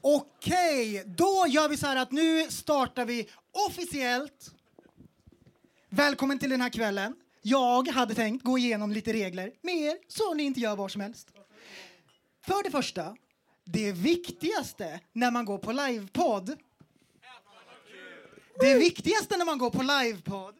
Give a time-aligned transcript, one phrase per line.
[0.00, 3.28] Okej, då gör vi så här att nu startar vi
[3.68, 4.50] officiellt.
[5.88, 7.14] Välkommen till den här kvällen.
[7.42, 11.00] Jag hade tänkt gå igenom lite regler med er så ni inte gör vad som
[11.00, 11.28] helst.
[12.46, 13.16] För det första,
[13.64, 16.56] det viktigaste när man går på livepodd
[18.60, 20.54] det viktigaste när man går på livepodd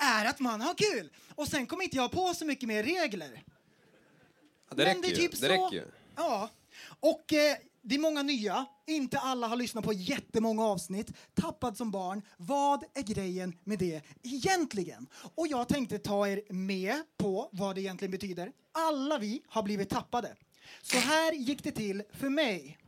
[0.00, 1.10] är att man har kul.
[1.34, 3.42] Och sen kommer inte jag på så mycket mer regler.
[4.68, 5.16] Ja, det räcker det är ju.
[5.16, 5.84] typ Det räcker ju.
[6.16, 6.50] Ja,
[7.00, 7.56] och eh,
[7.88, 8.66] det är många nya.
[8.86, 11.12] Inte alla har lyssnat på jättemånga avsnitt.
[11.34, 12.22] Tappad som barn.
[12.36, 15.06] Vad är grejen med det egentligen?
[15.34, 18.52] Och jag tänkte ta er med på vad det egentligen betyder.
[18.72, 20.36] Alla vi har blivit tappade.
[20.82, 22.78] Så här gick det till för mig.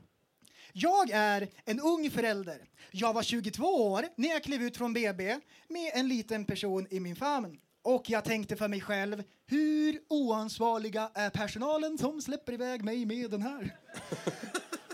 [0.73, 2.65] Jag är en ung förälder.
[2.91, 7.01] Jag var 22 år när jag klev ut från BB med en liten person i
[7.01, 7.59] min famn.
[7.89, 13.31] Och jag tänkte för mig själv, hur oansvariga är personalen som släpper iväg mig med
[13.31, 13.77] den här?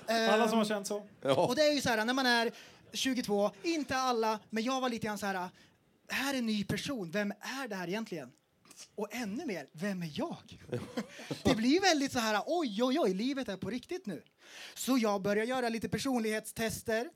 [0.30, 0.96] Alla som har känt så.
[1.22, 2.52] Och det är ju så här, när man är
[2.92, 5.48] 22, inte alla, men jag var lite grann så här,
[6.08, 8.32] här är en ny person, vem är det här egentligen?
[8.94, 10.58] Och ännu mer, vem är jag?
[11.44, 14.22] Det blir väldigt så här, oj, oj, oj, livet är på riktigt nu.
[14.74, 17.08] Så jag börjar göra lite personlighetstester.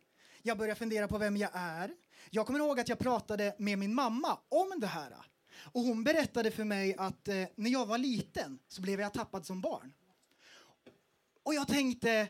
[0.42, 1.90] Jag börjar fundera på vem jag är.
[2.30, 5.12] Jag kommer ihåg att jag pratade med min mamma om det här.
[5.62, 9.46] Och hon berättade för mig att eh, när jag var liten så blev jag tappad
[9.46, 9.92] som barn.
[11.42, 12.28] Och jag tänkte,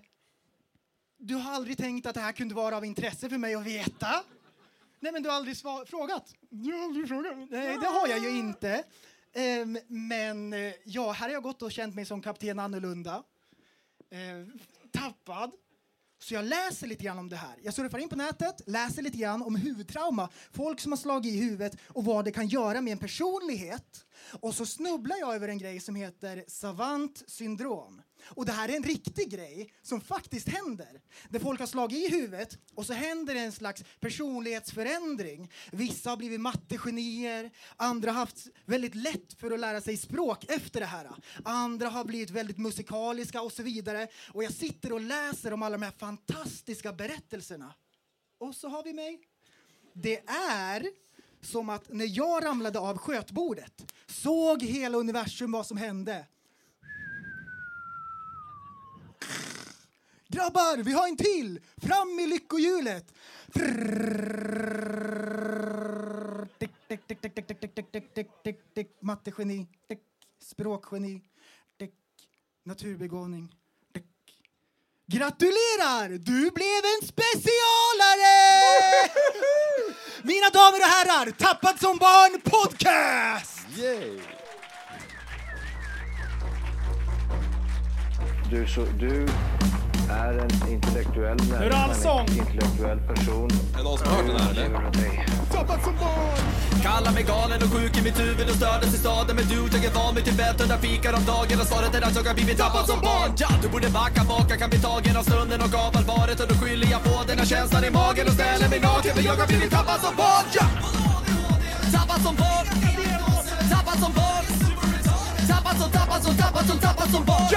[1.16, 4.24] du har aldrig tänkt att det här kunde vara av intresse för mig att veta?
[5.00, 6.34] Nej, men du har aldrig frågat?
[6.50, 7.36] Du har aldrig frågat?
[7.50, 8.84] Nej, det har jag ju inte.
[9.32, 13.22] Ehm, men eh, ja, här har jag gått och känt mig som kapten annorlunda.
[14.10, 14.60] Eh,
[14.92, 15.52] tappad.
[16.18, 17.54] Så jag läser lite grann om det här.
[17.62, 21.38] Jag surfar in på nätet, läser lite grann om huvudtrauma, folk som har slagit i
[21.38, 24.04] huvudet och vad det kan göra med en personlighet.
[24.40, 28.02] Och så snubblar jag över en grej som heter savant syndrom.
[28.28, 31.00] Och det här är en riktig grej som faktiskt händer.
[31.28, 35.52] Där folk har slagit i huvudet och så händer en slags personlighetsförändring.
[35.72, 40.80] Vissa har blivit mattegenier, andra har haft väldigt lätt för att lära sig språk efter
[40.80, 41.10] det här.
[41.44, 44.08] Andra har blivit väldigt musikaliska och så vidare.
[44.32, 47.74] Och jag sitter och läser om alla de här fantastiska berättelserna.
[48.38, 49.20] Och så har vi mig.
[49.92, 50.86] Det är
[51.40, 56.26] som att när jag ramlade av skötbordet såg hela universum vad som hände.
[60.30, 61.60] Grabbar, vi har en till!
[61.76, 63.14] Fram i lyckohjulet!
[66.58, 68.88] Tick, tick, tick, tick, tick, tick, tick, tick, tick, tick, tick.
[69.02, 69.98] Mattegeni, tick.
[70.42, 71.20] språkgeni,
[71.78, 71.92] tick.
[72.64, 73.48] naturbegåvning.
[73.94, 74.04] Tick.
[75.06, 76.08] Gratulerar!
[76.08, 78.38] Du blev en specialare!
[80.22, 83.66] Mina damer och herrar, Tappad som barn podcast!
[83.76, 84.20] Yay!
[88.50, 89.28] Du, så, du
[90.10, 92.26] är en intellektuell människa, är allsång.
[92.28, 93.50] en intellektuell person.
[93.74, 94.68] Är det någon som har hört den här eller?
[95.84, 96.68] Som barn!
[96.82, 99.84] Kallar mig galen och sjuk i mitt huvud och stördes i staden Men du, jag
[99.84, 102.34] är van vid Tibet och där fikar om dagen Och svaret är att jag har
[102.34, 105.60] blivit tappad som barn ja, Du borde backa bak, jag kan bli tagen av stunden
[105.60, 108.68] och av allvaret Och då skyller jag på den här känslan i magen och ställer
[108.68, 110.66] mig naken För jag har blivit tappad som barn ja.
[111.96, 112.66] Tappad som barn
[113.72, 114.44] Tappad som barn
[115.50, 117.48] Tappad som, tappad som, tappad som, tappad som barn.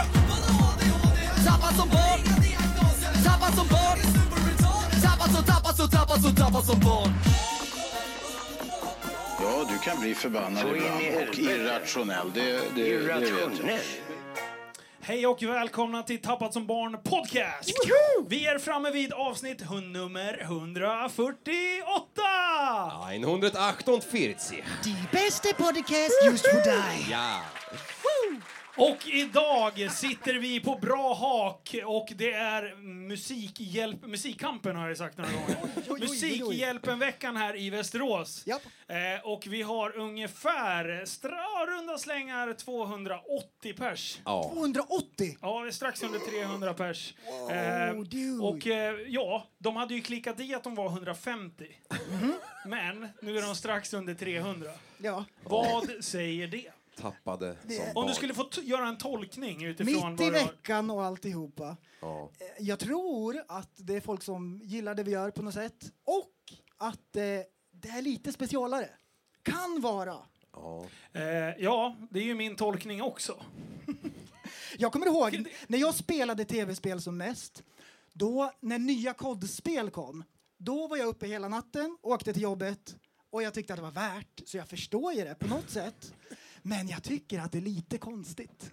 [1.45, 2.40] Tappad som barn
[3.51, 3.99] Tappad som barn
[5.01, 7.09] Tappad som, tappad som, tappad som, tappad som barn
[9.39, 12.31] Ja, du kan bli förbannad ibland och irrationell.
[12.33, 13.21] Det, det, det vet jag.
[13.21, 13.79] Irrationell.
[15.01, 17.73] Hej och välkomna till Tappat som barn podcast.
[18.27, 21.21] Vi är framme vid avsnitt nummer 148.
[23.11, 24.01] 148.
[24.83, 27.07] Die beste podcast just för dig.
[27.11, 27.41] Ja.
[28.77, 35.17] Och idag sitter vi på bra hak och det är musikhjälp, musikkampen har jag sagt
[35.17, 35.99] några gånger.
[35.99, 38.43] Musikhjälpen-veckan här i Västerås.
[38.47, 38.61] Japp.
[38.87, 44.19] Eh, och vi har ungefär, stra, runda slängar 280 pers.
[44.25, 44.49] Ja.
[44.53, 45.37] 280?
[45.41, 47.13] Ja, strax under 300 pers.
[47.25, 48.43] Wow, Eh, dude.
[48.43, 51.65] och eh, ja, de hade ju klickat i att de var 150.
[52.11, 52.33] Mhm.
[52.65, 54.69] Men nu är de strax under 300.
[54.97, 55.25] Ja.
[55.43, 56.71] Vad säger det?
[57.01, 61.77] Tappade som Om du skulle få göra en tolkning utifrån Mitt i veckan och alltihopa.
[62.01, 62.31] Ja.
[62.39, 65.91] Eh, Jag tror att det är folk som gillar det vi gör på något sätt.
[66.05, 66.33] Och
[66.77, 67.21] att eh,
[67.71, 68.89] det är lite specialare.
[69.43, 70.17] Kan vara.
[70.53, 70.85] Ja.
[71.13, 71.23] Eh,
[71.59, 73.43] ja, det är ju min tolkning också.
[74.77, 77.63] Jag kommer ihåg när jag spelade tv-spel som mest.
[78.13, 80.23] Då när nya kodspel kom.
[80.57, 82.95] Då var jag uppe hela natten, åkte till jobbet
[83.29, 84.41] och jag tyckte att det var värt.
[84.45, 86.13] Så jag förstår ju det på något sätt.
[86.61, 88.71] Men jag tycker att det är lite konstigt.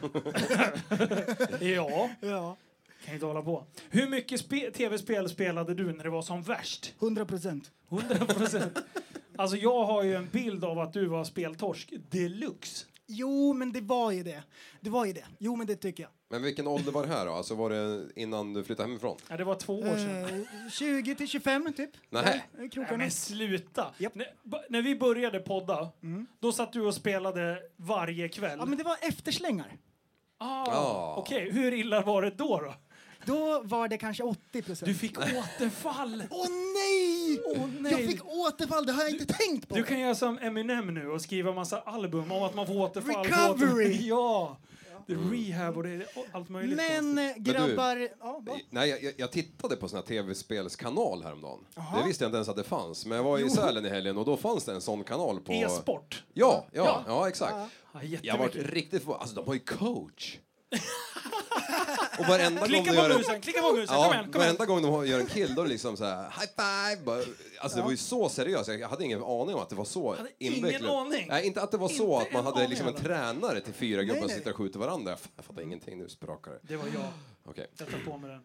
[1.60, 2.10] Ja.
[2.20, 2.56] Ja.
[3.04, 3.64] Kan inte hålla på.
[3.90, 6.94] Hur mycket spe- tv-spel spelade du när det var som värst?
[7.00, 7.70] 100 procent.
[7.90, 8.78] 100 procent.
[9.36, 12.86] Alltså jag har ju en bild av att du var speltorsk deluxe.
[13.06, 14.42] Jo, men det var ju det.
[14.80, 15.24] Det var ju det.
[15.38, 16.10] Jo, men det tycker jag.
[16.32, 17.32] Men vilken ålder var det här då?
[17.32, 19.16] Alltså var det innan du flyttade hemifrån?
[19.28, 20.46] Ja, det var två år sedan.
[20.64, 21.90] Eh, 20 till 25 typ.
[22.10, 22.24] Nej.
[22.24, 22.96] Där, Nej, Krokarna.
[22.98, 23.86] men sluta!
[23.98, 24.14] Japp.
[24.14, 24.26] När,
[24.68, 25.88] när vi började podda,
[26.40, 28.56] då satt du och spelade varje kväll.
[28.58, 29.76] Ja, men det var efterslängar.
[30.38, 31.14] ah, Ja.
[31.18, 32.60] Okej, hur illa var det då?
[32.60, 32.74] då?
[33.26, 34.98] Då var det kanske 80% Du procent.
[34.98, 36.22] fick återfall!
[36.30, 37.40] Åh nej!
[37.46, 37.92] Åh, nej.
[37.92, 39.74] Jag fick återfall, det har jag inte tänkt på.
[39.74, 43.24] Du kan göra som Eminem nu och skriva massa album om att man får återfall.
[43.24, 43.98] Recovery.
[44.08, 44.56] Ja!
[45.06, 46.76] Det är rehab och det är allt möjligt.
[46.76, 47.44] Men eh, konstigt.
[47.54, 48.08] grabbar...
[48.20, 48.52] Ja, va?
[48.70, 51.64] Nej, jag- jag, tittade på sån här tv-spelskanal häromdagen.
[51.74, 52.00] Jaha.
[52.00, 53.06] Det visste jag inte ens att det fanns.
[53.06, 55.52] Men jag var i Sälen i helgen och då fanns det en sån kanal på...
[55.52, 56.24] E-sport.
[56.32, 57.04] Ja, ja, Ja.
[57.06, 57.52] ja, exakt.
[57.56, 57.68] Ja.
[58.02, 59.20] Ja, Jag var riktigt förvånad.
[59.20, 60.38] Alltså de har ju coach.
[62.18, 63.16] och varenda gång Klicka de på gör en...
[63.16, 64.56] musen, klicka på musen, kom Ja, igen, kom igen.
[64.56, 66.50] varenda gång de gör en kill då är det liksom så här high
[66.96, 67.04] five.
[67.04, 67.22] Bara,
[67.60, 68.68] alltså det var ju så seriöst.
[68.68, 70.90] Jag hade ingen aning om att det var så Hade ingen invecklat.
[70.90, 71.26] aning.
[71.28, 73.72] Nej, inte att det var så Inte att man en hade liksom en tränare till
[73.74, 75.16] fyra gubbar som sitter och skjuter varandra.
[75.36, 76.58] Jag fattar ingenting nu, sprakar det.
[76.62, 77.12] Det var jag.
[77.44, 77.66] Okej.
[77.78, 78.44] Jag tar på mig den.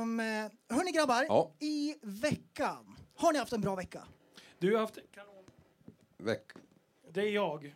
[0.00, 0.18] Um,
[0.70, 1.50] hörni grabbar, Ja.
[1.60, 2.96] i veckan.
[3.16, 4.02] Har ni haft en bra vecka?
[4.58, 5.44] Du har haft kanon.
[6.18, 6.42] Veck...
[7.12, 7.74] Det är jag.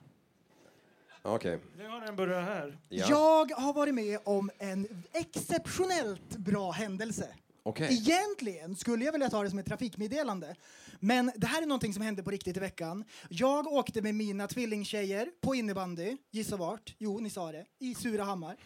[1.22, 1.58] Okej.
[1.78, 2.78] Nu har den börjat här.
[2.88, 3.06] Ja.
[3.08, 7.28] Jag har varit med om en exceptionellt bra händelse.
[7.62, 7.88] Okej.
[7.92, 10.56] Egentligen skulle jag vilja ta det som ett trafikmeddelande.
[11.00, 13.04] Men det här är någonting som hände på riktigt i veckan.
[13.28, 16.16] Jag åkte med mina tvillingtjejer på innebandy.
[16.30, 16.94] Gissa vart?
[16.98, 17.66] Jo, ni sa det.
[17.78, 18.56] I Surahammar.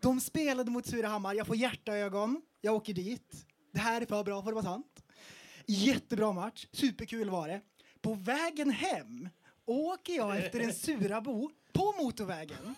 [0.00, 1.34] De spelade mot Surahammar.
[1.34, 2.42] Jag får hjärtaögon.
[2.60, 3.46] Jag åker dit.
[3.72, 5.02] Det här är för bra för att vara sant.
[5.66, 6.66] Jättebra match.
[6.72, 7.60] Superkul var det.
[8.00, 9.28] På vägen hem
[9.66, 12.74] åker jag efter en Surabo på motorvägen.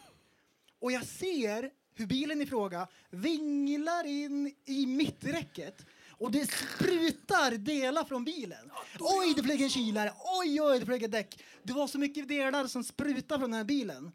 [0.81, 5.87] Och jag ser hur bilen i fråga vinglar in i mitträcket
[6.19, 8.71] och det sprutar delar från bilen.
[9.01, 10.13] Oj, det flög en kylare!
[10.41, 11.45] Oj, oj, det flög ett däck.
[11.63, 14.13] Det var så mycket delar som sprutade från den här bilen.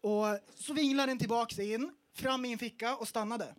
[0.00, 3.54] Och så vinglar den tillbaks in, fram i en ficka och stannade.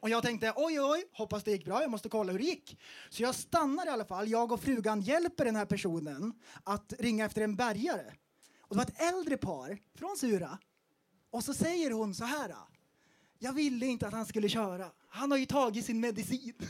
[0.00, 2.78] Och jag tänkte oj, oj, hoppas det gick bra, jag måste kolla hur det gick.
[3.10, 6.32] Så jag stannar i alla fall, jag och frugan hjälper den här personen
[6.64, 8.12] att ringa efter en bärgare.
[8.70, 10.58] Och det var ett äldre par från Sura.
[11.30, 12.54] Och så säger hon så här.
[13.38, 14.86] Jag ville inte att han skulle köra.
[15.08, 16.54] Han har ju tagit sin medicin.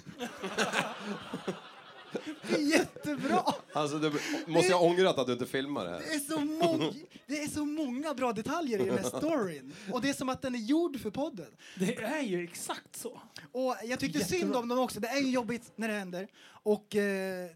[2.48, 3.44] Det är jättebra.
[3.72, 4.12] Alltså, du
[4.46, 6.14] måste jag ångrat att du inte filmar det Det här.
[6.14, 9.72] är, så mång- det är så många bra detaljer i den här storyn.
[9.92, 11.46] Och det är som att den är gjord för podden.
[11.78, 13.20] Det är ju exakt så.
[13.52, 14.38] Och jag tyckte Jättebra.
[14.40, 15.00] synd om dem också.
[15.00, 16.28] Det är ju jobbigt när det händer.
[16.62, 17.50] Och eh,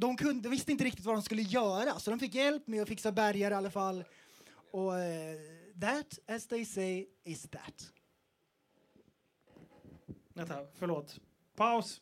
[0.00, 1.98] de, kunde, de visste inte riktigt vad de skulle göra.
[1.98, 4.04] Så de fick hjälp med att fixa bärgare i alla fall.
[4.70, 5.36] Och eh,
[5.80, 7.92] that, as they say, is that.
[10.34, 11.20] Vänta, förlåt.
[11.56, 12.00] Paus.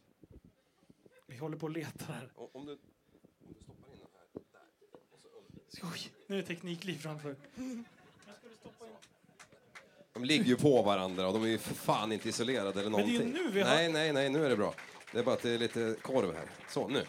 [1.27, 2.31] Vi håller på att leta här.
[2.53, 2.79] Om du...
[5.83, 7.37] Oj, nu är teknikliv framför.
[10.13, 13.01] De ligger ju på varandra och de är ju för fan inte isolerade eller Men
[13.01, 13.43] det är ju någonting.
[13.45, 14.75] nu vi har- Nej, nej, nej, nu är det bra.
[15.13, 16.51] Det är bara att det är lite korv här.
[16.69, 17.05] Så, nu.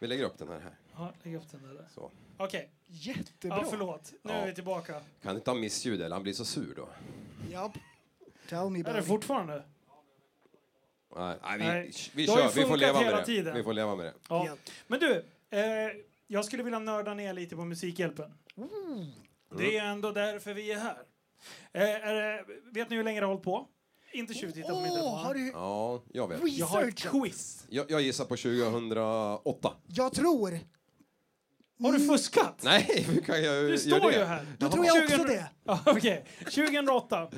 [0.00, 0.60] Vi lägger upp den här.
[0.60, 0.74] här.
[0.96, 1.86] Ja, lägg upp den där.
[1.94, 2.10] Så.
[2.36, 3.58] Okej, Jättebra.
[3.58, 4.12] ja, förlåt.
[4.22, 4.38] Nu Ja.
[4.38, 5.00] är vi tillbaka.
[5.22, 6.88] Kan inte ha missljud eller han blir så sur då.
[7.50, 7.72] Japp.
[8.48, 9.08] Tell me Är det about it.
[9.08, 9.62] fortfarande?
[11.16, 12.48] Nej, nej, vi, Nej, vi det har ju kör.
[12.54, 13.26] Vi får funkat leva hela med det.
[13.26, 13.54] tiden.
[13.54, 14.14] Vi får leva med det.
[14.28, 14.46] Ja.
[14.46, 14.56] Ja.
[14.86, 15.60] Men du, eh,
[16.26, 18.38] jag skulle vilja nörda ner lite på Musikhjälpen.
[19.58, 20.98] Det är ändå därför vi är här.
[21.72, 23.68] Eh, är, det- vet ni hur länge det har hållit på?
[24.12, 25.18] Inte tjuvtitta på min telefon.
[25.18, 26.52] har du Ja, jag vet.
[26.58, 27.12] Jag har ett researchat?
[27.22, 27.66] quiz.
[27.68, 29.72] Jag, jag gissar på 2008.
[29.86, 30.58] Jag tror.
[31.82, 32.60] Har du fuskat?
[32.62, 34.16] Nej, hur kan jag Du göra står det?
[34.18, 34.46] ju här.
[34.58, 35.50] Då tror jag också 2000 det.
[35.64, 37.22] Ja, Okej, 2008.
[37.22, 37.30] Eh,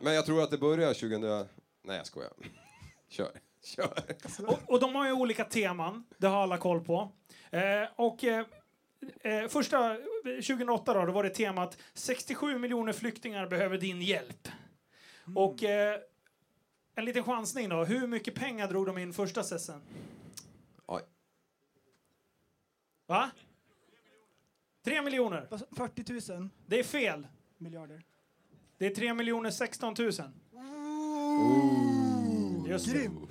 [0.00, 1.20] Men jag tror att det börjar 2000...
[1.84, 2.30] Nej, jag skojar.
[3.08, 3.30] Kör.
[3.64, 3.92] Kör.
[4.46, 7.12] och, och de har ju olika teman, det har alla koll på.
[7.50, 7.60] Eh,
[7.96, 8.44] och eh,
[9.20, 9.96] eh, första, eh,
[10.46, 14.48] 2008 då, då var det temat 67 miljoner flyktingar behöver din hjälp.
[15.34, 16.00] Och eh,
[16.94, 19.82] en liten chansning då, hur mycket pengar drog de in första sessen?
[20.86, 21.02] Oj.
[23.06, 23.30] Va?
[24.84, 25.46] 3 miljoner.
[25.50, 27.26] Vad sa- 40 000 Det är fel.
[27.58, 28.02] miljarder.
[28.78, 30.12] Det är 3 miljoner 16 000.
[32.68, 32.92] Just det.
[32.98, 33.26] Grym.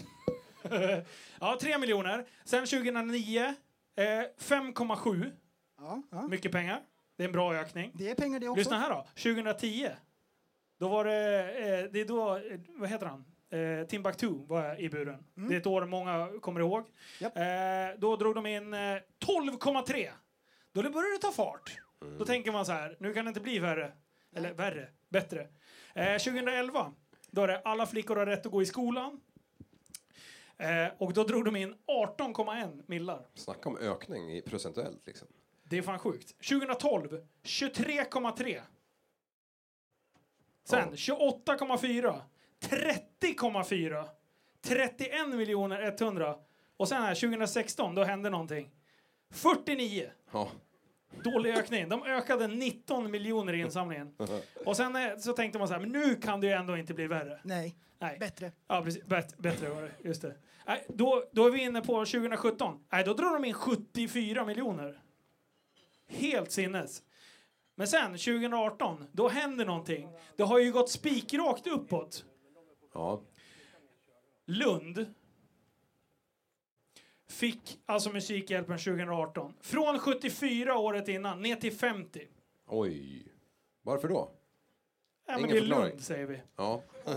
[1.40, 2.26] Ja, 3 miljoner.
[2.46, 3.56] Sen 2009,
[3.96, 5.32] eh, 5,7.
[5.78, 6.28] Ja, ja.
[6.28, 6.82] Mycket pengar.
[7.18, 7.92] Det är en bra ökning.
[7.94, 8.60] Det är pengar det också.
[8.60, 9.08] Lyssna här då.
[9.16, 9.90] 2010.
[10.78, 13.26] Då var det, eh, det är då, eh, vad heter han?
[13.50, 15.24] Eh, Timbuktu var i buren.
[15.34, 16.86] Det är ett år många kommer ihåg.
[17.20, 17.38] Japp.
[17.38, 17.44] Eh,
[18.00, 18.80] då drog de in eh,
[19.20, 20.10] 12,3.
[20.72, 21.78] Då började det ta fart.
[22.20, 23.92] Då tänker man så här, nu kan det inte bli värre.
[24.36, 25.48] Eller värre, bättre.
[25.94, 26.94] Eh, 2011,
[27.32, 29.22] då är det alla flickor har rätt att gå i skolan.
[30.58, 33.28] Eh, och då drog de in 18,1 millar.
[33.34, 35.28] Snacka om ökning i procentuellt liksom.
[35.64, 36.28] Det är fan sjukt.
[36.50, 38.62] 2012, 23,3.
[40.66, 40.96] Sen Ja.
[40.96, 42.22] 28,4.
[42.60, 44.06] 30,4.
[44.62, 46.36] 31 miljoner 100.
[46.78, 48.72] Och sen här 2016, då hände någonting.
[49.32, 50.10] 49.
[50.32, 50.50] Ja.
[51.24, 51.90] Dålig ökning.
[51.90, 54.16] De ökade 19 miljoner i insamlingen.
[54.66, 56.94] Och sen eh, så tänkte man så här, men nu kan det ju ändå inte
[56.94, 57.40] bli värre.
[57.44, 58.18] Nej, Nej.
[58.20, 58.52] bättre.
[58.68, 59.06] Ja, precis.
[59.06, 59.92] Bet, bättre var det.
[60.04, 60.36] Just det.
[60.68, 62.86] Nej, då, då är vi inne på 2017.
[62.92, 65.02] Nej, då drar de in 74 miljoner.
[66.08, 67.04] Helt sinnes.
[67.76, 70.10] Men sen, 2018, då händer någonting.
[70.36, 72.26] Det har ju gått spikrakt uppåt.
[72.94, 73.22] ja.
[74.48, 75.14] Lund
[77.30, 79.54] fick alltså Musikhjälpen 2018.
[79.62, 82.28] Från 74 året innan ner till 50.
[82.68, 83.28] Oj.
[83.82, 84.32] Varför då?
[85.28, 85.90] Ja, men Ingen det är förklaring.
[85.90, 86.42] Lund, säger vi.
[86.56, 86.82] Ja.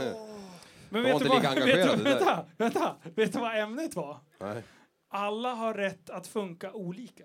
[0.90, 4.18] Men vet du, vad, vet, du, vänta, vänta, vet du vad ämnet var?
[4.38, 4.62] Nej.
[5.08, 7.24] Alla har rätt att funka olika.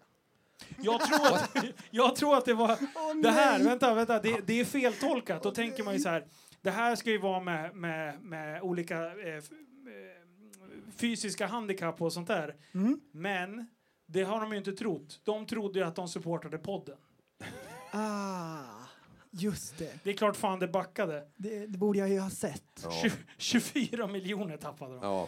[0.82, 1.58] Jag tror att,
[1.92, 2.78] jag tror att det var...
[3.22, 5.44] det här, vänta, vänta, det, det är feltolkat.
[5.44, 6.26] Då tänker man ju så här,
[6.62, 9.44] det här ska ju vara med, med, med olika eh, eh,
[10.98, 12.56] fysiska handikapp och sånt där.
[12.74, 13.00] Mm.
[13.12, 13.68] Men
[14.08, 15.20] det har de ju inte trott.
[15.24, 16.98] De trodde ju att de supportade podden.
[17.92, 18.60] Ah,
[19.32, 20.00] just det.
[20.04, 21.28] Det är klart fan det backade.
[21.38, 21.68] det.
[21.68, 22.64] Det borde jag ju ha sett.
[22.84, 22.90] Ja.
[22.90, 25.04] Tju- 24 miljoner tappade de.
[25.04, 25.28] ja.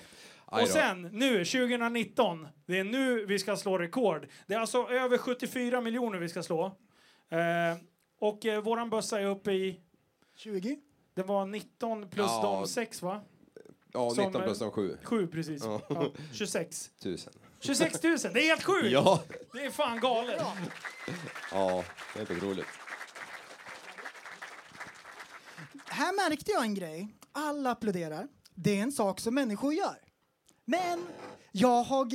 [0.62, 4.28] Och sen nu, 2019, det är nu vi ska slå rekord.
[4.48, 6.66] Det är alltså över 74 miljoner vi ska slå.
[7.30, 7.78] Eh,
[8.20, 9.80] och eh, våran bössa är uppe i,
[10.36, 10.80] 20?
[11.14, 12.42] det var 19 plus Ja.
[12.42, 13.22] de 6 va?
[13.94, 15.64] Ja, som, 19 plus de 7 7 precis.
[15.66, 15.82] Ja.
[15.90, 16.90] Ja, 26.
[17.04, 17.34] tusen.
[17.60, 18.92] 26 000, det är helt sjukt!
[18.92, 19.24] Ja.
[19.54, 20.42] Det är fan galet.
[21.52, 21.84] Ja,
[22.14, 22.66] det är otroligt.
[25.88, 27.08] Här märkte jag en grej.
[27.32, 28.28] Alla applåderar.
[28.56, 29.98] Det är en sak som människor gör.
[30.66, 31.08] Men
[31.52, 32.12] jag har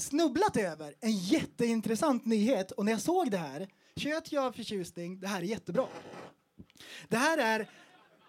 [0.00, 5.20] snubblat över en jätteintressant nyhet och när jag såg det här tjöt jag av förtjusning.
[5.20, 5.86] Det här är jättebra.
[7.08, 7.70] Det här är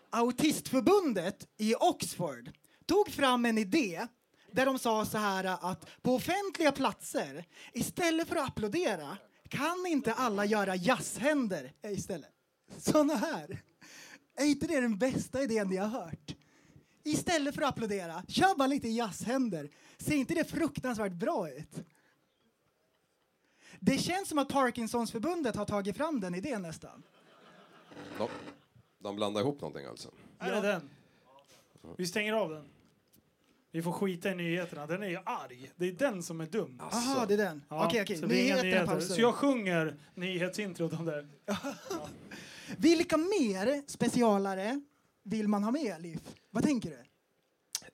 [0.09, 2.51] Autistförbundet i Oxford
[2.85, 4.07] tog fram en idé
[4.51, 9.17] där de sa så här att på offentliga platser istället för att applådera
[9.50, 12.31] kan inte alla göra jazzhänder istället.
[12.77, 13.62] Såna här.
[14.38, 16.35] Är inte det den bästa idén ni har hört?
[17.05, 19.69] Istället för att applådera, kör bara lite jazzhänder.
[19.97, 21.83] Ser inte det fruktansvärt bra ut?
[23.79, 27.03] Det känns som att Parkinsonsförbundet har tagit fram den idén nästan.
[28.17, 28.29] De,
[29.00, 30.12] de blandar ihop någonting alltså.
[30.39, 30.89] Är det den?
[31.97, 32.65] Vi stänger av den.
[33.71, 34.88] Vi får skita i nyheterna.
[34.88, 35.71] Den är ju arg.
[35.75, 36.81] Det är den som är dum.
[36.91, 37.63] Jaha, det är den.
[37.69, 38.17] Ja, Okej, okej.
[38.17, 39.15] så det är inga Nyheterna pausar.
[39.15, 41.27] Så jag sjunger nyhetsintrot om det.
[42.77, 44.81] Vilka mer specialare
[45.25, 46.20] vill man ha med, Liv?
[46.51, 47.03] Vad tänker du?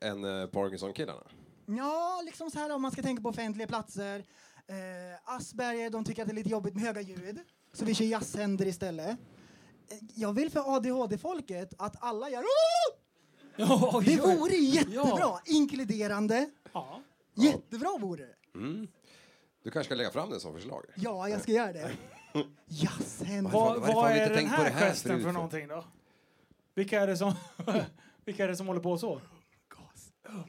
[0.07, 1.23] En eh, Parkinson-killarna.
[1.65, 4.19] Ja, liksom så här om man ska tänka på offentliga platser.
[4.67, 7.39] Eh, Asperger, de tycker att det är lite jobbigt med höga ljud.
[7.73, 9.09] Så vi kör jazzhänder istället.
[9.09, 12.43] Eh, Jag vill för ADHD-folket att alla gör
[13.55, 15.39] Ja, Det vore jättebra!
[15.45, 16.50] Inkluderande.
[16.73, 17.01] Ja.
[17.33, 18.57] Jättebra vore det.
[18.59, 18.88] Mm.
[19.63, 20.85] Du kanske ska lägga fram det som förslag?
[20.95, 21.91] Ja, jag ska göra det.
[22.67, 23.51] Jazzhänder.
[23.51, 25.29] Vad, Varför har vad vi är den tänkt på här det här gesten förut för
[25.29, 25.33] för?
[25.33, 25.83] någonting då?
[26.81, 27.33] Vilka är det som,
[28.25, 29.21] vilka är det som håller på så?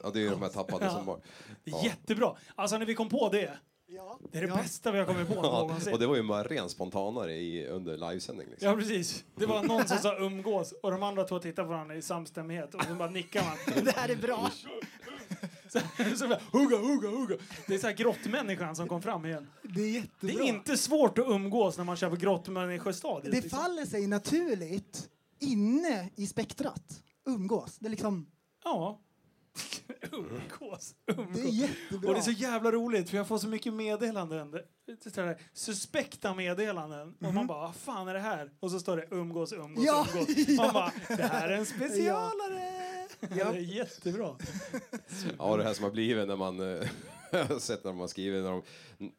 [0.03, 0.91] Ja, det är ju de här tappade Ja.
[0.91, 1.21] som var...
[1.65, 1.81] Ja.
[1.85, 2.37] Jättebra!
[2.55, 4.19] Alltså när vi kom på det, Ja.
[4.33, 4.57] det är det ja.
[4.57, 5.93] bästa vi har kommit på någonsin.
[5.93, 8.47] och det var ju bara ren spontanare i, under livesändning.
[8.51, 8.69] Liksom.
[8.69, 9.25] Ja, precis.
[9.37, 12.75] Det var någon som sa umgås och de andra två tittade på varandra i samstämmighet
[12.75, 13.85] och så bara nickar man.
[13.85, 14.51] Det här är bra.
[15.69, 15.81] Så,
[16.17, 17.37] så bara, hugga, hugga, hugga.
[17.67, 19.47] Det är så här grottmänniskan som kom fram igen.
[19.63, 20.45] Det är Det jättebra.
[20.45, 23.33] är inte svårt att umgås när man kör på grottmänniskostadiet.
[23.35, 23.59] Det liksom.
[23.61, 25.09] faller sig naturligt
[25.43, 27.03] inne i spektrat.
[27.27, 27.79] Umgås.
[27.79, 28.27] Det är liksom...
[28.65, 29.01] Ja.
[30.13, 31.45] umgås, Det är umgås.
[31.45, 32.09] jättebra.
[32.09, 34.51] Och det är så jävla roligt för jag får så mycket meddelanden.
[34.51, 37.15] Det- det är Suspekta meddelanden.
[37.21, 38.51] Och man bara, vad fan är det här?
[38.61, 40.29] Och så står det umgås, umgås, Ja, umgås.
[40.49, 40.73] Man ja.
[40.73, 42.69] bara, det här är en specialare!
[43.35, 44.37] Det är jättebra.
[45.39, 46.61] Ja, det här som har blivit när man...
[47.39, 48.63] Jag har sett när man skriver när de,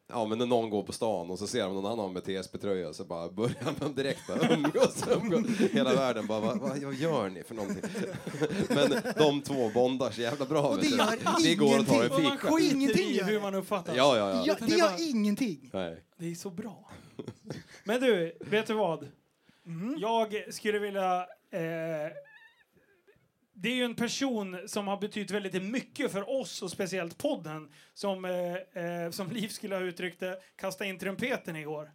[0.08, 2.92] ja men när någon går på stan och så ser de någon annan med TSB-tröja
[2.92, 5.46] så bara börjar man direkt bara umgås, umgås.
[5.72, 7.82] Hela världen bara, vad, vad, vad gör ni för någonting?
[8.68, 10.68] Men de två bondar så jävla bra.
[10.68, 12.48] Och det gör Vi går och tar en Och man fika.
[12.48, 13.40] Och skiter ingenting i gör hur det.
[13.40, 13.96] man uppfattas.
[13.96, 14.44] Ja, ja, ja.
[14.46, 15.70] Ja, det gör ingenting.
[15.72, 16.04] Nej.
[16.16, 16.90] Det är så bra.
[17.84, 19.08] Men du, vet du vad?
[19.66, 19.94] Mm.
[19.98, 21.26] Jag skulle vilja...
[21.50, 22.23] Eh,
[23.54, 27.68] det är ju en person som har betytt väldigt mycket för oss och speciellt podden
[27.94, 31.90] som, eh, eh, som Liv skulle ha uttryckt det, kasta in trumpeten igår.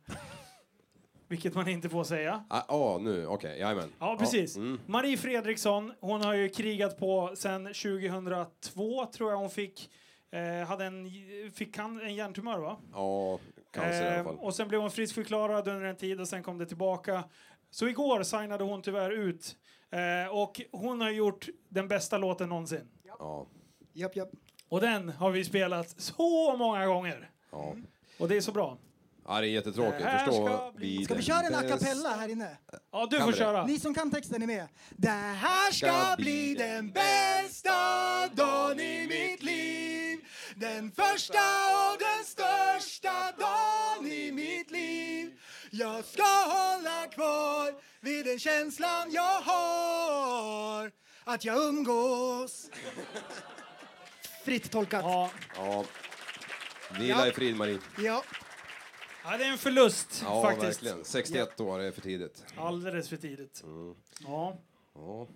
[1.27, 2.43] vilket man inte får säga.
[2.49, 3.89] Ah, ah, nu, okej, jajamän.
[3.99, 4.55] Ja, precis.
[4.57, 4.79] mm.
[4.85, 9.89] Marie Fredriksson, hon har ju krigat på sen 2002, tror jag hon fick.
[10.31, 11.05] Eh, hade en,
[11.53, 12.77] fick han en hjärntumör, va?
[12.93, 13.39] Ja,
[13.71, 14.37] cancer i alla Eh, fall.
[14.39, 17.23] och sen blev hon friskförklarad under en tid och sen kom det tillbaka.
[17.71, 19.55] Så igår signade hon tyvärr ut.
[19.91, 22.87] Eh, och hon har gjort den bästa låten någonsin.
[23.19, 23.47] Ja,
[23.93, 24.29] Japp, japp.
[24.69, 27.29] Och den har vi spelat så många gånger.
[27.51, 27.75] ja.
[28.19, 28.77] Och det är så bra.
[29.27, 29.97] ja, det är jättetråkigt.
[30.03, 32.57] Det här Förstå ska bli- Ska vi köra en a cappella här inne?
[32.91, 33.65] Ja, du Kan får köra.
[33.65, 34.67] Ni som kan texten är med.
[34.89, 37.71] Det här ska bli den bästa
[38.33, 40.19] dagen i mitt liv.
[40.55, 41.39] Den första
[41.91, 45.38] och den största dagen i mitt liv.
[45.71, 50.91] Jag ska hålla kvar vid den känslan jag har.
[51.23, 52.69] Att jag umgås.
[54.45, 55.03] Fritt tolkat.
[55.03, 55.31] Ja.
[55.55, 55.85] Ja.
[56.99, 57.27] Vila Ja.
[57.27, 57.79] i frid, Marie.
[57.97, 58.23] Ja.
[59.23, 60.83] ja, det är en förlust Ja, faktiskt.
[60.83, 61.05] verkligen.
[61.05, 62.43] 61 år är för tidigt.
[62.57, 63.63] Alldeles för tidigt.
[64.23, 64.57] Ja.
[64.95, 65.27] Ja.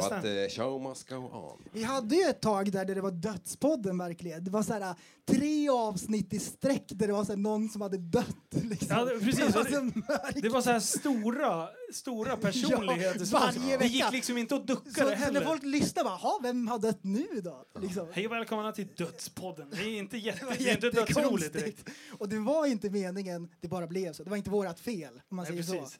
[0.00, 0.22] Förresten.
[0.22, 1.58] But the show must go on.
[1.72, 4.44] Vi hade ju ett tag där det var dödspodden verkligen.
[4.44, 4.94] Det var så här
[5.28, 8.26] tre avsnitt i sträck där det var så här någon som hade dött.
[8.50, 8.88] Liksom.
[8.90, 9.38] Ja, det- precis.
[9.46, 10.40] Det var så.
[10.40, 13.26] Det var så här stora, stora personligheter.
[13.32, 14.10] Ja, varje Det gick vecka.
[14.10, 15.40] liksom inte att Så, ducka det så när heller.
[15.44, 17.64] folk lyssnar bara, "Ha, vem har dött nu då?
[17.80, 18.08] Liksom.
[18.12, 19.68] Hej och välkomna till Dödspodden.
[19.70, 21.88] Det är inte, jätte, Det är inte dödsroligt direkt.
[22.18, 24.24] Och det var inte meningen, det bara blev så.
[24.24, 25.98] Det var inte vårat fel, om man Nej, säger precis.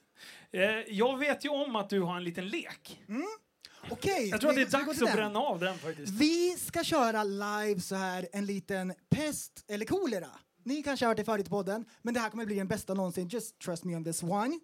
[0.51, 0.57] så.
[0.57, 2.99] Eh, jag vet ju om att du har en liten lek.
[3.89, 6.13] Okej, Jag tror att det är dags att bränna av den faktiskt.
[6.13, 10.29] Vi ska köra live så här en liten pest eller kolera.
[10.63, 12.93] Ni kanske har hört det förut i podden, men det här kommer bli den bästa
[12.93, 13.27] någonsin.
[13.27, 14.59] Just trust me on this one.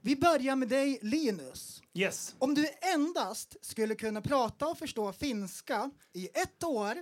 [0.00, 1.82] Vi börjar med dig, Linus.
[1.94, 2.34] Yes.
[2.38, 6.94] Om du endast skulle kunna prata och förstå finska i ett år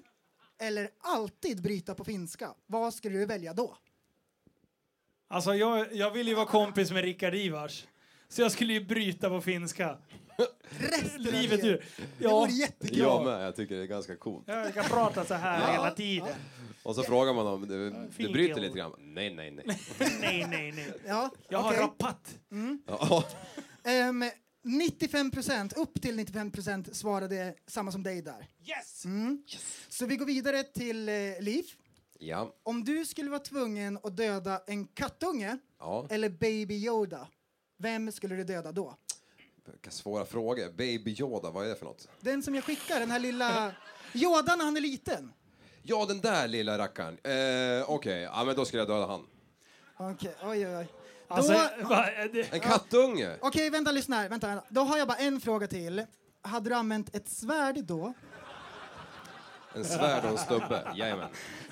[0.61, 3.76] eller alltid bryta på finska, vad skulle du välja då?
[5.28, 7.87] Alltså jag, jag vill ju vara kompis med Rickard Ivars.
[8.28, 9.99] Så jag skulle ju bryta på finska.
[10.78, 11.76] Resten av Livet ju.
[11.76, 11.82] Det
[12.18, 12.99] Ja, vore jättekul.
[12.99, 14.44] Jag med, jag tycker det är ganska coolt.
[14.48, 16.29] jag kan prata så här hela tiden.
[16.83, 18.92] Och så frågar man om du Fint bryter lite grann.
[18.98, 19.66] Nej, nej, nej.
[20.20, 20.92] Nej, nej, nej.
[21.07, 21.81] Ja, Jag har okej.
[21.81, 22.35] rabatt.
[22.87, 23.24] Ja,
[23.85, 24.24] Ehm,
[24.62, 28.46] 95 procent, upp till 95 procent svarade samma som dig där.
[28.66, 29.05] Yes!
[29.05, 29.42] Mm.
[29.88, 31.64] Så vi går vidare till eh, Liv.
[32.18, 36.07] ja, Om du skulle vara tvungen att döda en kattunge ja.
[36.11, 37.29] eller Baby Yoda,
[37.79, 38.96] vem skulle du döda då?
[39.64, 40.70] Vilka svåra frågor.
[40.70, 42.09] Baby Yoda, vad är det för något?
[42.20, 43.73] Den som jag skickar, den här lilla
[44.14, 45.33] Yoda när han är liten.
[45.83, 47.18] Ja, den där lilla rackaren.
[47.23, 49.27] Eh, Okej, ja, men då skulle jag döda han.
[49.96, 50.87] Okej, oj, oj, oj.
[51.29, 53.37] Alltså, Då- va, det, En kattunge!
[53.40, 54.29] Okej, vänta, lyssna här.
[54.29, 54.64] Vänta, vänta.
[54.68, 56.05] Då har jag bara en fråga till.
[56.42, 58.12] Hade du använt ett svärd då?
[59.74, 60.92] En svärd och en stubbe.
[60.96, 61.28] Jajamän.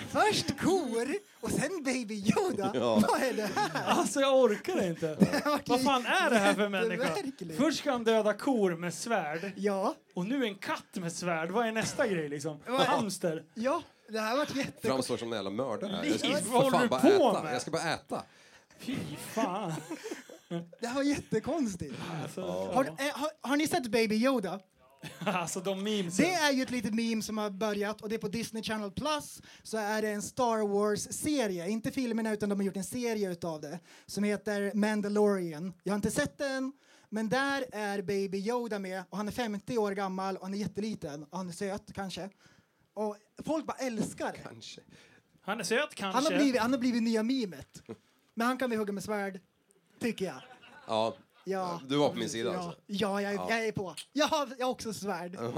[0.09, 1.09] Först kor
[1.41, 2.71] och sen Baby Yoda?
[2.75, 2.95] Ja.
[3.09, 3.85] Vad är det här?
[3.87, 5.17] alltså jag orkar inte.
[5.45, 7.09] vart Vad fan är det här för människa?
[7.57, 11.51] Först ska han döda kor med svärd Ja, och nu en katt med svärd.
[11.51, 12.59] Vad är nästa grej liksom?
[12.67, 13.45] Hamster?
[13.55, 13.83] ja.
[14.11, 14.87] Det här varit jättekonstigt.
[14.87, 16.07] Framstår som en jävla mördare.
[16.09, 16.97] Jag ska vad för håller fan du på
[17.31, 17.43] äta.
[17.43, 17.55] med?
[17.55, 18.23] Jag ska bara äta.
[18.79, 18.97] Fy
[19.33, 19.73] fan.
[20.81, 21.95] Det här var jättekonstigt.
[22.23, 22.41] Alltså,
[22.75, 23.05] Har, ja.
[23.07, 24.61] eh, har, har ni sett Baby Yoda?
[25.19, 26.25] alltså de memesen.
[26.25, 28.91] Det är ju ett litet meme som har börjat och det är på Disney Channel
[28.91, 33.31] Plus så är det en Star Wars-serie, inte filmerna utan de har gjort en serie
[33.33, 35.73] utav det som heter Mandalorian.
[35.83, 36.73] Jag har inte sett den,
[37.09, 40.59] men där är Baby Yoda med och han är 50 år gammal och han är
[40.59, 42.31] jätteliten och han är söt kanske.
[42.95, 44.39] Och folk bara älskar det.
[44.39, 44.81] Kanske.
[45.41, 46.17] Han är söt kanske.
[46.17, 47.83] Han har blivit, han har blivit nya memet.
[48.35, 49.41] Men han kan vi hugga med svärd,
[50.01, 50.43] tycker jag.
[50.87, 51.17] Ja.
[51.49, 51.81] Ja.
[51.89, 52.81] Du var på min sida Ja, alltså.
[52.87, 53.95] ja, jag, är, jag är på.
[54.13, 55.39] Jag har, jag har också svärd.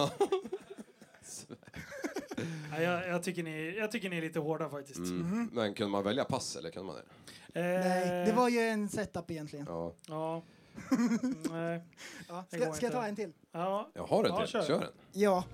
[2.72, 4.98] Ja, jag, jag, tycker ni, jag tycker ni är lite hårda faktiskt.
[4.98, 5.50] Mm.
[5.52, 7.60] Men kunde man välja pass eller kunde man det?
[7.60, 9.66] Eh, Nej, det var ju en setup egentligen.
[9.68, 9.94] Ja.
[10.06, 10.42] Ja.
[11.50, 11.82] Nej.
[12.28, 12.44] Ja.
[12.52, 13.32] Ska, ska jag ta en till?
[13.52, 13.90] Ja.
[13.94, 14.48] Jag har en Ja, till.
[14.48, 14.62] kör.
[14.64, 14.90] Kör den.
[15.12, 15.44] Ja.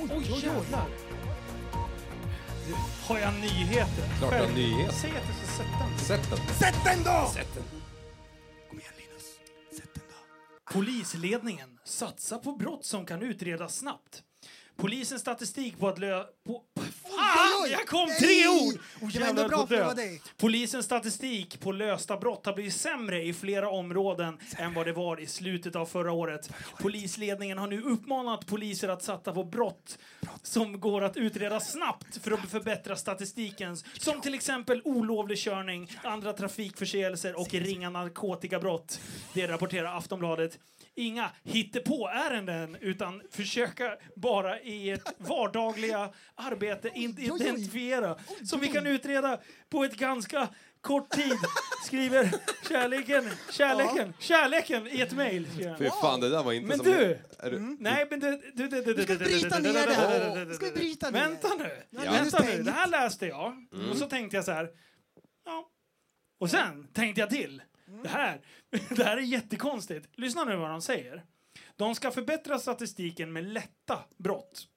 [0.00, 0.88] Oj, jävlar.
[2.68, 2.74] Du,
[3.06, 4.18] Har jag nyheter?
[4.18, 4.92] Klart jag har nyheter.
[4.92, 5.98] Säg att du ska sätta den.
[5.98, 6.54] Sätt den.
[6.54, 7.30] Sätt den då!
[7.34, 7.81] Sätt den.
[10.72, 14.22] Polisledningen satsar på brott som kan utredas snabbt.
[14.76, 16.24] Polisens statistik på att lö...
[16.46, 16.62] På...
[17.22, 17.70] Fan!
[17.70, 18.18] Jag kom Nej!
[18.18, 19.12] tre ord!
[19.12, 20.22] Det var ändå bra för att dig.
[20.36, 25.20] Polisens statistik på lösta brott har blivit sämre i flera områden än vad det var
[25.20, 26.50] i slutet av förra året.
[26.80, 29.98] Polisledningen har nu uppmanat poliser att satsa på brott
[30.42, 33.76] som går att utreda snabbt för att förbättra statistiken.
[33.76, 39.00] Som till exempel olovlig körning, andra trafikförseelser och ringa narkotikabrott.
[39.34, 40.58] Det rapporterar Aftonbladet.
[40.96, 49.84] Inga hittepå-ärenden utan försöka bara i ett vardagliga arbete identifiera som vi kan utreda på
[49.84, 50.48] ett ganska
[50.80, 51.38] kort tid
[51.84, 52.30] skriver
[52.68, 55.46] kärleken, kärleken, kärleken i ett mejl.
[55.78, 56.86] Fy fan, det där var inte Men som...
[56.86, 57.18] du!
[57.42, 58.40] Det, Nej, men det...
[58.54, 60.34] Du, du, du, du, ska du, bryta du, du, ner du, det här.
[60.34, 60.76] du, du, du, Ska vi du.
[60.76, 61.20] bryta ner?
[61.20, 61.82] Vänta nu.
[61.90, 62.62] Ja, Vänta nu.
[62.62, 63.66] Det här läste jag.
[63.90, 64.70] Och så tänkte jag så här.
[65.44, 65.68] Ja.
[66.40, 67.62] Och sen tänkte jag till.
[68.02, 68.40] Det här,
[68.96, 70.08] det här är jättekonstigt.
[70.18, 71.22] Lyssna nu vad de säger.
[71.76, 74.68] De ska förbättra statistiken med lätta brott.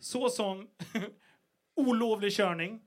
[0.00, 0.68] Så som
[1.76, 2.80] olovlig körning.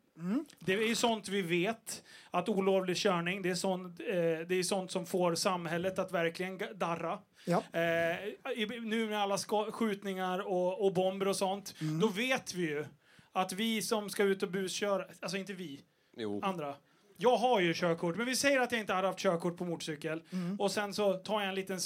[0.60, 2.04] Det är ju sånt vi vet.
[2.32, 4.06] Att olovlig körning, det är sånt, eh,
[4.48, 7.20] det är sånt som får samhället att verkligen darra.
[7.46, 7.64] Ja.
[7.74, 8.26] Eh,
[8.58, 9.38] i- nu med alla
[9.72, 12.86] skjutningar och, och bomber och sånt, då vet vi ju
[13.32, 15.82] att vi som ska ut och busköra, alltså inte vi,
[16.18, 16.42] jo.
[16.44, 16.76] andra.
[17.22, 20.24] Jag har ju körkort, men vi säger att jag inte hade haft körkort på motorcykel
[20.60, 21.80] och sen så tar jag en liten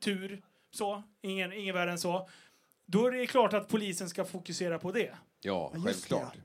[0.00, 2.28] tur, så, ingen, ingen värre än så.
[2.86, 5.10] Då är det klart att polisen ska fokusera på det.
[5.40, 6.36] Ja, självklart.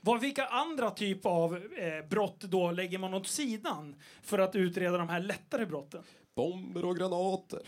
[0.00, 4.98] Vad, vilka andra typer av eh, brott då lägger man åt sidan för att utreda
[4.98, 6.02] de här lättare brotten?
[6.34, 7.62] Bomber och granater.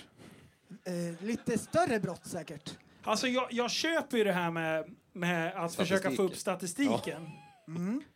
[0.85, 2.79] Eh, lite större brott säkert.
[3.03, 7.31] Alltså jag, jag köper ju det här med, med att försöka få upp statistiken.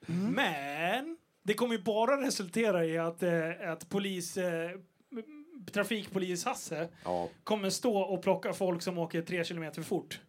[0.09, 4.71] Men det kommer ju bara resultera i att, eh, att polis, eh,
[5.13, 5.25] m-
[5.73, 10.21] trafikpolis Hasse Ja, kommer stå och plocka folk som åker tre kilometer för fort.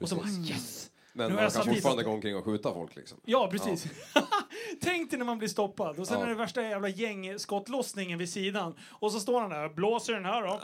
[0.00, 0.90] Och så bara yes!
[1.12, 3.20] men Nu man kan fortfarande dit- gå omkring och skjuta folk liksom.
[3.24, 3.86] Ja, precis.
[4.80, 6.24] Tänk dig när man blir stoppad och sen Ja.
[6.24, 10.42] är det värsta jävla gängskottlossningen vid sidan och så står han där blåser den här
[10.42, 10.60] då.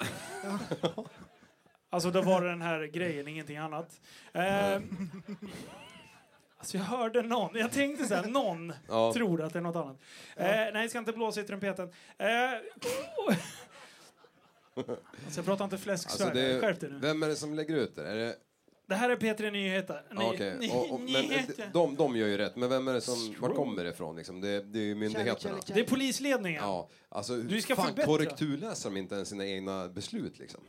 [1.91, 4.01] alltså då var det den här grejen, ingenting annat.
[4.33, 4.79] Eh,
[6.61, 9.13] alltså jag hörde någon, jag tänkte så här, någon Ja.
[9.13, 9.97] tror att det är något annat.
[10.37, 11.91] Eh, nej, jag ska inte blåsa i trumpeten.
[12.19, 12.27] Eh,
[15.25, 16.99] alltså jag pratar inte fläsksvärd, Alltså det, skärp dig nu.
[16.99, 18.09] vem är det som lägger ut det?
[18.09, 18.37] Är det
[18.87, 20.03] Det här är P3 Nyheter.
[20.11, 20.57] Ny, ja, okej.
[20.61, 21.71] ny, Och- och- men nyheter.
[21.73, 24.41] de, de gör ju rätt, men vem är det som, var kommer det ifrån liksom?
[24.41, 25.39] Det, det är ju myndigheterna.
[25.39, 26.63] kärlek, Det är polisledningen.
[26.63, 28.07] Ja, alltså Du ska fan förbättra.
[28.07, 30.61] korrekturläser de inte ens sina egna beslut liksom?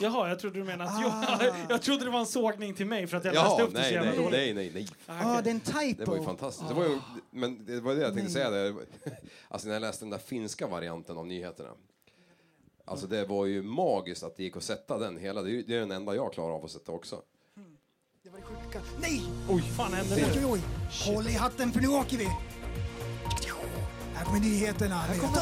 [0.00, 1.44] Jaha, jag trodde du menade att Ah.
[1.44, 3.70] jag, jag trodde det var en sågning till mig för att jag läste Ja, upp
[3.74, 4.32] det så nej, jävla nej, dåligt.
[4.32, 4.88] nej, nej, nej.
[5.06, 5.42] Ah, Ja, okej.
[5.44, 6.04] det är en typo.
[6.04, 6.68] Det var ju fantastiskt.
[6.68, 6.98] Det var ju,
[7.30, 8.50] men det var det jag tänkte säga.
[8.50, 8.74] Det.
[9.48, 11.68] Alltså när jag läste den där finska varianten av nyheterna.
[12.84, 15.42] Alltså det var ju magiskt att det gick att sätta den hela.
[15.42, 17.22] Det är, ju, det är den enda jag klarar av att sätta också.
[18.22, 18.80] Det var det sjuka.
[19.00, 19.22] Nej!
[19.50, 20.44] Oj, fan hände Oj, nu?
[20.44, 20.60] oj, oj.
[21.14, 22.28] Håll i hatten för nu åker vi!
[24.14, 24.94] Här kommer nyheterna.
[24.94, 25.38] Här kommer.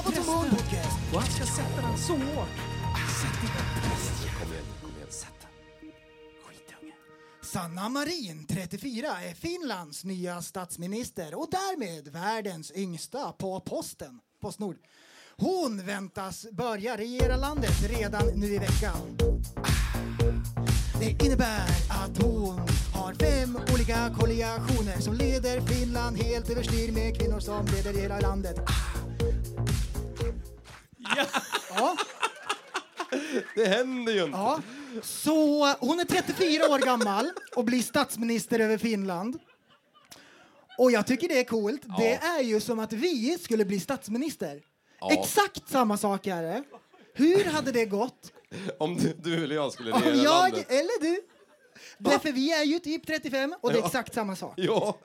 [1.14, 2.74] Och han ska sätta den så hårt.
[3.25, 5.09] Kom igen, kom igen.
[6.45, 6.93] Skitunge.
[7.43, 14.77] Sanna Marin, 34, är Finlands nya statsminister och därmed världens yngsta på posten, Postnord.
[15.37, 19.19] Hon väntas börja regera landet redan nu i veckan.
[21.01, 22.59] Det innebär att hon
[22.95, 28.57] har fem olika koalitioner som leder Finland helt överstyr med kvinnor som leder hela landet.
[31.17, 31.25] Ja.
[31.77, 31.97] Ja,
[33.55, 34.38] Det händer ju inte!
[34.38, 34.61] ja.
[35.03, 39.38] Så hon är 34 år gammal och blir statsminister över Finland.
[40.79, 41.83] Och jag tycker det är coolt.
[41.98, 44.61] Det är ju som att vi skulle bli statsminister.
[45.00, 45.12] Ja.
[45.12, 46.64] Exakt samma sak är det.
[47.14, 48.33] Hur hade det gått
[48.79, 50.66] Om du, du eller jag skulle om regera jag landet.
[50.70, 51.20] eller du?
[51.98, 54.55] Därför vi är ju typ 35 och det är exakt samma sak.
[54.57, 54.98] Ja.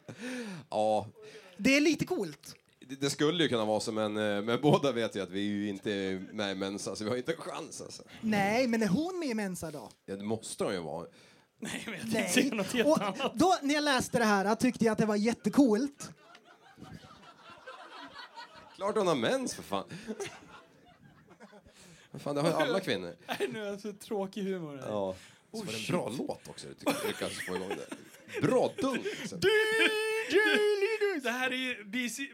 [0.70, 1.08] Ja,
[1.58, 2.56] Det är lite coolt.
[2.90, 5.40] Det, det skulle ju kunna vara så, men, eh, men båda vet ju att vi
[5.40, 8.04] är ju inte är med i Mensa, så vi har inte en chans alltså.
[8.22, 9.90] Nej, men är hon med i Mensa då?
[10.06, 11.08] Ja, det måste de ju vara.
[11.62, 13.32] Nej, men jag tänkte säga något helt Och annat.
[13.36, 16.10] då när jag läste det här tyckte jag att det var jättecoolt.
[18.76, 19.84] Klart hon har mens för fan.
[22.20, 23.16] Fan, det har ju alla kvinnor.
[23.40, 24.78] Nej, nu är jag så tråkig humor.
[24.78, 24.88] här.
[24.88, 25.16] Ja.
[25.52, 28.42] Så var det en bra låt också, du tycker- lyckas få igång det.
[28.42, 29.04] Bra dunk!
[29.04, 29.40] liksom.
[31.24, 31.84] Det här är ju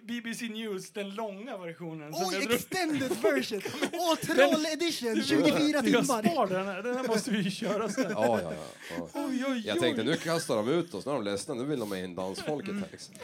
[0.03, 2.11] BBC, News, den långa versionen.
[2.13, 3.61] Oj, jag drog- extended version!
[3.93, 6.03] Åh, troll edition, 24 Jag timmar!
[6.03, 8.05] spar den här, den här måste vi ju köra sen.
[8.09, 8.53] Ja, ja, ja.
[8.97, 9.07] ja.
[9.13, 11.79] Oj, oj, Jag tänkte nu kastar de ut oss, nu är de ledsna, nu vill
[11.79, 12.87] de ha in dansfolket här.
[12.91, 13.15] Liksom.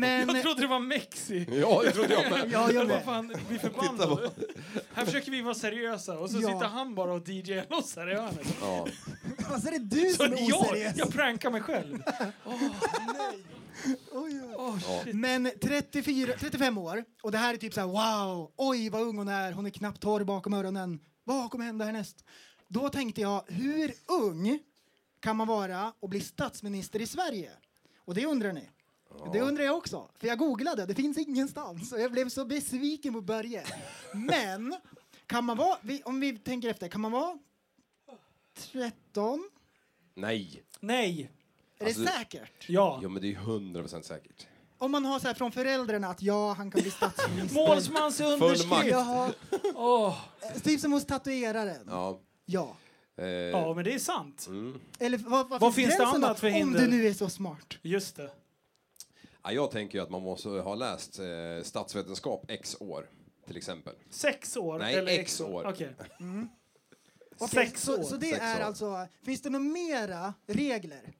[0.00, 1.46] Men, Jag trodde det var Mexi.
[1.60, 2.48] Ja, det trodde jag med.
[2.52, 3.04] ja, jag med.
[3.04, 4.30] fan, vi förbannade.
[4.94, 6.48] Här försöker vi vara seriösa och så Ja.
[6.48, 8.56] sitter han bara och DJar loss här i hörnet.
[8.60, 8.86] Ja.
[9.52, 10.92] Alltså, är det du Så som är jag, oseriös?
[10.96, 11.98] jag prankar mig själv.
[12.44, 12.54] Oj,
[13.32, 13.44] oj.
[14.12, 15.14] Oh, shit.
[15.14, 19.18] Men 34, 35 år, och det här är typ så här wow, oj vad ung
[19.18, 21.00] hon är, hon är knappt torr bakom öronen.
[21.24, 22.24] Vad kommer hända härnäst?
[22.68, 24.58] Då tänkte jag, hur ung
[25.20, 27.50] kan man vara och bli statsminister i Sverige?
[28.04, 28.68] Och det undrar ni.
[29.32, 33.12] Det undrar jag också, för jag googlade, det finns ingenstans och jag blev så besviken
[33.12, 33.64] på Börje.
[34.12, 34.76] Men,
[35.26, 37.38] kan man vara, om vi tänker efter, kan man vara
[38.72, 39.50] 13?
[40.14, 40.62] Nej.
[40.80, 41.30] Nej.
[41.78, 42.68] Är Alltså, det säkert?
[42.68, 43.00] Ja.
[43.02, 44.46] Jo, men det är ju hundra procent säkert.
[44.78, 47.54] Om man har så här från föräldrarna att ja, han kan bli statsminister.
[47.54, 48.86] Målsmans underskrift!
[48.90, 49.32] Jaha,
[49.74, 50.16] Åh.
[50.64, 51.86] typ som hos tatueraren.
[51.90, 52.20] Ja.
[52.44, 52.76] Ja.
[53.16, 54.46] Eh, Ja, men det är sant.
[54.48, 54.80] mm.
[54.98, 56.80] Eller vad, vad, Vad finns det gränsen annat för Om hinder?
[56.80, 57.74] du nu är så smart.
[57.82, 58.30] Just det.
[59.42, 61.24] ja, jag tänker ju att man måste ha läst eh,
[61.62, 63.06] statsvetenskap x år,
[63.46, 63.94] till exempel.
[64.10, 64.78] Sex år?
[64.78, 65.64] Nej, eller X år.
[65.66, 65.94] Okej.
[67.38, 68.02] Okej, Sex så, år.
[68.04, 68.64] så det Sex är år.
[68.64, 71.12] alltså, finns det några mera regler?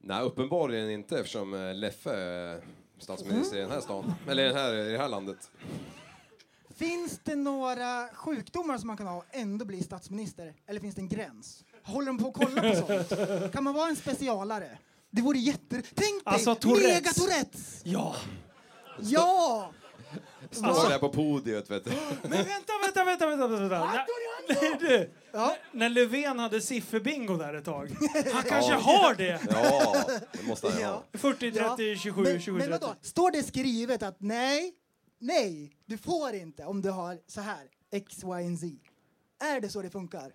[0.00, 2.64] Nej, uppenbarligen inte eftersom eh, Leffe är
[2.98, 4.14] statsminister i den här stan.
[4.28, 5.50] Eller i, den här, i det här landet.
[6.76, 10.54] Finns det några sjukdomar som man kan ha och ändå bli statsminister?
[10.66, 11.64] Eller finns det en gräns?
[11.82, 13.52] Håller de på att kolla på sånt?
[13.52, 14.78] Kan man vara en specialare?
[15.10, 15.68] Det vore jätte...
[15.70, 16.22] Tänk dig!
[16.24, 16.94] Alltså, Tourettes.
[16.94, 17.80] Mega Tourettes!
[17.84, 18.14] Ja.
[19.00, 19.72] Ja!
[20.50, 21.90] Står där på podiet, vet du.
[22.22, 24.06] Men vänta, vänta, vänta, vänta, vänta.
[24.48, 25.56] När, du, Ja.
[25.72, 27.90] när Löfven hade sifferbingo där ett tag.
[28.32, 29.40] Han kanske har det.
[29.50, 31.02] Ja, det måste han ha.
[31.12, 32.84] 40, 30, 27, men, 27, men 30.
[32.86, 32.94] vadå?
[33.00, 34.74] Står det skrivet att nej,
[35.18, 38.66] nej, du får inte om du har så här X, Y, Z?
[39.54, 40.32] Är det så det funkar?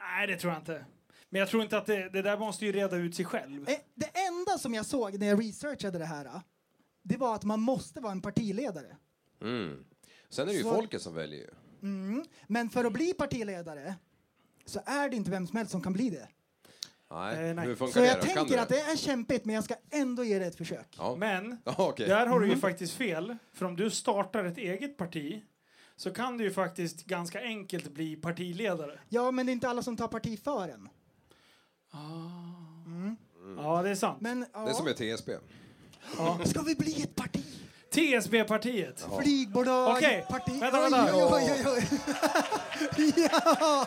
[0.00, 0.84] Nej, det tror jag inte.
[1.30, 3.68] Men jag tror inte att det, det där måste ju reda ut sig själv.
[3.68, 6.40] Eh, Det enda som jag såg när jag researchade det här,
[7.02, 8.96] det var att man måste vara en partiledare.
[9.40, 9.84] Mm.
[10.28, 11.50] Sen är det ju Så- folket som väljer ju.
[11.82, 12.24] Mm.
[12.46, 13.94] Men för att bli partiledare
[14.64, 16.28] så är det inte vem som helst som kan bli det.
[17.10, 17.66] Nej, Eh, nej.
[17.66, 18.22] hur funkar Så det jag då?
[18.26, 20.94] Kan tänker du att det är kämpigt, men jag ska ändå ge det ett försök.
[20.98, 22.08] Ja, Men ja okej.
[22.08, 22.56] där har du Mm.
[22.56, 23.36] ju faktiskt fel.
[23.52, 25.42] För om du startar ett eget parti
[25.96, 28.98] så kan du ju faktiskt ganska enkelt bli partiledare.
[29.08, 30.88] Ja, men det är inte alla som tar parti för en.
[33.56, 34.20] Ja, det är sant.
[34.20, 34.60] Men, ja.
[34.60, 35.32] Det är som ett TSB.
[36.44, 37.43] Ska vi bli ett parti?
[37.94, 39.06] TSB-partiet.
[39.22, 40.60] Flygbolag, Okej, parti...
[40.60, 41.10] vänta, vänta.
[41.14, 41.84] oj, oj, oj,
[42.98, 43.12] oj.
[43.32, 43.86] ja!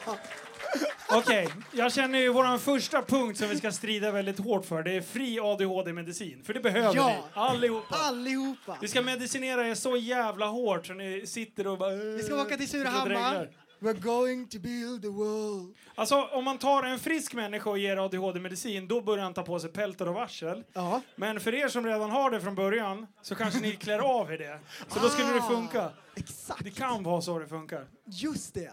[1.09, 4.83] Okej, jag känner ju våran första punkt som vi ska strida väldigt hårt för.
[4.83, 6.43] Det är fri ADHD-medicin.
[6.43, 7.07] För det behöver Ja.
[7.07, 7.95] ni, allihopa.
[7.95, 8.77] Allihopa.
[8.81, 11.91] Vi ska medicinera er så jävla hårt så ni sitter och bara...
[11.91, 13.03] Vi ska åka till dreglar.
[13.05, 13.49] Surahammar.
[13.79, 15.73] We're going to build the wall.
[15.95, 19.59] Alltså, om man tar en frisk människa och ger ADHD-medicin, då börjar han ta på
[19.59, 20.63] sig peltor och varsel.
[20.73, 21.01] Ja.
[21.15, 24.37] Men för er som redan har det från början, så kanske ni klär av er
[24.37, 24.59] det.
[24.87, 25.49] Så då skulle det Ah.
[25.49, 25.89] funka.
[26.15, 26.63] Exakt.
[26.63, 27.87] Det kan vara så det funkar.
[28.05, 28.71] Just det.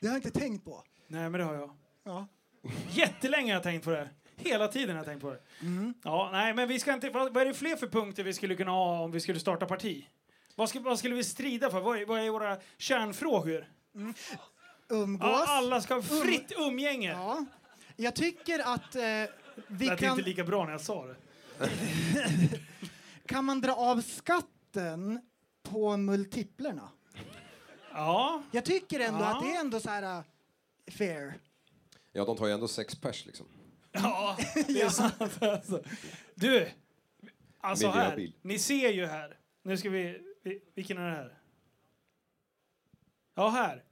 [0.00, 0.82] Det har jag inte tänkt på.
[1.06, 1.70] Nej, men det har jag.
[2.04, 2.26] Ja.
[2.90, 4.08] Jättelänge har jag tänkt på det.
[4.36, 5.40] Hela tiden har jag tänkt på det.
[5.60, 5.94] Mm.
[6.04, 7.10] Ja, nej, men vi ska inte...
[7.10, 9.66] Vad vad är det fler för punkter vi skulle kunna ha om vi skulle starta
[9.66, 10.06] parti?
[10.54, 11.80] Vad, ska, vad skulle vi strida för?
[11.80, 13.66] Vad är, vad är våra kärnfrågor?
[14.88, 15.28] Umgås.
[15.28, 17.10] Ja, alla ska ha fritt umgänge.
[17.12, 17.44] Ja.
[17.96, 19.02] Jag tycker att eh,
[19.66, 20.10] vi Lät kan...
[20.10, 21.16] inte lika bra när jag sa det.
[23.26, 25.20] Kan man dra av skatten
[25.62, 26.88] på multiplerna?
[27.92, 29.36] Ja, Jag tycker ändå Ja.
[29.36, 30.24] att det är ändå så här uh,
[30.92, 31.34] fair.
[32.12, 33.46] Ja, de tar ju ändå sex pers liksom.
[33.92, 35.42] ja det är sant.
[35.42, 35.82] Alltså.
[36.34, 36.68] Du,
[37.60, 38.32] alltså här.
[38.42, 39.36] Ni ser ju här.
[39.62, 40.20] Nu ska vi...
[40.42, 41.38] vi vilken är det här?
[43.34, 43.84] Ja, här.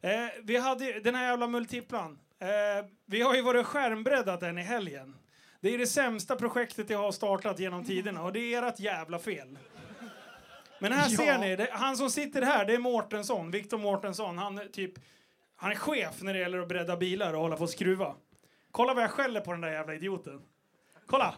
[0.00, 2.18] Eh, vi hade den här jävla multiplan.
[2.40, 5.16] Eh, vi har ju varit skärmbreddat den i helgen.
[5.60, 9.18] Det är det sämsta projektet jag har startat genom tiderna och det är ert jävla
[9.18, 9.58] fel.
[10.78, 11.16] Men här Ja.
[11.16, 14.38] ser ni, det, han som sitter här, det är Mårtensson, Viktor Mårtensson.
[14.38, 14.92] Han är typ,
[15.56, 18.14] han är chef när det gäller att bredda bilar och hålla på och skruva.
[18.70, 20.42] Kolla vad jag skäller på den där jävla idioten.
[21.06, 21.34] Kolla!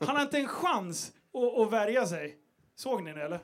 [0.00, 2.36] Han har inte en chans att, att värja sig.
[2.74, 3.40] Såg ni det eller?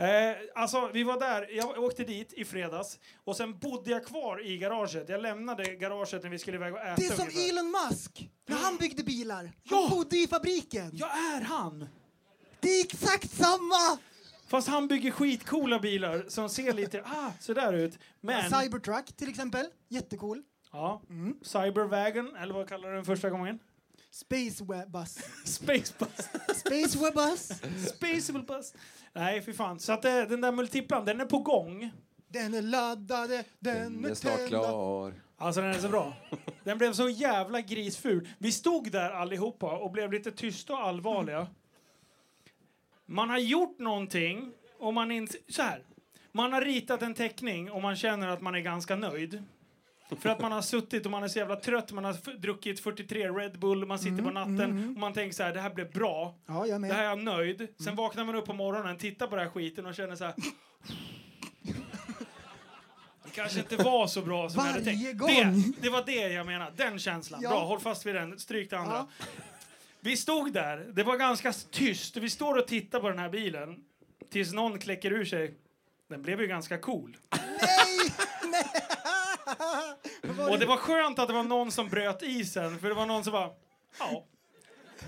[0.00, 4.46] Eh, alltså, vi var där, jag åkte dit i fredags och sen bodde jag kvar
[4.46, 5.08] i garaget.
[5.08, 7.48] Jag lämnade garaget när vi skulle iväg och äta Det är som ungefär.
[7.50, 9.42] Elon Musk när han byggde bilar.
[9.42, 9.88] Han Ja.
[9.90, 10.90] bodde i fabriken.
[10.94, 11.88] Jag är han!
[12.60, 13.98] Det är exakt samma!
[14.48, 17.98] Fast han bygger skitcoola bilar som ser lite ah, sådär ut.
[18.20, 18.50] Men...
[18.50, 19.66] Cybertruck till exempel.
[19.88, 20.42] Jättecool.
[20.72, 21.02] Ja.
[21.42, 23.58] Cyberwagon, eller vad kallar du den första gången?
[24.10, 25.18] Space Web Bus.
[25.44, 26.28] Space Bus.
[26.58, 27.52] Space Web Bus.
[27.88, 28.74] Spaceable Bus.
[29.12, 29.80] Nej, för fan.
[29.80, 31.90] Så att eh, den där multiplan, den är på gång.
[32.28, 35.14] Den är laddade, den Den är är snart klar.
[35.36, 36.12] Alltså den är så bra.
[36.64, 38.28] Den blev så jävla grisful.
[38.38, 41.46] Vi stod där allihopa och blev lite tysta och allvarliga.
[43.06, 45.38] Man har gjort någonting och man inte...
[45.48, 45.82] Så här.
[46.32, 49.42] Man har ritat en teckning och man känner att man är ganska nöjd.
[50.20, 53.28] För att man har suttit och man är så jävla trött, man har druckit 43
[53.28, 56.34] Red Bull, man sitter på natten och man tänker så här, det här blev bra.
[56.46, 57.00] Ja, jag Det här med.
[57.00, 57.68] är jag nöjd.
[57.84, 60.34] Sen vaknar man upp på morgonen, tittar på den här skiten och känner så här...
[63.24, 65.18] Det kanske inte var så bra som jag hade Varje tänkt.
[65.18, 65.62] gång.
[65.76, 67.40] Det, det var det jag menade, den känslan.
[67.42, 67.50] Ja.
[67.50, 68.94] Bra, håll fast vid den, stryk det andra.
[69.18, 69.26] Ja.
[70.00, 72.16] Vi stod där, det var ganska tyst.
[72.16, 73.76] Vi står och tittar på den här bilen
[74.30, 75.54] tills någon kläcker ur sig.
[76.08, 77.16] Den blev ju ganska cool.
[77.30, 78.12] Nej!
[78.50, 78.77] Nej!
[80.50, 83.24] Och det var skönt att det var någon som bröt isen, för det var någon
[83.24, 83.52] som var...
[83.98, 84.24] Ja.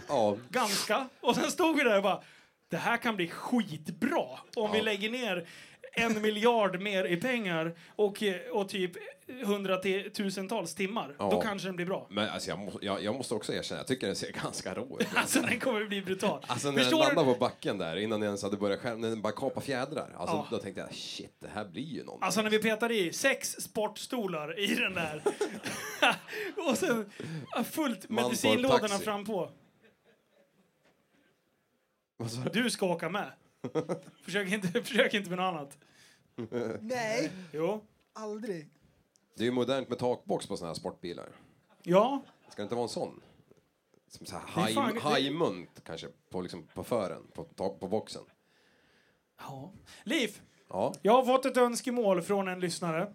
[0.09, 1.09] Ja, Ganska.
[1.21, 2.23] Och sen stod vi där och bara,
[2.69, 4.27] det här kan bli skitbra
[4.57, 4.85] om vi Ja.
[4.85, 5.49] lägger ner
[5.93, 8.23] en miljard mer i pengar och,
[8.53, 8.93] och typ
[9.45, 11.15] hundratusentals timmar.
[11.19, 11.31] Ja.
[11.31, 12.07] Då kanske den blir bra.
[12.11, 15.01] men alltså jag, må, jag, jag måste också erkänna, jag tycker den ser ganska rå
[15.01, 15.07] ut.
[15.15, 16.45] Alltså den kommer bli brutal.
[16.49, 17.35] Alltså när den Förstår landade du?
[17.35, 20.15] på backen där, innan den ens hade börjat skärma, när den bara kapade fjädrar.
[20.17, 20.47] Alltså Ja.
[20.51, 22.25] då tänkte jag, shit, det här blir ju någonting.
[22.27, 25.23] Alltså när vi petar i sex sportstolar i den där.
[26.71, 27.11] och sen
[27.65, 29.51] fullt medicinlådorna fram på.
[32.53, 33.33] Du ska åka med.
[34.25, 35.79] Försök inte, försök inte med något annat.
[36.81, 37.85] Nej, Jo.
[38.13, 38.69] aldrig.
[39.41, 41.29] Det är ju modernt med takbox på såna här sportbilar.
[41.83, 42.23] Ja.
[42.49, 43.21] Ska det inte vara en sån?
[44.09, 48.23] Som så här haj, fan- hajmunt kanske, på, liksom, på fören, på, tak- på boxen.
[49.39, 49.73] ja.
[50.05, 53.13] Liv, Ja, jag har fått ett önskemål från en lyssnare.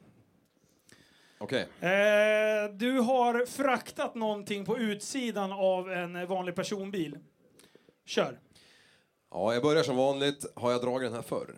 [1.38, 1.62] okej.
[1.80, 7.20] Eh, du har fraktat någonting på utsidan av en vanlig personbil.
[8.06, 8.40] Kör.
[9.32, 10.46] Ja, jag börjar som vanligt.
[10.56, 11.56] Har jag dragit den här förr?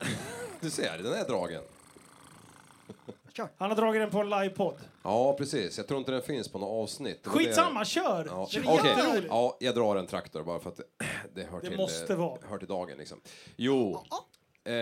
[0.60, 1.62] Du ser, den är dragen.
[3.56, 4.74] Han har dragit den på en livepodd.
[5.02, 5.78] Ja, precis.
[5.78, 7.24] Jag tror inte den finns på något avsnitt.
[7.24, 8.26] Det var Skitsamma, det- kör!
[8.30, 8.90] Ja, Det är okej.
[8.90, 9.26] jätteroligt.
[9.30, 10.84] Ja, jag drar en traktor bara för att det,
[11.34, 12.38] det hör Det till, måste eh, vara.
[12.48, 12.98] hör till dagen.
[12.98, 13.20] Liksom.
[13.56, 14.00] Jo,
[14.64, 14.72] eh,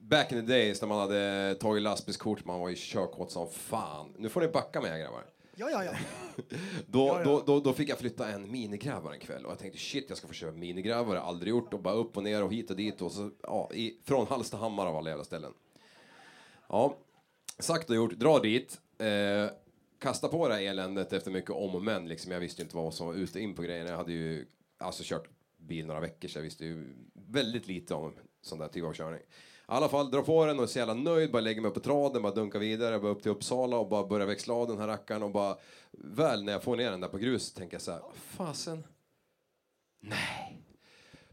[0.00, 4.14] back in the days när man hade tagit lastbilskort, man var ju körkåt som fan.
[4.18, 5.24] Nu får ni backa med grabbar.
[5.56, 5.92] Ja, ja, ja.
[6.86, 7.24] Då, Ja, ja.
[7.24, 10.18] Då, då, då fick jag flytta en minigrävare en kväll och jag tänkte shit jag
[10.18, 13.02] ska få köra minigrävare, aldrig gjort och bara upp och ner och hit och dit
[13.02, 15.52] och så, ja, i, från Hallstahammar av alla jävla ställen.
[16.68, 16.96] Ja,
[17.58, 19.50] sagt och gjort, dra dit, eh,
[19.98, 22.32] kasta på det här eländet efter mycket om och men liksom.
[22.32, 23.90] Jag visste ju inte vad som var ute in på grejerna.
[23.90, 24.46] Jag hade ju
[24.78, 28.12] alltså kört bil några veckor så jag visste ju väldigt lite om
[28.42, 29.20] sån där typ av körning.
[29.20, 31.74] I alla fall, dra på den och är så jävla nöjd, bara lägger mig upp
[31.74, 34.78] på traden, bara dunkar vidare, bara upp till Uppsala och bara börjar växla av den
[34.78, 35.56] här rackaren och bara
[35.90, 38.84] väl när jag får ner den där på grus tänker jag så här, fasen.
[40.00, 40.58] Nej.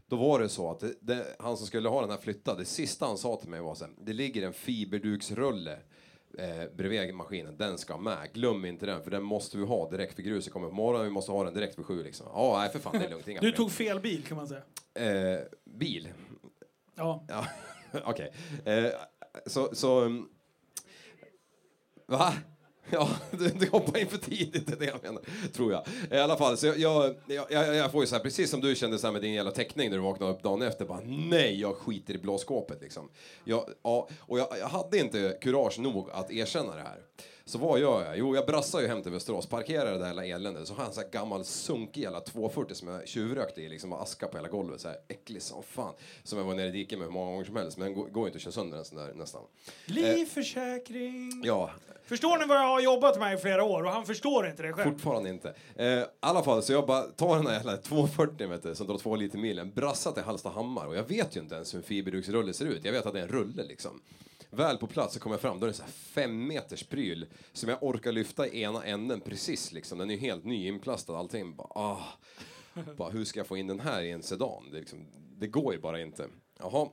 [0.06, 2.64] Då var det så att det, det, han som skulle ha den här flyttad, det
[2.64, 5.78] sista han sa till mig var så här, det ligger en fiberduksrulle
[6.38, 8.32] eh, bredvid maskinen, den ska med.
[8.32, 11.12] Glöm inte den, för den måste vi ha direkt för gruset kommer på morgonen, vi
[11.12, 12.26] måste ha den direkt vid sju liksom.
[12.34, 13.56] Ja, nej för fan, det är lugnt, inga Du problem.
[13.56, 14.62] tog fel bil kan man säga.
[14.94, 16.08] Eh, bil?
[16.94, 17.24] Ja.
[17.28, 17.46] Ja,
[18.04, 18.32] okej.
[18.64, 18.86] Eh,
[19.46, 20.00] så, så...
[20.04, 20.28] um,
[22.06, 22.32] Va?
[22.92, 25.22] Ja, du, du hoppar in för tidigt, det är det jag menar.
[25.52, 25.84] Tror jag.
[26.10, 28.74] I alla fall, så jag, jag, jag, jag får ju så här, precis som du
[28.74, 31.60] kände så här med din jävla teckning när du vaknade upp dagen efter, bara nej,
[31.60, 33.08] jag skiter i blåskåpet liksom.
[33.44, 36.98] Jag, ja, och jag, jag hade inte kurage nog att erkänna det här.
[37.50, 38.18] Så vad gör jag?
[38.18, 40.88] Jo, jag brassar ju hem till Västerås, parkerar det där hela eländet, så har jag
[40.88, 44.36] en sån här gammal sunkig jävla 240 som jag tjuvrökte i, liksom och aska på
[44.36, 45.94] hela golvet, så här äcklig som fan.
[46.22, 48.22] Som jag var nere i diket med hur många gånger som helst, men den går,
[48.22, 49.42] ju inte att köra sönder en sån där nästan.
[49.86, 51.42] Livförsäkring.
[51.44, 51.70] Ja,
[52.04, 54.72] Förstår ni vad jag har jobbat med i flera år och han förstår inte det
[54.72, 54.90] själv?
[54.92, 55.54] Fortfarande inte.
[55.76, 58.86] Eh, I alla fall, så jag bara tar den här jävla 240 vet du, som
[58.86, 61.82] drar två liter milen, brassar till Hallstahammar och jag vet ju inte ens hur en
[61.82, 62.84] fiberduksrulle ser ut.
[62.84, 64.00] Jag vet att det är en rulle liksom.
[64.50, 67.26] Väl på plats så kommer jag fram, då är det så här fem meters pryl
[67.52, 69.98] som jag orkar lyfta i ena änden precis liksom.
[69.98, 71.56] Den är ju helt ny inplastad allting.
[71.56, 72.06] Bara, ah.
[72.96, 74.70] bara, hur ska jag få in den här i en sedan?
[74.72, 75.06] Det, liksom,
[75.38, 76.28] det går ju bara inte.
[76.58, 76.88] Jaha.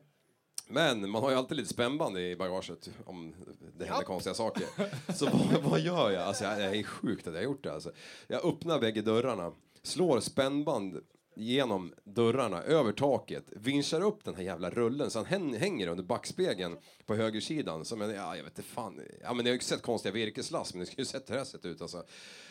[0.69, 3.35] Men man har ju alltid lite spännband i bagaget om
[3.77, 4.67] det händer konstiga saker.
[5.13, 6.23] Så vad, vad gör jag?
[6.23, 7.73] Alltså jag, jag är sjukt att jag har gjort det.
[7.73, 7.91] Alltså.
[8.27, 9.51] Jag öppnar bägge dörrarna,
[9.83, 11.01] slår spännband
[11.37, 16.77] genom dörrarna, över taket, vinschar upp den här jävla rullen så han hänger under backspegeln
[17.05, 17.85] på högersidan.
[17.85, 19.01] Som en, ja, jag vet inte fan.
[19.21, 21.43] Ja, men jag har ju sett konstiga virkeslass, men det skulle ju sett det här
[21.43, 22.03] sett ut alltså.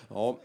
[0.08, 0.38] Ja.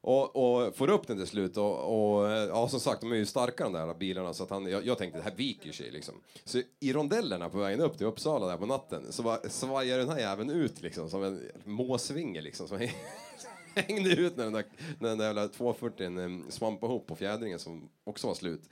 [0.00, 3.26] Och, och får upp den till slut och, och ja, som sagt, de är ju
[3.26, 6.14] starka de där bilarna så att han, jag, jag tänkte det här viker sig liksom.
[6.44, 10.08] Så i rondellerna på vägen upp till Uppsala där på natten så bara svajar den
[10.08, 12.68] här jäveln ut liksom som en måsvinge liksom.
[12.68, 12.78] Som
[13.88, 14.64] hängde ut när den där,
[14.98, 18.62] när den där jävla 240 um, svampade ihop på fjädringen som också var slut.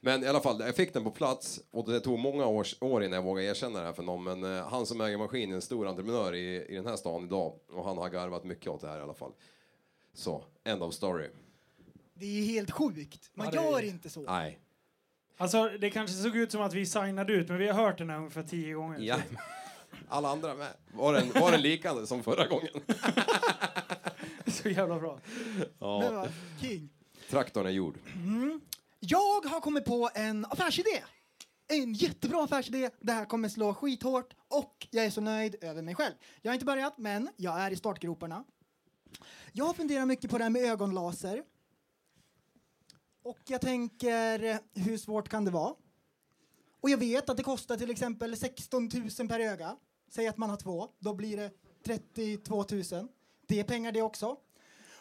[0.00, 3.04] Men i alla fall, jag fick den på plats och det tog många års, år
[3.04, 4.24] innan jag vågade erkänna det här för någon.
[4.24, 7.24] Men eh, han som äger maskinen är en stor entreprenör i, i den här stan
[7.24, 9.32] idag och han har garvat mycket åt det här i alla fall.
[10.14, 11.28] Så, end of story.
[12.14, 13.30] Det är helt sjukt.
[13.34, 14.20] Man Ja, det är- gör inte så.
[14.20, 14.58] Nej.
[15.36, 18.10] Alltså, det kanske såg ut som att vi signade ut, men vi har hört den
[18.10, 18.98] här ungefär tio gånger.
[19.00, 19.16] Ja.
[20.08, 20.68] Alla andra med.
[20.92, 22.68] Var den, var den likande som förra gången?
[24.50, 25.20] Så jävla bra.
[25.78, 26.26] Ja.
[26.60, 26.90] king.
[27.30, 27.98] Traktorn är gjord.
[29.00, 31.04] Jag har kommit på en affärsidé.
[31.68, 32.90] En jättebra affärsidé.
[33.00, 36.14] Det här kommer slå skithårt och jag är så nöjd över mig själv.
[36.42, 38.44] Jag har inte börjat, men jag är i startgroparna.
[39.52, 41.42] Jag funderar mycket på det här med ögonlaser.
[43.22, 45.74] Och jag tänker, hur svårt kan det vara?
[46.80, 49.76] Och jag vet att det kostar till exempel 16 000 per öga.
[50.08, 51.50] Säg att man har två, då blir det
[51.84, 53.08] 32 000.
[53.46, 54.36] Det är pengar det också.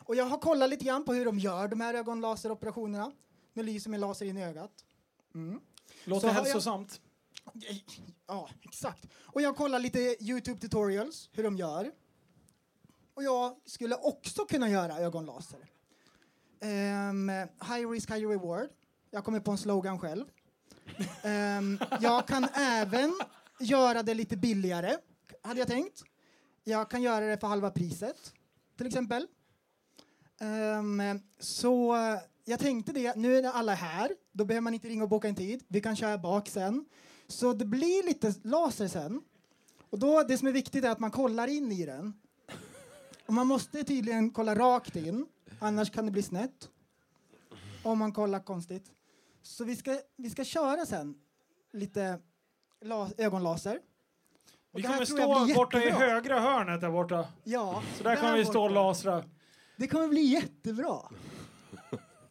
[0.06, 3.12] Och jag har kollat lite grann på hur de gör de här ögonlaseroperationerna.
[3.54, 4.72] Nu lyser med laser in i ögat.
[6.06, 7.02] Låter Så har jag- hälsosamt.
[8.28, 9.08] Ja, exakt.
[9.16, 11.92] Och jag kollar lite Youtube tutorials hur de gör.
[13.14, 15.70] Och jag skulle också kunna göra ögonlaser.
[16.62, 17.30] Ehm,
[17.70, 18.70] high risk, high reward.
[19.12, 20.26] Jag kommer på en slogan själv.
[21.24, 23.20] Ehm, jag kan även
[23.60, 24.98] göra det lite billigare,
[25.42, 26.04] hade jag tänkt.
[26.64, 28.34] Jag kan göra det för halva priset,
[28.78, 29.28] till exempel.
[30.42, 31.96] Um, så
[32.46, 35.36] jag tänkte det, nu är alla här, då behöver man inte ringa och boka en
[35.36, 35.64] tid.
[35.68, 36.86] Vi kan köra bak sen.
[37.28, 39.22] Så det blir lite laser sen.
[39.90, 42.14] Och då, det som är viktigt är att man kollar in i den.
[43.26, 45.26] Och man måste tydligen kolla rakt in,
[45.60, 46.70] annars kan det bli snett.
[47.84, 48.92] Om man kollar konstigt.
[49.42, 51.16] Så vi ska, vi ska köra sen
[51.72, 52.20] lite
[53.18, 53.80] ögonlaser.
[54.74, 57.28] Vi det kommer stå borta i högra hörnet där borta.
[57.44, 59.24] Ja, Så där kommer vi stå och lasra.
[59.76, 61.00] Det kommer bli jättebra.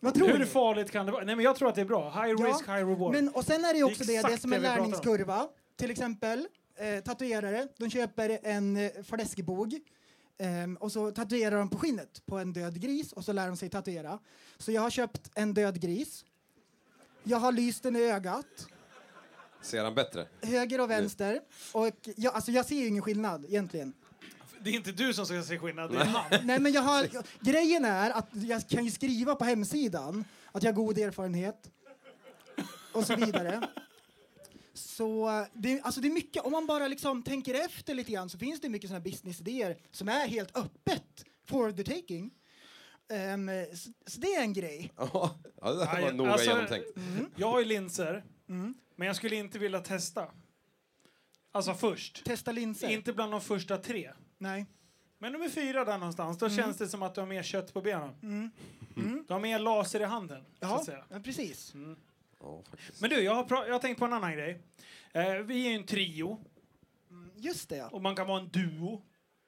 [0.00, 0.46] Vad tror Hur ni?
[0.46, 1.24] farligt kan det vara?
[1.24, 2.10] Nej men jag tror att det är bra.
[2.10, 3.12] High Ja, risk, high reward.
[3.12, 4.90] Men, och sen är det också det, det, som en det vi pratar om.
[4.90, 5.48] lärningskurva.
[5.76, 9.78] Till exempel eh, tatuerare, de köper en eh, fläskbog
[10.38, 13.56] ehm, och så tatuerar de på skinnet på en död gris och så lär de
[13.56, 14.18] sig tatuera.
[14.58, 16.24] Så jag har köpt en död gris.
[17.24, 18.66] Jag har lyst den i ögat,
[19.62, 20.26] Ser han bättre?
[20.42, 21.40] höger och vänster.
[21.72, 23.92] Och jag, alltså jag ser ju ingen skillnad egentligen.
[24.60, 26.46] Det är inte du som ska se skillnad, det är han.
[26.46, 27.08] Nej, men jag har,
[27.40, 31.70] grejen är att jag kan ju skriva på hemsidan att jag har god erfarenhet
[32.92, 33.68] och så vidare.
[34.74, 38.38] Så det, alltså det är mycket, om man bara liksom tänker efter lite grann så
[38.38, 42.30] finns det mycket sådana businessidéer som är helt öppet for the taking.
[43.12, 44.92] Ehm, så, så det är en grej.
[44.96, 45.68] Ja, det
[46.02, 46.86] var noga alltså- genomtänkt.
[47.36, 48.24] Jag har ju linser,
[48.96, 50.28] men jag skulle inte vilja testa.
[51.52, 52.24] Alltså först.
[52.24, 52.88] Testa linser.
[52.88, 54.12] Inte bland de första tre.
[54.38, 54.66] Nej.
[55.18, 57.80] Men nummer fyra där någonstans, då känns det som att du har mer kött på
[57.80, 58.50] benen.
[59.28, 61.04] Du har mer laser i handen, så Ja, att säga.
[61.08, 61.74] ja, precis.
[62.70, 63.00] Faktiskt.
[63.00, 64.62] Men du, jag har, jag har tänkt på en annan grej.
[65.12, 66.44] Eh, vi är ju en trio,
[67.36, 67.88] Just det, ja.
[67.88, 69.02] och man kan vara en duo.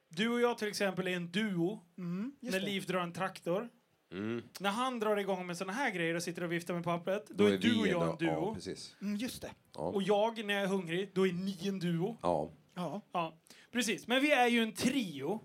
[0.09, 2.65] Du och jag till exempel är en duo, Mm, just när det.
[2.65, 3.69] Liv drar en traktor.
[4.11, 4.43] Mm.
[4.59, 7.33] När han drar igång med såna här grejer och sitter och viftar med pappret, då,
[7.35, 8.29] Då är, är du och jag en duo.
[8.29, 8.95] Ja, precis.
[9.01, 9.51] Mm, just det.
[9.75, 9.81] Ja.
[9.81, 12.17] Och jag, när jag är hungrig, då är ni en duo.
[12.21, 12.51] Ja.
[12.75, 13.01] Ja.
[13.11, 13.37] Ja,
[13.71, 14.07] precis.
[14.07, 15.41] Men vi är ju en trio.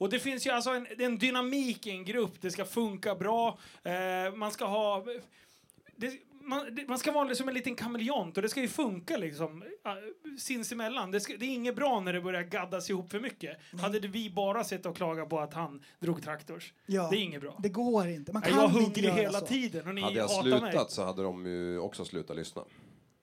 [0.00, 2.40] Och det finns ju alltså en, en dynamik i en grupp.
[2.40, 3.58] Det ska funka bra.
[3.82, 5.04] Eh, man ska ha...
[5.96, 9.16] Det, man, det, man ska vara som en liten kameleont och det ska ju funka
[9.16, 9.92] liksom äh,
[10.38, 11.10] sinsemellan.
[11.10, 13.58] Det, ska, det är inget bra när det börjar gaddas ihop för mycket.
[13.80, 16.72] Hade det vi bara sett och klagat på att han drog traktors.
[16.86, 17.08] Ja.
[17.10, 17.56] Det är inget bra.
[17.58, 18.32] Det går inte.
[18.32, 19.46] Man kan jag hungrig göra hela så.
[19.46, 20.84] tiden och ni Hade jag slutat mig.
[20.88, 22.64] så hade de ju också slutat lyssna.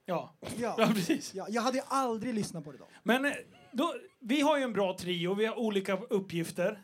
[0.04, 0.34] Ja.
[0.56, 0.74] Ja.
[0.78, 1.34] ja, precis.
[1.34, 2.88] Ja, jag hade aldrig lyssnat på det då.
[3.02, 3.32] Men eh,
[3.72, 6.82] då, vi har ju en bra trio, vi har olika uppgifter.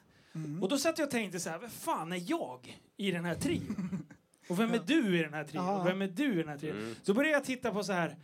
[0.63, 3.35] Och då satt jag och tänkte så här, vem fan är jag i den här
[3.35, 4.07] trion?
[4.49, 5.69] Och vem är du i den här trion?
[5.69, 6.97] Och vem är du i den här trion?
[7.03, 8.17] Så började jag titta på så här,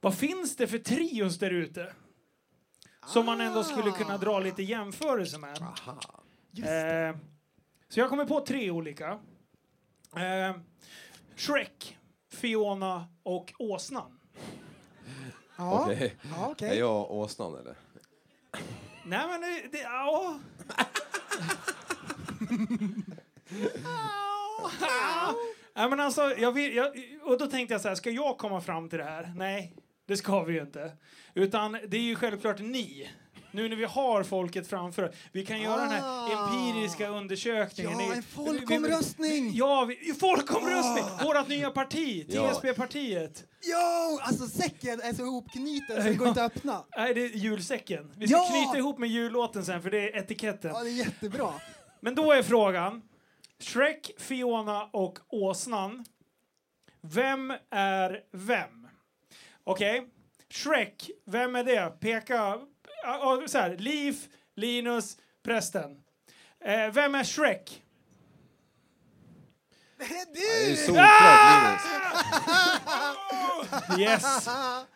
[0.00, 1.92] vad finns det för trios där ute?
[3.06, 5.58] Som man ändå skulle kunna dra lite jämförelse med.
[6.56, 7.16] Eh,
[7.88, 9.10] så jag kommer på tre olika.
[10.16, 10.56] Eh,
[11.36, 11.98] Shrek,
[12.28, 14.18] Fiona och Åsnan.
[15.56, 16.16] Ja, Okej.
[16.22, 16.68] ja okej.
[16.68, 17.74] Är jag åsnan eller?
[19.04, 20.38] Nej men det, det ja.
[25.76, 26.92] Nej men alltså, jag vill, jag,
[27.22, 29.32] och då tänkte jag så här, ska jag komma fram till det här?
[29.36, 29.76] Nej,
[30.08, 30.92] det ska vi ju inte.
[31.34, 33.10] Utan det är ju självklart ni.
[33.50, 36.48] Nu när vi har folket framför Vi kan göra den här Ah.
[36.50, 37.98] empiriska undersökningen.
[38.00, 39.50] Ja, en folkomröstning!
[39.54, 41.04] Ja, vi, folkomröstning!
[41.22, 42.50] Vårt nya parti, Ja.
[42.54, 43.44] TSB-partiet.
[43.62, 46.84] Jo, alltså säcken är så ihopknuten så det går inte att öppna.
[46.96, 48.12] Nej, det är julsäcken.
[48.16, 48.48] Vi ska Ja!
[48.50, 50.70] knyta ihop med jullåten sen, för det är etiketten.
[50.74, 51.52] Ja, det är jättebra.
[52.00, 53.02] Men då är frågan,
[53.60, 56.04] Shrek, Fiona och Åsnan.
[57.00, 58.88] Vem är vem?
[59.64, 60.08] Okej,
[60.50, 62.00] Shrek, vem är det?
[62.00, 62.58] Peka,
[63.46, 64.16] så här, Liv,
[64.56, 66.02] Linus, prästen.
[66.60, 67.82] Eh, vem är Shrek?
[69.98, 70.76] Det är Det är ju du!
[70.76, 71.80] solklart
[73.90, 74.00] Linus.
[74.00, 74.48] Yes!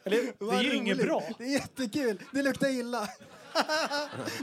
[0.04, 1.22] Eller, det är ju inget bra.
[1.38, 2.22] Det är jättekul.
[2.32, 3.08] Det luktar illa.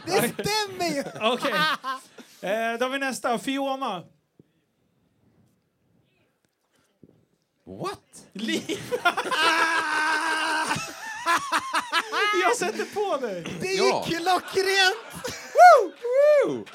[0.05, 1.03] Det stämmer ju!
[1.33, 1.53] Okej.
[2.41, 4.03] Eh, då har vi nästa, Fiona.
[7.81, 7.99] What?
[8.33, 8.79] Liv!
[12.43, 13.57] Jag sätter på dig!
[13.61, 14.05] Det är Ja.
[14.07, 14.97] ju klockrent!
[16.45, 16.65] Woo!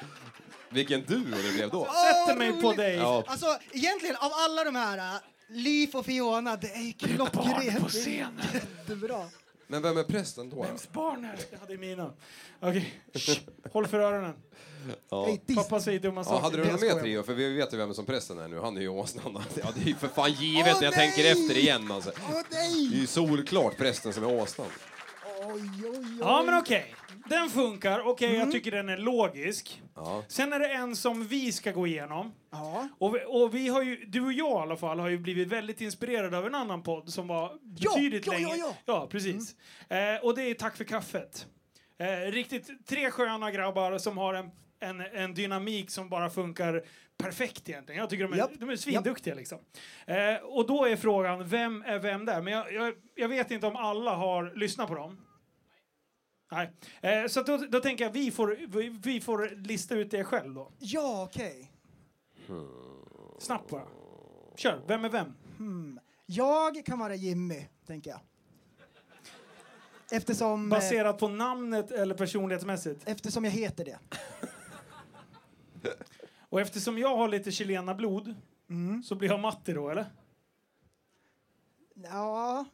[0.70, 1.84] Vilken duo det blev då.
[1.84, 2.96] Sätter mig på dig.
[2.96, 7.80] Ja, Alltså, egentligen av alla de här, äh, Liv och Fiona, det är ju klockrent.
[7.82, 8.40] på scenen.
[8.52, 9.28] Det är Jättebra.
[9.70, 10.62] Men vem är prästen då?
[10.62, 11.44] Vems barn är det?
[11.52, 12.12] Ja, det är mina.
[12.60, 13.38] Okej, Shh.
[13.72, 14.34] håll för öronen.
[15.10, 15.36] Ja.
[15.54, 16.42] Pappa säger dumma Ja, saker.
[16.42, 17.22] hade du Jag något mer trio?
[17.22, 18.58] För vi vet ju vem som prästen är nu.
[18.58, 19.42] Han är ju åsnan.
[19.62, 20.74] Ja, det är ju för fan givet.
[20.78, 21.30] Åh, jag tänker nej!
[21.32, 22.10] efter igen alltså.
[22.30, 23.00] Åh Det är nej!
[23.00, 24.66] ju solklart prästen som är åsnan.
[25.44, 26.16] Oj, oj, oj.
[26.20, 26.94] Ja, men okej.
[27.26, 28.00] Den funkar.
[28.06, 29.82] Okej, jag tycker den är logisk.
[29.94, 30.24] Ja.
[30.28, 32.32] Sen är det en som vi ska gå igenom.
[32.50, 32.88] Ja.
[32.98, 35.48] Och vi, och vi har ju, du och jag i alla fall, har ju blivit
[35.48, 38.48] väldigt inspirerade av en annan podd som var Ja, betydligt ja, längre.
[38.48, 38.74] ja, ja.
[38.84, 39.54] ja precis.
[39.88, 41.46] Eh, och det är Tack för kaffet.
[41.98, 44.50] Eh, riktigt tre sköna grabbar som har en,
[44.80, 46.82] en, en dynamik som bara funkar
[47.16, 48.00] perfekt egentligen.
[48.00, 48.50] Jag tycker de är, Japp.
[48.58, 49.58] de är svinduktiga liksom.
[50.06, 52.42] Eh, och då är frågan, vem är vem där?
[52.42, 55.20] Men jag, jag, jag vet inte om alla har lyssnat på dem.
[56.50, 56.72] Nej.
[57.00, 60.54] Eh, så då, då tänker jag vi får, vi, vi får lista ut det själv
[60.54, 60.72] då.
[60.78, 61.72] Ja, okej.
[63.38, 63.86] Snabbt bara.
[64.56, 65.34] Kör, vem är vem?
[66.26, 68.20] Jag kan vara Jimmy, tänker jag.
[70.12, 73.08] Eftersom, eh, Baserat på namnet eller personlighetsmässigt?
[73.08, 73.98] eftersom jag heter det.
[76.38, 78.34] Och eftersom jag har lite chilena-blod
[79.04, 80.06] så blir jag Matti då, eller?
[81.94, 82.64] Ja.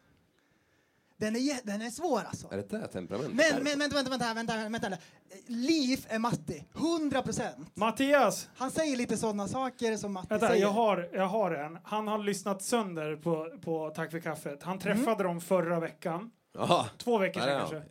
[1.19, 2.49] Den är, den är svår alltså.
[2.53, 3.55] Är det där temperamentet?
[3.55, 4.99] Men, men vänta, vänta, vänta, vänta, vänta, vänta.
[5.47, 7.77] Liv är Matti, 100 procent.
[7.77, 8.49] Mattias!
[8.57, 10.63] Han säger lite sådana saker som Matti Vänta, säger.
[10.63, 11.79] jag har, jag har en.
[11.85, 14.63] Han har lyssnat sönder på, på Tack för kaffet.
[14.63, 16.31] Han träffade dem förra veckan.
[16.55, 16.87] Jaha.
[16.99, 17.83] Två veckor sedan kanske.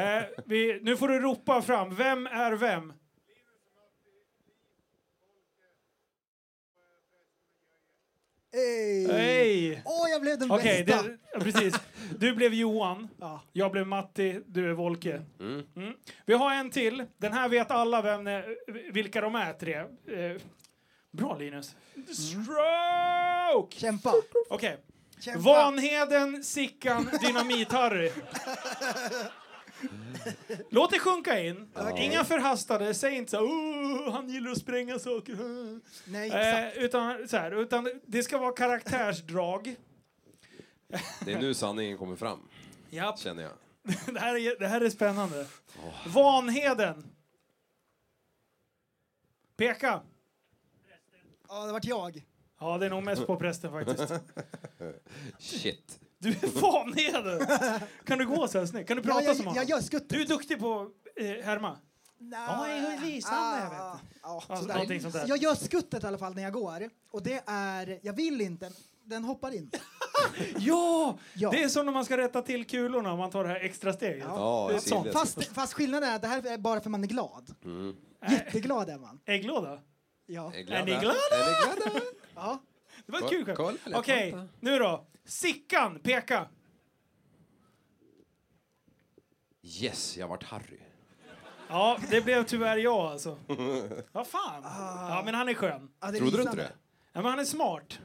[0.00, 1.94] Eh, vi, nu får du ropa fram.
[1.94, 2.92] Vem är vem?
[8.52, 9.06] Hej!
[9.12, 9.82] Hej!
[9.84, 11.02] Åh, jag blev den Okej, bästa!
[11.02, 11.74] det- ja, precis.
[12.18, 13.08] Du blev Johan.
[13.20, 13.42] Ja.
[13.52, 15.22] Jag blev Matti, du är Volke.
[15.40, 15.62] Mm.
[15.76, 15.92] Mm.
[16.26, 17.04] Vi har en till.
[17.18, 18.44] Den här vet alla vem, det-
[18.92, 19.74] vilka de är, tre.
[19.74, 20.40] Eh,
[21.12, 21.76] bra, Linus.
[22.12, 23.76] Stroke!
[23.80, 24.12] Kämpa!
[24.50, 24.76] Okej.
[25.20, 25.40] Kämpa!
[25.40, 28.10] Vanheden, Sickan, Dynamit-Harry.
[30.70, 31.68] Låt det sjunka in.
[31.96, 32.94] Inga förhastade.
[32.94, 35.38] Säg inte så här, "Åh, han gillar att spränga saker.
[36.10, 39.76] Nej, Eh, utan, så här, utan det ska vara karaktärsdrag.
[41.24, 42.40] Det är nu sanningen kommer fram,
[42.90, 43.18] Japp.
[43.18, 43.52] känner jag.
[44.14, 45.46] Det här är, det här är spännande.
[46.06, 47.06] Vanheden.
[49.56, 50.00] Peka.
[51.48, 52.24] Ja, det vart jag.
[52.60, 54.12] Ja, det är nog mest på prästen faktiskt.
[55.38, 56.00] Shit.
[56.18, 57.46] Du är Vanheden.
[58.04, 58.88] Kan du gå så här snyggt?
[58.88, 59.66] Kan du prata ja, jag, som jag honom?
[59.68, 60.08] gör skuttet.
[60.08, 61.78] Du är duktig på eh, härma.
[62.32, 63.78] Ja, jag är lysande, jag vet.
[63.78, 64.74] Ja, Alltså, sådär.
[64.74, 65.24] någonting sånt där.
[65.28, 66.90] Jag gör skuttet i alla fall när jag går.
[67.10, 68.70] Och det är, jag vill inte,
[69.04, 69.70] den hoppar in.
[70.58, 71.18] Ja!
[71.34, 71.50] Ja.
[71.50, 73.92] Det är som när man ska rätta till kulorna om man tar det här extra
[73.92, 74.24] steget.
[74.28, 74.88] Ja, det är Silles.
[74.88, 75.12] sånt.
[75.12, 77.54] Fast, fast skillnaden är att det här är bara för man är glad.
[78.30, 79.20] Jätteglad är man.
[79.26, 79.78] Ägglåda?
[80.26, 80.52] Ja.
[80.54, 81.14] Är, Är ni glada?
[81.32, 82.00] Är ni glada?
[82.34, 82.58] ja.
[83.08, 83.80] Det var ett kul skämt.
[83.94, 84.52] Okej, Vänta.
[84.60, 85.06] nu då.
[85.24, 86.48] Sickan, peka.
[89.62, 90.78] Yes, jag vart Harry.
[91.68, 93.38] Ja, det blev tyvärr jag alltså.
[94.12, 94.62] Vad fan.
[95.08, 95.88] Ja, men han är skön.
[96.00, 96.72] ja Trodde du inte det?
[97.12, 97.98] Ja, men han är smart.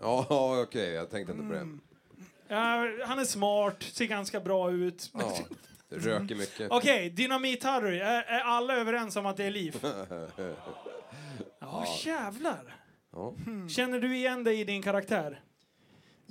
[0.00, 1.60] Ja, ja, okej, jag tänkte inte på det.
[1.60, 1.80] Mm.
[2.48, 5.10] Ja, han är smart, ser ganska bra ut.
[5.14, 5.38] Ja,
[5.88, 6.70] röker mycket.
[6.70, 8.00] Okej, Dynamit-Harry.
[8.00, 9.76] Är, är alla överens om att det är liv?
[11.60, 12.77] Ja, jävlar.
[13.12, 13.34] Ja.
[13.68, 15.40] Känner du igen dig i din karaktär?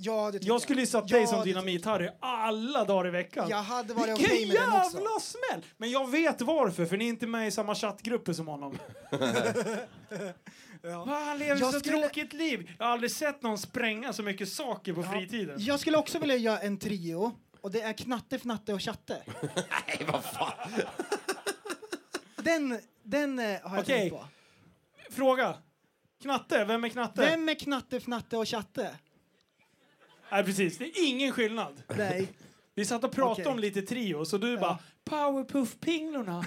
[0.00, 3.48] Ja, det tycker Jag skulle satt dig Ja, som det Dynamit-Harry alla dagar i veckan.
[3.48, 4.96] Jag hade varit Vilken okej med den också.
[4.96, 5.64] jävla smäll!
[5.76, 8.78] Men jag vet varför, för ni är inte med i samma chattgrupper som honom.
[10.82, 12.70] Va, han lever Jag så skulle- tråkigt liv.
[12.78, 15.56] Jag har aldrig sett någon spränga så mycket saker på fritiden.
[15.60, 17.32] Jag skulle också vilja göra en trio.
[17.60, 19.22] Och det är Knatte, Fnatte och Chatte.
[19.52, 20.70] Nej, vad fan.
[22.36, 23.84] Den, den eh, har jag Okej.
[23.98, 24.24] tänkt på.
[25.10, 25.54] Fråga.
[26.22, 27.20] Knatte, vem är Knatte?
[27.20, 28.98] Vem är Knatte, Fnatte och Chatte?
[30.30, 30.78] Nej, precis.
[30.78, 31.82] Det är ingen skillnad.
[31.96, 32.32] Nej.
[32.74, 33.52] Vi satt och pratade Okej.
[33.52, 36.44] om lite trio, så du bara Powerpuff-pinglorna.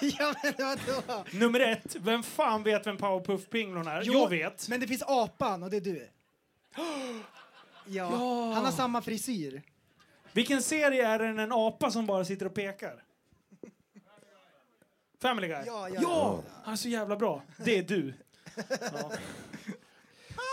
[0.18, 1.24] ja, men vadå?
[1.32, 4.02] Nummer ett, vem fan vet vem Powerpuff-pinglorna är?
[4.04, 4.68] jag vet.
[4.68, 6.08] Men det finns apan och det är du.
[7.88, 8.08] Ja,
[8.54, 9.62] han har samma frisyr.
[10.32, 13.02] Vilken serie är det en apa som bara sitter och pekar?
[15.22, 15.62] Family Guy?
[15.66, 16.00] Ja, ja, ja!
[16.02, 16.42] ja.
[16.64, 17.42] Han är så jävla bra.
[17.64, 18.14] Det är du.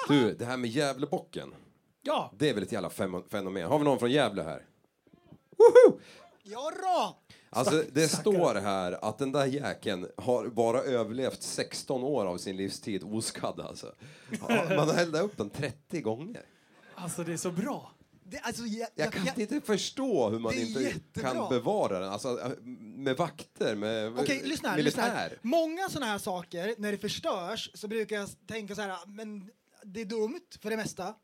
[0.07, 1.53] Du, det här med Gävlebocken.
[2.01, 2.31] Ja.
[2.37, 3.67] Det är väl ett jävla fem- fenomen.
[3.69, 4.65] Har vi någon från Gävle här?
[6.43, 7.17] Ja, då!
[7.49, 12.57] Alltså, det står här att den där jäkeln har bara överlevt 16 år av sin
[12.57, 13.93] livstid oskadd alltså.
[14.47, 16.41] Ja, Man har eldat upp den 30 gånger.
[16.95, 17.91] Alltså det är så bra.
[18.33, 21.31] Det, alltså, jag, Jag jag, kan jag, inte förstå hur man inte jättebra.
[21.31, 22.09] kan bevara den.
[22.09, 25.19] Alltså, med vakter, med lyssna här, lyssna här.
[25.29, 25.39] militär.
[25.41, 29.49] Många sådana här saker, när det förstörs, så brukar jag tänka så här, men
[29.83, 31.15] det är dumt för det mesta.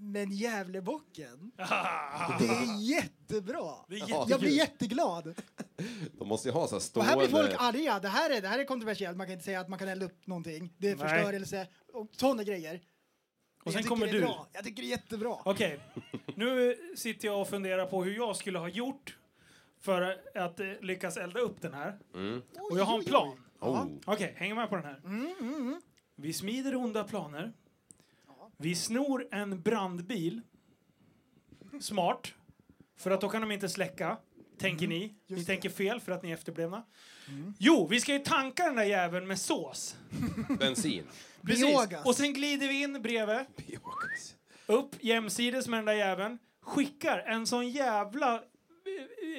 [0.00, 2.38] Men Gävlebocken, Ah.
[2.38, 3.74] det är jättebra.
[3.88, 4.24] Det är jättekul.
[4.30, 5.34] Jag blir jätteglad.
[6.18, 7.10] De måste ju ha så här Och stående...
[7.10, 7.98] här blir folk arga.
[8.00, 9.16] Det här är, det här är kontroversiellt.
[9.16, 10.74] Man kan inte säga att man kan elda upp någonting.
[10.78, 11.08] Det är Nej.
[11.08, 12.80] förstörelse och sådana grejer.
[13.68, 14.20] Och sen jag tycker kommer det är du.
[14.20, 14.46] Bra.
[14.52, 15.36] Jag tycker det är jättebra.
[15.44, 15.80] Okej,
[16.34, 19.16] nu sitter jag och funderar på hur jag skulle ha gjort
[19.80, 21.98] för att eh, lyckas elda upp den här.
[22.14, 22.42] Mm.
[22.70, 23.44] Och jag har en plan.
[23.60, 23.86] Oh.
[24.04, 25.00] Okej, häng med på den här.
[25.04, 25.80] Mm,
[26.16, 27.52] Vi smider onda planer.
[28.56, 30.40] Vi snor en brandbil.
[31.80, 32.32] Smart.
[32.96, 34.16] För att då kan de inte släcka.
[34.58, 34.98] Tänker ni.
[34.98, 35.14] Ni Mm.
[35.30, 35.44] Mm.
[35.44, 36.82] tänker fel för att ni är efterblivna.
[37.58, 39.96] Jo, vi ska ju tanka den där jäveln med sås.
[40.58, 41.04] Bensin.
[41.46, 41.64] Precis.
[41.66, 42.06] Biogas.
[42.06, 43.36] Och sen glider vi in bredvid.
[44.66, 46.38] Upp jämsides med den där jäveln.
[46.62, 48.40] Skickar en sån jävla eh,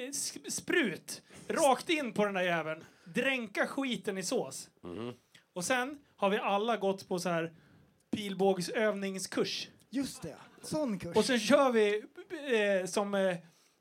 [0.04, 2.84] eh, sk- sprut rakt in på den där jäveln.
[3.04, 4.68] Dränka skiten i sås.
[5.52, 7.52] Och sen har vi alla gått på så här
[8.10, 9.68] pilbågsövningskurs.
[9.90, 10.36] Just det.
[10.62, 11.16] Sån kurs.
[11.16, 12.02] Och sen kör vi
[12.80, 13.36] eh, som, eh,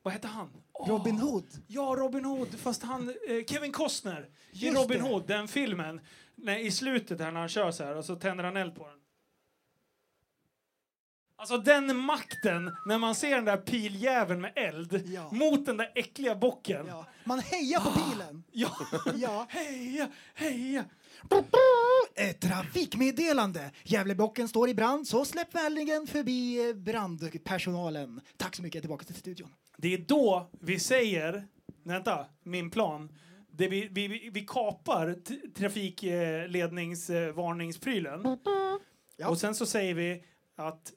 [0.09, 0.49] vad heter han?
[0.87, 1.45] Robin Hood.
[1.67, 5.01] Ja, Robin Hood, fast han, eh, Kevin Costner i Robin.
[5.01, 6.01] Hood, den filmen.
[6.35, 8.87] Nej, I slutet här när han kör så här och så tänder han eld på
[8.87, 8.95] den.
[11.35, 15.29] Alltså den makten när man ser den där piljäveln med eld Ja.
[15.31, 16.87] mot den där äckliga bocken.
[16.87, 17.05] Ja.
[17.23, 18.43] Man hejar på bilen.
[18.51, 18.71] Ja.
[19.15, 19.45] Ja.
[19.49, 20.85] heja, heja.
[22.15, 23.71] Ett trafikmeddelande.
[23.83, 28.21] Gävlebocken står i brand, så släpp vänligen förbi eh, brandpersonalen.
[28.37, 29.49] Tack så mycket, tillbaka till studion.
[29.77, 31.47] Det är då vi säger,
[31.83, 33.09] vänta, min plan.
[33.51, 35.15] Det vi, vi, vi- kapar
[35.53, 38.37] trafikledningsvarningsprylen.
[39.17, 39.29] Ja.
[39.29, 40.23] Och sen så säger vi
[40.55, 40.93] att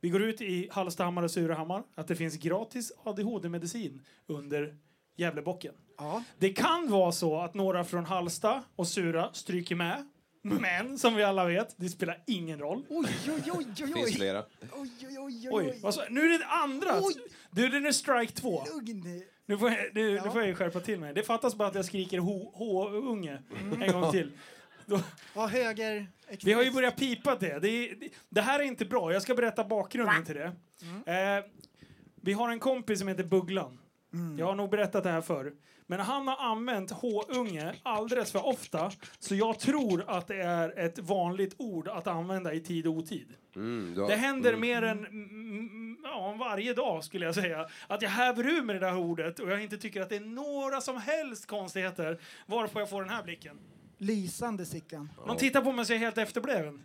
[0.00, 4.76] vi går ut i Hallstahammar och Surahammar att det finns gratis ADHD-medicin under
[5.16, 5.74] Gävlebocken.
[5.98, 6.22] Ja.
[6.38, 10.08] Det kan vara så att några från Hallsta och Sura stryker med.
[10.42, 12.86] Men som vi alla vet, det spelar ingen roll.
[12.88, 14.12] Oj, oj, oj, oj, finns oj.
[14.12, 14.44] flera.
[14.60, 15.80] Oj, oj, oj, Oj, oj.
[15.82, 17.00] vad så, nu är det andra!
[17.02, 17.14] Oj.
[17.50, 18.62] Du, det är strike två.
[18.74, 19.22] Lugn.
[19.46, 20.24] Nu får, jag, nu, Ja.
[20.24, 21.14] nu får jag skärpa till mig.
[21.14, 23.38] Det fattas bara att jag skriker H-unge
[23.80, 24.32] en gång till.
[24.86, 25.00] Då,
[25.34, 26.06] Ja, höger.
[26.44, 27.58] vi har ju börjat pipa det.
[27.58, 28.08] Det, är- det.
[28.28, 29.12] det här är inte bra.
[29.12, 30.52] Jag ska berätta bakgrunden till det.
[31.12, 31.44] Eh,
[32.20, 33.78] vi har en kompis som heter Bugglan.
[34.38, 35.52] Jag har nog berättat det här förr.
[35.88, 40.98] Men han har använt H-unge alldeles för ofta så jag tror att det är ett
[40.98, 43.28] vanligt ord att använda i tid och otid.
[43.56, 47.68] Mm, du har, Det händer mer än mm, mm, ja, varje dag skulle jag säga.
[47.86, 50.20] Att jag häver ur med det där ordet och jag inte tycker att det är
[50.20, 52.20] några som helst konstigheter.
[52.46, 53.58] Varpå jag får den här blicken.
[53.98, 55.10] Lysande Sickan.
[55.26, 56.82] De tittar på mig och ser helt efterbliven.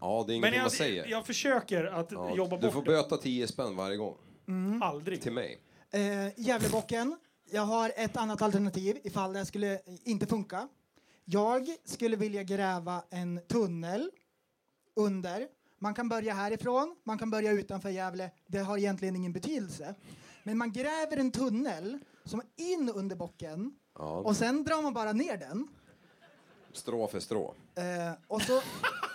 [0.00, 1.06] Ja, det är ingenting Men man jag, säger.
[1.06, 2.86] jag försöker att Ja, jobba du bort får det.
[2.86, 4.16] böta 10 spänn varje gång.
[4.82, 5.20] Aldrig.
[5.22, 5.58] Till mig.
[5.90, 6.00] Eh,
[6.46, 7.16] Gävlebocken.
[7.50, 10.68] Jag har ett annat alternativ ifall det skulle inte funka.
[11.24, 14.10] Jag skulle vilja gräva en tunnel
[14.96, 15.48] under.
[15.78, 18.30] Man kan börja härifrån, man kan börja utanför Gävle.
[18.46, 19.94] Det har egentligen ingen betydelse.
[20.42, 24.04] Men man gräver en tunnel som är in under bocken Ja.
[24.10, 25.68] och sen drar man bara ner den.
[26.72, 27.54] Strå för strå.
[27.74, 28.60] Eh, och så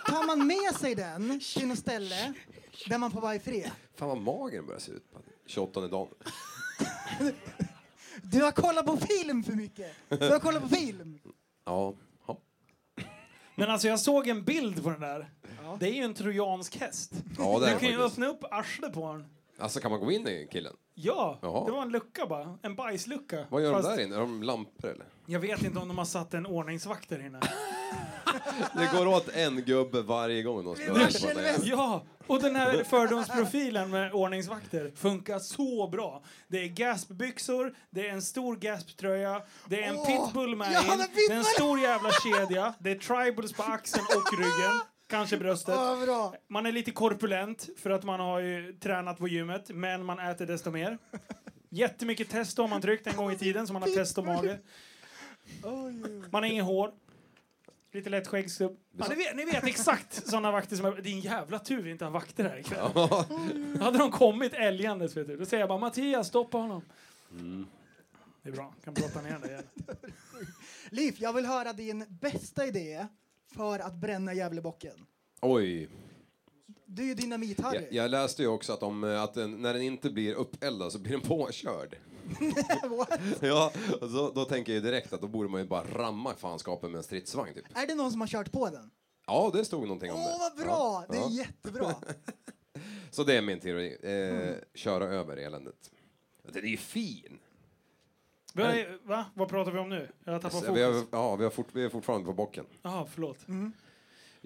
[0.06, 2.32] tar man med sig den till något ställe
[2.88, 3.70] där man får vara i fred.
[3.94, 6.08] Fan vad magen börjar se ut på 28 dagen.
[8.32, 9.92] Du har kollat på film för mycket.
[10.08, 11.18] Du har kollat på film.
[11.64, 11.94] Ja.
[12.26, 12.38] ja.
[13.54, 15.30] Men alltså jag såg en bild på den där.
[15.80, 17.12] Det är ju en trojansk häst.
[17.38, 18.12] Ja, det är Du kan ju faktiskt.
[18.18, 19.26] öppna upp arslet på den.
[19.58, 20.76] Alltså kan man gå in i killen?
[20.94, 21.66] Ja, Jaha.
[21.66, 22.58] det var en lucka bara.
[22.62, 23.46] En bajslucka.
[23.50, 24.16] Vad gör Fast de där inne?
[24.16, 25.06] Är de lampor eller?
[25.26, 27.40] Jag vet inte om de har satt en ordningsvakt där inne.
[28.74, 31.56] Det går åt en gubbe varje gång de ska Värsta på det.
[31.62, 36.22] Ja, och den här fördomsprofilen med ordningsvakter funkar så bra.
[36.48, 41.06] Det är gaspbyxor, det är en stor gasptröja, det är en Åh, pitbull med in,
[41.28, 45.74] det är en stor jävla kedja, det är tribals på axeln och ryggen, kanske bröstet.
[46.04, 46.34] Bra.
[46.48, 50.46] Man är lite korpulent för att man har ju tränat på gymmet, men man äter
[50.46, 50.98] desto mer.
[51.70, 54.56] Jättemycket testo har man tryckt en gång i tiden, så man har testomage.
[56.30, 56.92] Man har inget hår.
[57.92, 58.76] Lite lätt skäggstubb.
[58.96, 61.02] Ja, ni, vet, ni vet exakt såna vakter som är...
[61.02, 62.90] Det är en jävla tur vi inte har vakter här ikväll.
[63.80, 66.82] Hade de kommit älgandes, vet du, då säger jag bara Mattias, stoppa honom.
[68.42, 69.68] Det är bra, kan brotta ner där jäveln.
[70.90, 73.06] Liv, jag vill höra din bästa idé
[73.54, 75.06] för att bränna Gävlebocken.
[75.40, 75.88] Oj.
[76.94, 77.74] Du är ju dynamit-Harry.
[77.90, 80.98] Jag, jag läste ju också att, de, att den, när den inte blir uppeldad så
[80.98, 81.96] blir den påkörd.
[82.98, 83.20] What?
[83.40, 86.90] Ja, då, då tänker jag ju direkt att då borde man ju bara ramma fanskapen
[86.90, 87.64] med en stridsvagn typ.
[87.74, 88.90] Är det någon som har kört på den?
[89.26, 90.38] Ja, det stod någonting om Åh, det.
[90.38, 91.04] vad bra!
[91.08, 91.30] Ja, Det är ja.
[91.30, 91.94] jättebra.
[93.10, 93.96] Så det är min teori.
[94.02, 95.90] Eh, Köra över eländet.
[96.52, 97.38] Den är ju fin.
[98.54, 99.24] Vad är- Va?
[99.34, 100.08] Vad pratar vi om nu?
[100.24, 101.08] Jag har tappat Så vi, har, fokus.
[101.12, 102.66] ja, vi, har fort, vi är fortfarande på bocken.
[102.82, 103.38] Jaha, förlåt.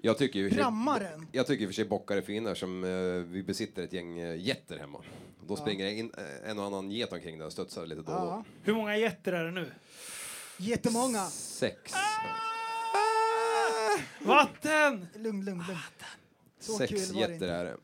[0.01, 1.27] Jag tycker ju Prammaren.
[1.31, 2.89] Jag tycker i och för sig bockar är fina som eh,
[3.33, 5.01] vi besitter ett gäng eh, getter hemma.
[5.47, 8.11] Då springer det in, eh, en och annan get omkring där och studsar lite då
[8.11, 8.43] och Ja.
[8.63, 9.71] Hur många getter är det nu?
[10.57, 11.25] Jättemånga.
[11.25, 11.93] Sex.
[14.21, 15.07] Vatten!
[15.15, 15.79] Lugn, lugn, lugn.
[16.59, 17.47] Så Sex kul var det getter inte.
[17.51, 17.77] är det.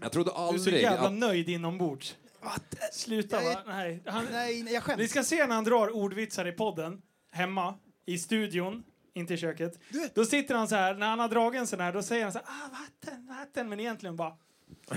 [0.00, 1.12] Jag trodde Du är så aldrig jävla att...
[1.12, 2.16] nöjd inombords.
[2.42, 2.78] Vatten.
[2.92, 3.62] Sluta Jag va?
[3.66, 4.02] Nej.
[4.06, 5.10] Han, Nej, nej, jag vi skäms.
[5.10, 7.74] ska se när han drar ordvitsar i podden, hemma,
[8.06, 8.82] i studion,
[9.14, 9.78] inte i köket.
[9.88, 12.22] Du- Då sitter han så här, när han har dragit en sån här, då säger
[12.22, 14.36] han så här, ah, vatten, vatten, men egentligen bara...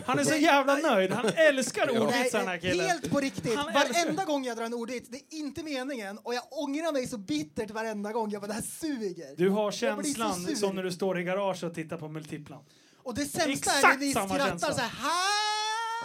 [0.05, 2.85] Han är så jävla nöjd, han älskar Nej, ordvitsar den här killen.
[2.89, 3.55] helt på riktigt.
[3.55, 6.91] Han älskar- Varenda gång jag drar en ordvits, det är inte meningen och jag ångrar
[6.93, 8.29] mig så bittert varenda gång.
[8.31, 9.35] Jag bara, det här suger.
[9.37, 12.63] Du har känslan som när du står i garage och tittar på multiplan.
[13.03, 14.73] Och det sämsta är Exakt när ni samma skrattar känsla.
[14.73, 14.91] så här!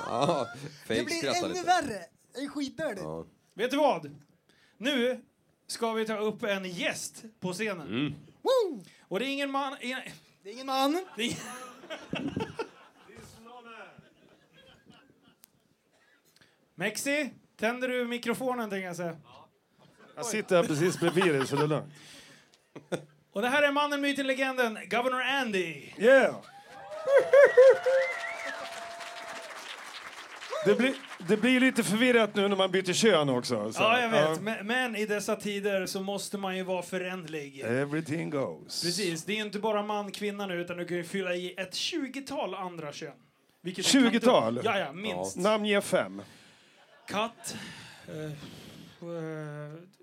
[0.07, 0.49] Ja,
[0.89, 1.63] Det blir ännu lite.
[1.67, 2.05] värre.
[2.35, 3.03] Det är skitnödigt.
[3.03, 3.27] Ja.
[3.55, 4.17] Vet du vad?
[4.79, 5.25] Nu
[5.71, 7.87] ska vi ta upp en gäst på scenen.
[7.89, 8.15] Mm.
[8.43, 8.85] Woo!
[9.09, 9.77] Och det är ingen man...
[9.81, 10.01] ingen-
[10.43, 11.05] Det är ingen man.
[11.17, 11.37] Det är...
[16.75, 19.17] Mexi, tänder du mikrofonen tänker jag säga.
[20.17, 21.93] Jag sitter här precis bredvid dig så det är lugnt.
[23.33, 25.93] Och det här är mannen, myten, legenden, Governor Andy.
[25.99, 26.35] Yeah!
[30.65, 30.95] Det blir,
[31.29, 33.73] det blir lite förvirrat nu när man byter kön också.
[33.73, 34.21] så- Ja, jag vet.
[34.21, 34.37] ja.
[34.41, 37.61] Men, men i dessa tider så måste man ju vara förändlig.
[37.61, 38.83] Everything goes.
[38.83, 41.73] Precis, det är inte bara man, kvinna nu, utan du kan ju fylla i ett
[41.75, 43.13] 20-tal andra kön.
[43.63, 44.55] Vilket 20-tal?
[44.55, 45.37] kan du- Ja, ja, minst.
[45.37, 46.23] Namnge fem.
[47.09, 47.57] Katt.
[48.09, 48.33] eh, eh,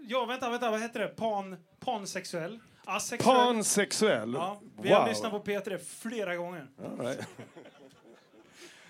[0.08, 1.08] ja, vänta, vänta, vad heter det?
[1.08, 2.60] Pan, pansexuell?
[2.86, 3.36] Asexuell?
[3.36, 4.34] Pansexuell.
[4.34, 5.10] Ja, vi har Wow.
[5.10, 6.68] lyssnat på P3 flera gånger.
[7.00, 7.20] All right.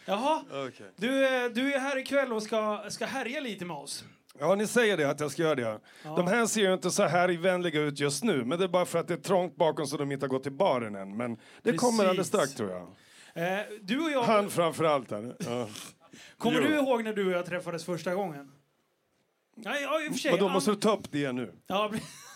[0.08, 0.92] Jaha, Okej.
[0.96, 4.04] du, är- du är här ikväll och ska, ska härja lite med oss.
[4.40, 5.80] Ja, ni säger det att jag ska göra det.
[6.04, 8.86] De här ser ju inte så här vänliga ut just nu, men det är bara
[8.86, 11.18] för att det är trångt bakom så de inte har gått till baren än.
[11.18, 11.82] Men det Precis.
[11.82, 12.82] kommer alldeles strax tror jag.
[13.34, 15.36] Eh, du och jag, Han framför allt här.
[15.40, 15.68] Ja.
[16.38, 16.68] kommer Jo.
[16.68, 18.52] du ihåg när du och jag träffades första gången?
[19.56, 20.32] Nej, ja, i och för sig.
[20.32, 21.54] Men då måste du ta upp det nu.
[21.68, 21.92] Ja,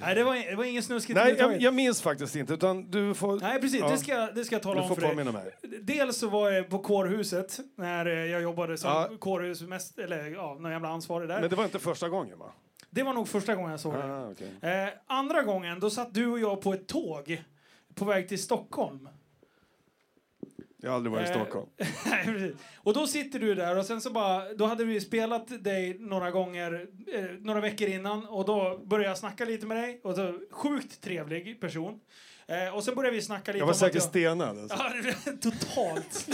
[0.00, 3.14] Nej, det var, det var ingen snuskigt Nej, jag, jag minns faktiskt inte, utan du
[3.14, 3.40] får...
[3.40, 3.80] Nej, precis.
[3.80, 3.88] Ja.
[3.90, 5.24] Det, ska, det ska jag tala Du om för dig.
[5.24, 5.52] mig.
[5.80, 9.10] Dels så var jag på kårhuset när jag jobbade som Ja.
[9.18, 11.40] kårhusmäst, eller ja, någon jävla ansvarig där.
[11.40, 12.52] Men det var inte första gången va?
[12.90, 14.04] Det var nog första gången jag såg det.
[14.04, 14.50] Ah, okej.
[14.84, 17.42] Eh, andra gången, då satt du och jag på ett tåg
[17.94, 19.08] på väg till Stockholm.
[20.84, 21.66] Jag har aldrig varit i Eh, Stockholm.
[22.06, 22.56] Nej, precis.
[22.76, 26.30] och då sitter du där och sen så bara, då hade vi spelat dig några
[26.30, 30.40] gånger, eh, några veckor innan och då började jag snacka lite med dig och så,
[30.50, 32.00] sjukt trevlig person.
[32.46, 34.58] Eh, och sen började vi snacka lite Jag var säkert jag, stenad.
[34.58, 34.76] Alltså.
[34.78, 36.28] Ja, totalt.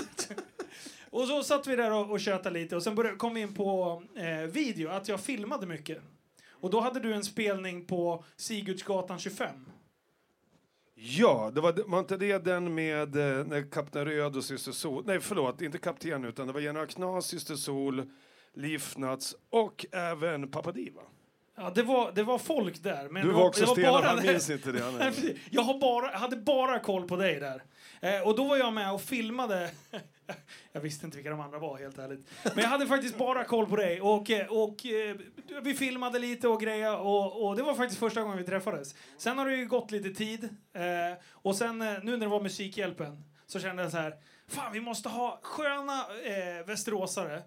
[1.11, 3.55] och så satt vi där och, och tjötade lite och sen började, kom vi in
[3.55, 5.99] på eh, video, att jag filmade mycket.
[6.61, 9.49] Och då hade du en spelning på Sigurdsgatan 25.
[11.01, 15.03] Ja, det var, var inte det den med eh, när Kapten Röd och Syster Sol...
[15.07, 18.11] Nej, förlåt, inte Kapten utan det var General Knas, Syster Sol,
[18.55, 21.01] Livnats och även Pappa Diva.
[21.57, 23.09] Ja, det var, det var folk där.
[23.09, 24.81] Men Du var också stenad, bara- han minns inte det.
[25.51, 27.63] Jag har bara, hade bara koll på dig där.
[28.01, 29.71] Eh, och då var jag med och filmade.
[30.73, 32.31] jag visste inte vilka de andra var, helt ärligt.
[32.45, 34.01] Men jag hade faktiskt bara koll på dig.
[34.01, 34.77] Och, eh, och, och
[35.63, 36.99] vi filmade lite och grejer.
[36.99, 38.95] Och, och det var faktiskt första gången vi träffades.
[39.19, 40.45] Sen har det ju gått lite tid.
[40.73, 44.15] Eh, och sen nu när det var Musikhjälpen så kände jag så här.
[44.49, 47.43] Fan, vi måste ha sköna eh, västeråsare.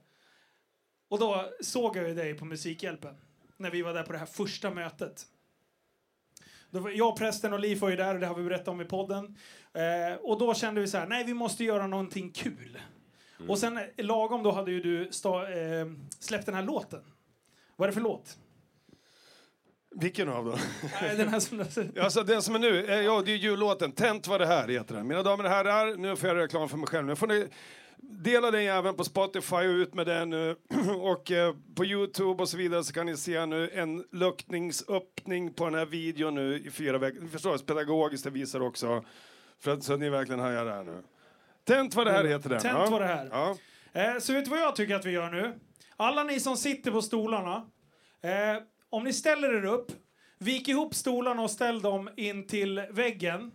[1.10, 3.16] Och då såg jag ju dig på Musikhjälpen.
[3.58, 5.26] När vi var där på det här första mötet.
[6.94, 9.38] Jag, prästen och Liv var ju där och det har vi berättat om i podden.
[9.74, 12.78] Eh, och då kände vi så här, nej vi måste göra någonting kul.
[13.48, 15.86] Och sen eh, lagom då hade ju du sta, eh,
[16.20, 17.02] släppt den här låten.
[17.76, 18.38] Vad är det för låt?
[19.96, 20.58] Vilken av dem?
[21.18, 21.66] Den här som...
[22.04, 23.92] Alltså den som är nu, eh, ja det är jullåten.
[23.92, 25.08] Tänt var det här heter den.
[25.08, 27.08] Mina damer och herrar, nu får jag reklam för mig själv.
[27.08, 27.48] Nu får ni
[28.02, 30.56] dela den även på Spotify och ut med den nu.
[31.02, 35.66] Och eh, på Youtube och så vidare så kan ni se nu en luckningsöppning på
[35.66, 37.22] den här videon nu i fyra veckor.
[37.22, 39.04] Ni förstår, pedagogiskt det visar också.
[39.60, 41.04] För att, så att ni verkligen hajar det här nu.
[41.64, 42.62] Tänt var det här heter den.
[42.62, 42.90] Tänt ja.
[42.90, 43.30] var det här.
[43.32, 43.58] Ja.
[43.94, 45.54] Eh, så vet du vad jag tycker att vi gör nu?
[45.98, 47.56] Alla ni som sitter på stolarna.
[48.22, 49.92] Eh, om ni ställer er upp,
[50.38, 53.52] vik ihop stolarna och ställ dem in till väggen.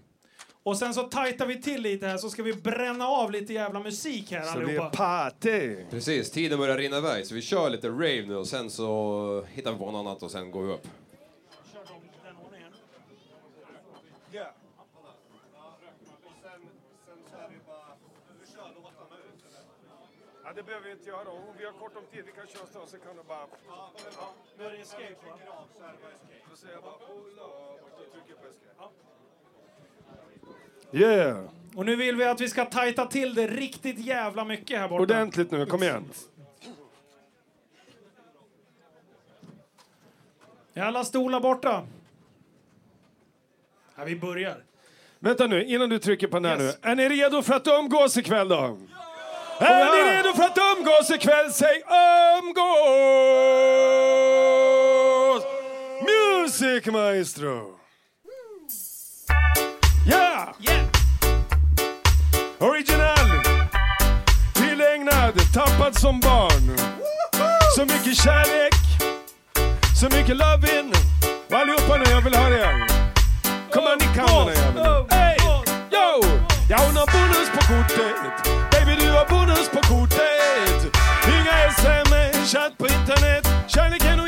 [0.66, 3.80] Och sen så tajtar vi till lite här så ska vi bränna av lite jävla
[3.80, 4.90] musik här Så det är allihopa.
[4.90, 5.76] party.
[5.90, 9.72] Precis, tiden börjar rinna iväg så vi kör lite rave nu och sen så hittar
[9.72, 10.88] vi på något annat och sen går vi upp.
[20.44, 21.30] Ja, det behöver vi inte göra.
[21.30, 23.46] Om vi har kort om tid, vi kan köra så, så kan du bara...
[24.58, 25.64] Nu är det escape va?
[26.50, 28.94] Då säger jag bara Ola och du trycker på escape.
[30.96, 31.44] Yeah.
[31.74, 35.02] Och nu vill vi att vi ska tajta till det riktigt jävla mycket här borta.
[35.02, 36.04] Ordentligt nu, kom igen.
[40.74, 41.86] Är alla stolar borta?
[43.96, 44.56] Ja, vi börjar.
[45.18, 46.76] Vänta nu, innan du trycker på den här Yes.
[46.84, 46.90] nu.
[46.90, 48.78] Är ni redo för att umgås ikväll då?
[49.58, 51.52] Är ni redo för att umgås ikväll?
[51.52, 51.82] Säg
[52.42, 52.66] umgås!
[56.02, 57.78] Music maestro!
[60.10, 60.54] Ja!
[60.60, 60.85] Yeah!
[62.58, 63.42] Original!
[64.54, 66.76] Tillägnad, tappad som barn.
[67.76, 68.74] Så mycket kärlek,
[70.00, 70.92] så mycket loving.
[71.50, 72.86] Och allihopa nu, jag vill höra er.
[73.72, 75.06] Kom igen, ni kan den här jäveln.
[75.10, 75.36] Hey!
[75.90, 76.24] Yo!
[76.70, 78.16] Ja, hon har bonus på kortet.
[78.70, 80.80] Baby, du har bonus på kortet.
[81.28, 83.48] Inga sms, chatt på internet.
[83.68, 84.25] Kärleken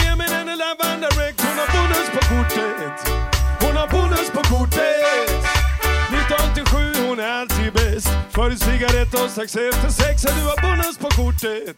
[8.38, 10.22] För Före cigarett och strax efter sex.
[10.22, 11.76] Du har bonus på kortet.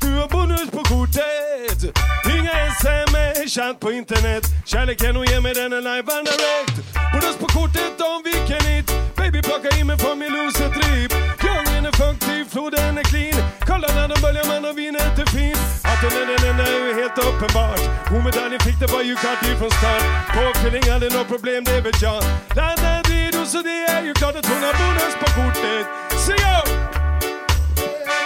[0.00, 1.78] Du har bonus på kortet.
[2.36, 4.44] Inga sms, chatt på internet.
[4.66, 6.74] Kärleken hon ger mig den är live and direct.
[7.12, 8.86] Bonus på kortet om vilken hit.
[9.16, 11.12] Baby plocka in mig från min loser trip.
[11.44, 13.40] Djungeln är funktiv, floden är clean.
[13.70, 15.62] Kolla när de böljar man och vinet är fint.
[15.90, 17.82] Att hon är den enda är ju helt uppenbart.
[18.10, 20.04] Hon medaljen fick det var ju klart ifrån start.
[20.36, 22.20] Påfyllning aldrig något problem, det vet jag.
[22.58, 22.99] Landat
[23.40, 25.86] Jo, så det är ju klart att hon har bonus på kortet.
[26.26, 26.66] Se jag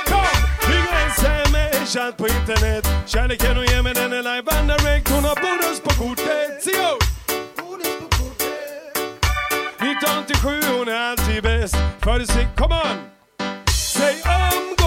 [0.07, 0.39] Kom!
[0.75, 2.89] Inga sms, chatt på internet.
[3.07, 5.11] Kärleken hon ger mig den är live and direct.
[5.11, 6.63] Hon har bonus på kortet.
[6.63, 6.99] Se yo!
[9.79, 11.77] 1987, hon är alltid bäst.
[12.01, 12.97] Före sig, come on!
[13.67, 14.84] Säg umgås!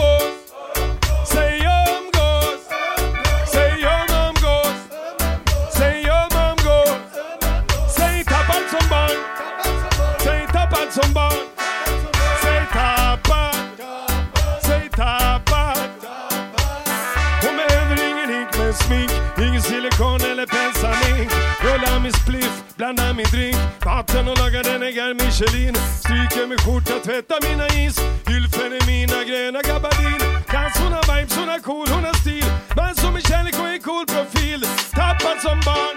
[20.47, 21.31] Eller pensarmink
[21.61, 23.55] Rullar min spliff, blandar min drink.
[23.85, 25.75] Vatten och lagar den äggar Michelin.
[25.99, 30.21] Stryker min skjorta, tvättar mina jeans Gylfen är mina gröna gabardin
[30.53, 32.45] Dans, hon har vibes, hon har cool, hon har stil.
[32.75, 34.61] Man som är kärlek och en cool profil.
[34.91, 35.95] Tappad som barn.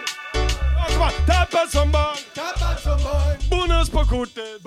[0.77, 1.13] Ja, kom on.
[1.27, 2.17] Tappad som barn.
[3.51, 4.63] Bonus på kortet.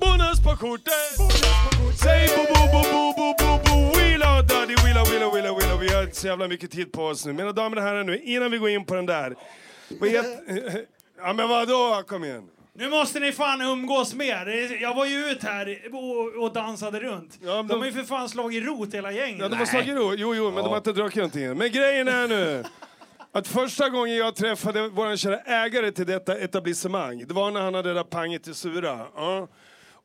[0.00, 1.10] Bonus på kortet.
[2.02, 3.45] Säg bo bo bo bo bo bo bo
[6.16, 7.32] inte så jävla mycket tid på oss nu.
[7.32, 9.34] Mina damer och herrar nu, innan vi går in på den där.
[10.00, 10.86] Vad heter...
[11.18, 12.48] Ja men vadå, kom igen.
[12.74, 14.82] Nu måste ni fan umgås mer.
[14.82, 17.38] Jag var ju ut här och, och dansade runt.
[17.42, 19.40] Ja, de de- har ju för fan slagit rot hela gänget.
[19.40, 20.14] Ja, de har slagit ro.
[20.16, 21.56] Jo, jo, men de har inte druckit någonting.
[21.58, 22.64] Men grejen är nu
[23.32, 27.74] att första gången jag träffade vår kära ägare till detta etablissemang, det var när han
[27.74, 29.06] hade det där panget i Sura.
[29.16, 29.48] Ja.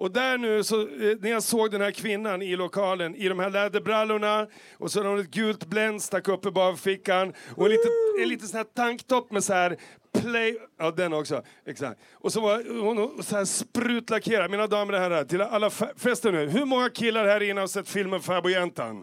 [0.02, 0.88] Och där nu, så, eh,
[1.20, 4.48] när jag såg den här kvinnan i lokalen i de här läderbrallorna
[4.78, 7.92] och så hade hon ett gult Blend stack upp i bakfickan och en liten,
[8.22, 9.78] en liten sån här tanktopp med så här
[10.22, 10.58] play...
[10.80, 11.44] Ja, den också.
[11.66, 12.00] Exakt.
[12.14, 14.52] Och så var hon så här sprutlackerad.
[14.52, 16.50] Mina damer och herrar, till alla fe- fester nu.
[16.50, 18.96] Hur många killar här inne har sett filmen Fäbodjäntan?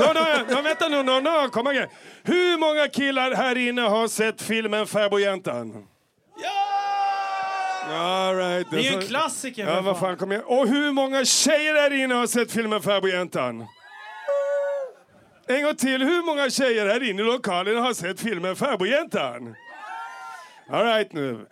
[0.00, 1.88] No, no, no, vänta nu, no, no, kom igen.
[2.22, 5.86] Hur många killar här inne har sett filmen Fäbodjäntan?
[7.90, 10.44] All right, Det är ju en klassiker Ja, vad fan, kom igen.
[10.46, 13.66] Och hur många tjejer här inne har sett filmen Fäbodjäntan?
[15.46, 19.54] En gång till, hur många tjejer här inne i lokalen har sett filmen Fäbodjäntan?
[20.70, 21.46] All right nu.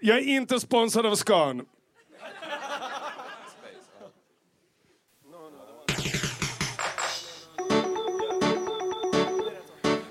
[0.00, 1.62] Jag är inte sponsrad av Scan.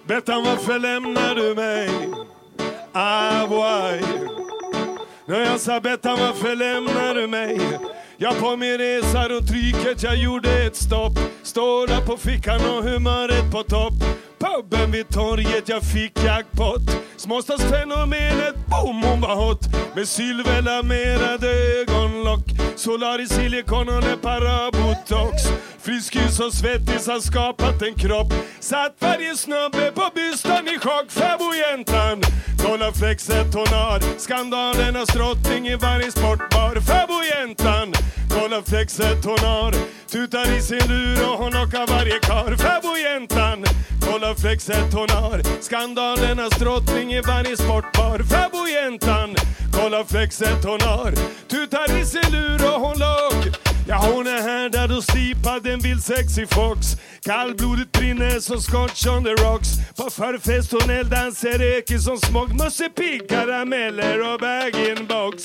[0.08, 1.90] Bettan, varför lämnar du mig?
[2.94, 4.02] Ah, why?
[5.28, 7.60] När jag sa Bettan, varför lämnar du mig?
[8.18, 11.12] Jag på min resa runt riket, jag gjorde ett stopp.
[11.44, 13.94] Står där på fickan och humöret på topp.
[14.40, 16.82] Puben vid torget, jag fick jackpot.
[17.18, 19.62] Småstadsfenomenet, boom, hon var hot.
[19.96, 21.50] Med silverlamerade
[21.82, 25.44] ögonlock Solaris, silikon och läppar botox
[25.82, 28.34] Friskis och svettis har skapat en kropp.
[28.60, 32.22] Satt varje snubbe på bystan i chock Fäbodjäntan
[32.88, 37.94] Kolla flexet hon har Skandalernas drottning i varje sportbar Fäbodjäntan.
[38.30, 39.74] Kolla flexet hon har
[40.12, 42.56] Tutar i sin lur och hon knockar varje kar.
[42.56, 43.66] Fäbodjäntan.
[44.02, 49.36] Kolla flexet hon har Skandalernas drottning i varje sportbar Fäbodjäntan.
[49.72, 51.12] Kolla flexet hon har
[51.48, 56.04] Tutar i sin lur och hon lock Ja, hon är härdad och slipad, en vild
[56.04, 56.98] sexy fox.
[57.22, 59.70] Kallblodet brinner som scotch on the rocks.
[59.96, 62.64] På förfest hon elddansar, röker som smog.
[62.64, 65.44] Musse Pigg, karameller och bag-in-box.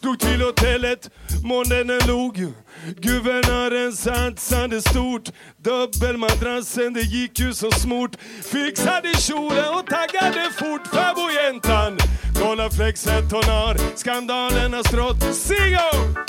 [0.00, 1.10] Drog till hotellet,
[1.44, 2.52] månen log.
[2.96, 5.30] Guvernören satsade stort.
[5.56, 8.16] Dubbelmadrassen, det gick ju så smort.
[8.42, 10.86] Fixade kjolen och taggade fort.
[10.92, 11.98] Flamboyantan,
[12.40, 13.74] kolla flexet hon har.
[13.74, 15.34] drott har strått.
[15.34, 16.22] Singo!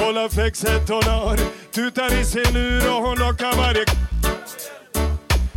[0.00, 1.38] Kolla flexet hon har.
[1.72, 3.84] Tutar i sin lur och hon lockar varje...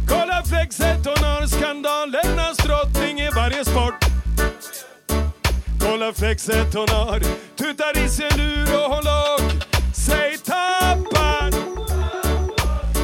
[0.08, 1.48] Kolla flexet hon har.
[1.48, 4.06] Skandalernas drottning i varje sport.
[5.80, 7.20] Kolla flexet hon har.
[7.58, 9.66] Tutar i sin lur och hon lock.
[9.96, 11.54] Säg tappad.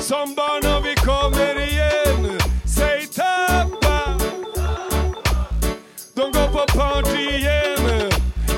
[0.01, 2.39] Som barn och vi kommer igen.
[2.77, 4.23] Säg tappad.
[6.13, 7.58] De går på party igen.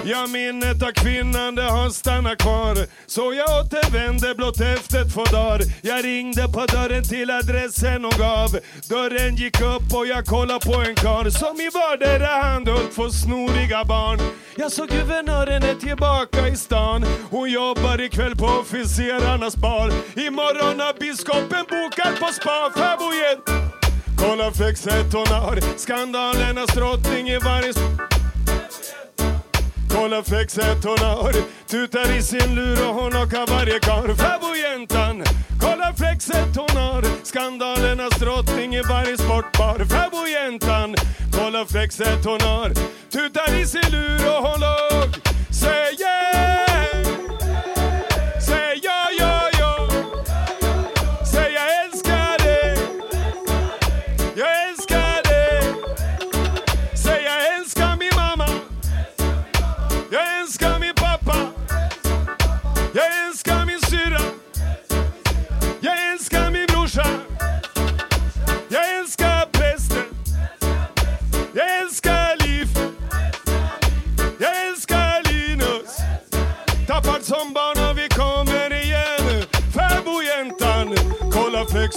[0.04, 2.78] Ja, minnet av kvinnan det har stannat kvar.
[3.08, 5.62] Så jag återvände blott efter två dagar.
[5.82, 8.50] Jag ringde på dörren till adressen och gav.
[8.90, 13.10] Dörren gick upp och jag kollade på en karl som i vardera hand höll två
[13.10, 14.20] snoriga barn.
[14.56, 17.06] Jag såg guvernören är tillbaka i stan.
[17.30, 19.92] Hon jobbar ikväll på officerarnas bar.
[20.28, 22.72] Imorgon har biskopen bokat på spa.
[22.76, 23.44] Favorit.
[24.18, 25.78] Kolla flexet hon har.
[25.78, 27.74] Skandalernas drottning i varje
[29.96, 31.34] Kolla flexet hon har
[31.68, 35.24] Tutar i sin lur och hon lockar varje karl Fäbodjäntan,
[35.62, 39.86] Kolla flexet hon har Skandalernas drottning i varje sportbar.
[39.86, 40.96] Fäbodjäntan,
[41.32, 42.70] Kolla flexet hon har
[43.12, 45.10] Tutar i sin lur och hon låg
[45.52, 45.96] Säg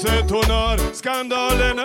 [0.00, 0.94] Flexet hon har.
[0.94, 1.82] Skandalerna.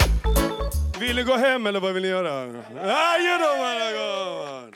[1.00, 2.46] Vill ni gå hem eller vad vill ni göra?
[2.76, 4.74] Jajamän!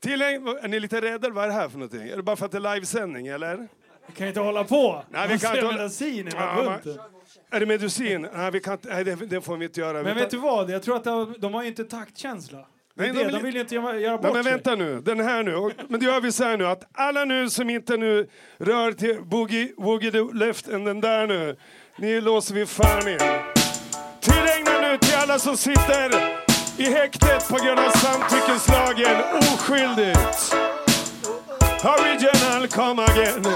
[0.00, 1.30] Tillägg, är ni lite rädda?
[1.30, 2.08] Vad är det här för någonting?
[2.08, 3.56] Är det bara för att det är livesändning eller?
[4.06, 5.04] Vi kan inte hålla på.
[5.10, 6.98] Nej, vi kan inte hålla- medicin i Ja, här men- bunten.
[7.50, 8.28] Är det medicin?
[8.34, 9.92] Nej, vi kan inte, nej det, det får vi inte göra.
[10.02, 10.70] Men Vi vet du vad?
[10.70, 12.58] Jag tror att de, de har ju inte taktkänsla.
[12.94, 13.24] Det är Nej, det.
[13.24, 14.52] de De vill- vill ju inte göra, göra Nej, bort men sig.
[14.52, 15.54] vänta nu, den här nu.
[15.56, 18.92] Och- Men det gör vi så här nu att alla nu som inte nu rör
[18.92, 21.56] till boogie, woogie the left and den där nu.
[22.00, 23.18] Ni låser vi fan in.
[24.20, 26.10] Tillägna nu till alla som sitter
[26.76, 30.54] i häktet på grund av samtyckeslagen oskyldigt.
[31.84, 33.46] Original come again.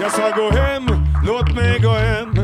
[0.00, 0.86] Jag sa gå hem,
[1.26, 2.34] låt mig gå hem.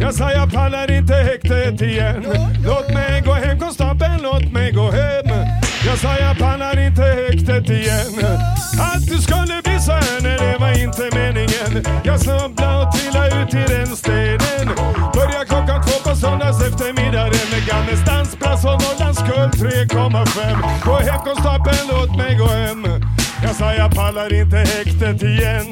[0.00, 2.24] Jag sa jag pallar inte häktet igen.
[2.66, 5.26] Låt mig gå hem konstapeln, låt mig gå hem.
[5.86, 8.24] Jag sa jag pallar inte häktet igen.
[8.80, 12.00] Att du skulle så här, nej det var inte meningen.
[12.04, 14.66] Jag snubblade och trillade ut i den stenen.
[15.14, 20.84] Börjar klockan två på söndags eftermiddagen med Gannes dansplats och Norrlandskull 3,5.
[20.84, 22.86] Gå hem konstapeln, låt mig gå hem.
[23.42, 25.66] Jag sa jag pallar inte häktet igen.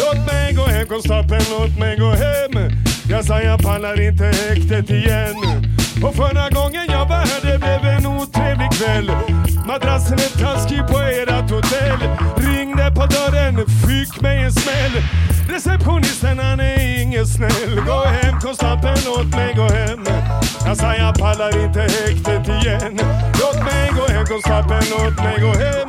[0.00, 2.54] Låt mig gå hem konstapeln, låt mig gå hem.
[3.10, 5.36] Jag sa jag pallar inte häktet igen.
[6.04, 9.10] Och förra gången jag var här det blev en otrevlig kväll.
[9.66, 12.00] Madrassen är taskig på ert hotell.
[12.94, 15.02] På dörren, fick mig en smäll.
[15.48, 17.80] Receptionisten han är ingen snäll.
[17.86, 20.04] Gå hem konstapeln, låt mig gå hem.
[20.66, 23.00] Jag sa jag pallar inte häktet igen.
[23.40, 25.88] Låt mig gå hem konstapeln, låt mig gå hem.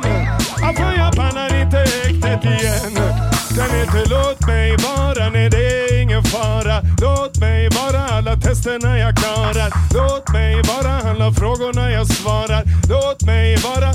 [0.60, 3.27] Ja, för jag pallar inte häktet igen.
[3.58, 6.82] Den heter Låt mig vara, nej det är ingen fara.
[7.00, 9.70] Låt mig vara alla testerna jag klarar.
[9.94, 12.62] Låt mig vara alla frågorna jag svarar.
[12.88, 13.90] Låt mig vara,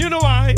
[0.00, 0.54] you know why?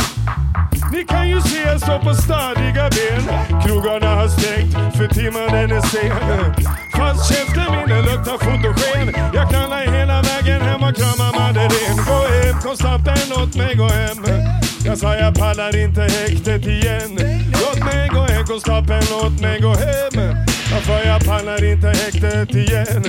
[0.93, 3.23] Ni kan ju se jag står på stadiga ben.
[3.65, 6.55] Krogarna har stängt för timmen den är sen.
[6.97, 9.31] Fast käften min luktar fotogen.
[9.35, 12.03] Jag knallar hela vägen hem och kramar Madeleine.
[12.09, 14.64] Gå hem konstapeln, låt mig gå hem.
[14.85, 17.19] Jag sa jag pallar inte häktet igen.
[17.53, 20.37] Låt mig gå hem konstapeln, låt mig gå hem.
[20.83, 23.03] För jag pallar inte häktet igen.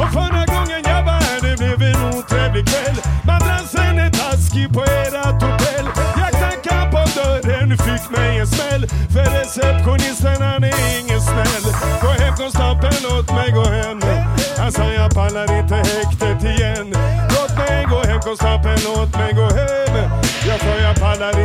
[0.00, 2.96] Och förra gången jag var här det blev en otrevlig kväll.
[3.26, 5.86] Madrassen är taskig på ert hotell.
[6.20, 8.86] Jag knackade på dörren, fick mig en smäll.
[9.12, 11.64] För receptionisten han är ingen snäll.
[12.02, 14.00] Gå hem konstapeln, låt mig gå hem.
[14.58, 16.94] Han sa jag pallar inte häktet igen.
[17.34, 20.27] Låt mig gå hem konstapeln, låt mig gå hem.
[20.58, 21.38] Ja, för jag pallar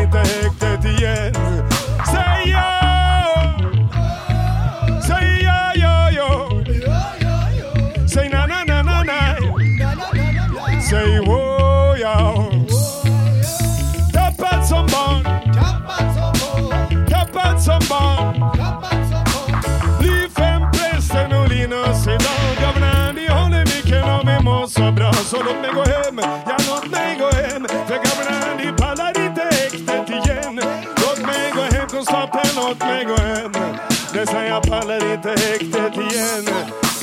[34.54, 36.46] jag pallar inte häktet igen.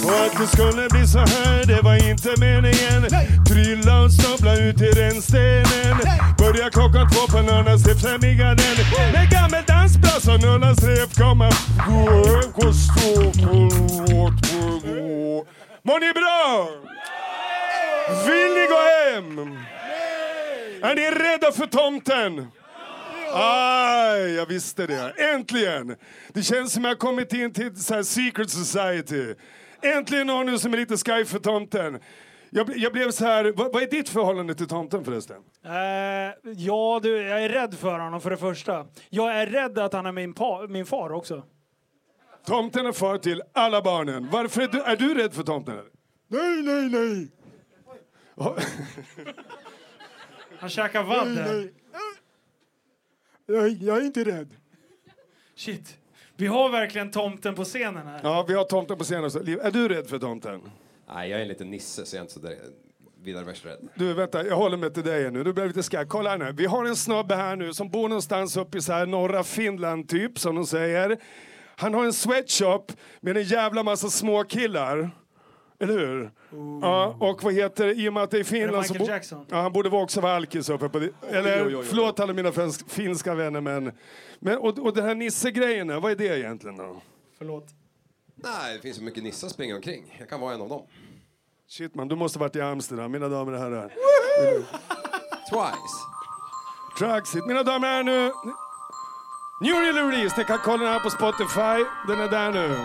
[0.05, 3.01] Och att det skulle bli så här, det var inte meningen.
[3.49, 5.97] Trilla och snubbla ut i rännstenen.
[6.39, 8.77] Börja klockan två på lördag, se Främmingaden.
[9.13, 11.51] Med gammel dansbrass och nullas rep komma.
[15.83, 16.69] Mår ni bra?
[18.27, 19.57] Vill ni gå hem?
[20.83, 22.60] Är ni rädda för tomten?
[23.35, 25.14] Aj, jag visste det.
[25.35, 25.97] Äntligen!
[26.28, 29.35] Det känns som jag kommit in till så här secret society.
[29.83, 32.01] Äntligen någon nu som är lite sky för tomten.
[32.51, 35.37] Jag, jag blev så här, vad, vad är ditt förhållande till tomten förresten?
[35.64, 35.72] Eh,
[36.57, 38.87] ja, du, jag är rädd för honom för det första.
[39.11, 41.43] Jag är rädd att han är min, pa, min far också.
[42.47, 44.28] Tomten är far till alla barnen.
[44.33, 45.74] Varför är du, är du rädd för tomten?
[45.74, 45.91] eller?
[46.28, 47.28] Nej, nej, nej.
[50.59, 51.68] Han käkar vadd.
[53.55, 54.57] Jag, jag är inte rädd.
[55.57, 55.97] Shit.
[56.37, 58.21] Vi har verkligen tomten på scenen här.
[58.23, 59.25] Ja, vi har tomten på scenen.
[59.25, 60.61] Är du rädd för tomten?
[61.15, 62.57] Nej, jag är en liten nisse så jag är inte så där,
[63.23, 63.89] vidare värst rädd.
[63.95, 65.45] Du, vänta, jag håller mig till dig nu.
[65.45, 66.09] Du blir lite skarp.
[66.09, 66.53] Kolla här nu.
[66.53, 70.09] Vi har en snubbe här nu som bor någonstans uppe i så här norra Finland,
[70.09, 71.19] typ, som de säger.
[71.77, 75.11] Han har en sweatshop med en jävla massa små killar.
[75.81, 76.31] Eller hur?
[76.83, 77.93] Ja, och vad heter det?
[77.95, 79.47] I och med att det är Finland så Michael bo- Jackson?
[79.51, 81.11] Ja, han borde vara också vara alkis uppe på det.
[81.28, 81.85] Eller, oj, oj, oj.
[81.89, 83.93] förlåt alla mina finsk- finska vänner, men...
[84.39, 87.03] men och, och den här Nisse-grejen, vad är det egentligen då?
[87.39, 87.66] Förlåt.
[88.35, 90.16] Nej, det finns så mycket nissar springer omkring.
[90.18, 90.83] Jag kan vara en av dem.
[91.68, 93.93] Shit man, du måste varit i Amsterdam, mina damer och herrar.
[95.51, 95.97] Twice.
[96.99, 97.47] Traxit.
[97.47, 98.33] Mina damer och herrar nu.
[99.62, 101.85] New release, ni kan kolla den här på Spotify.
[102.09, 102.76] Den är där nu.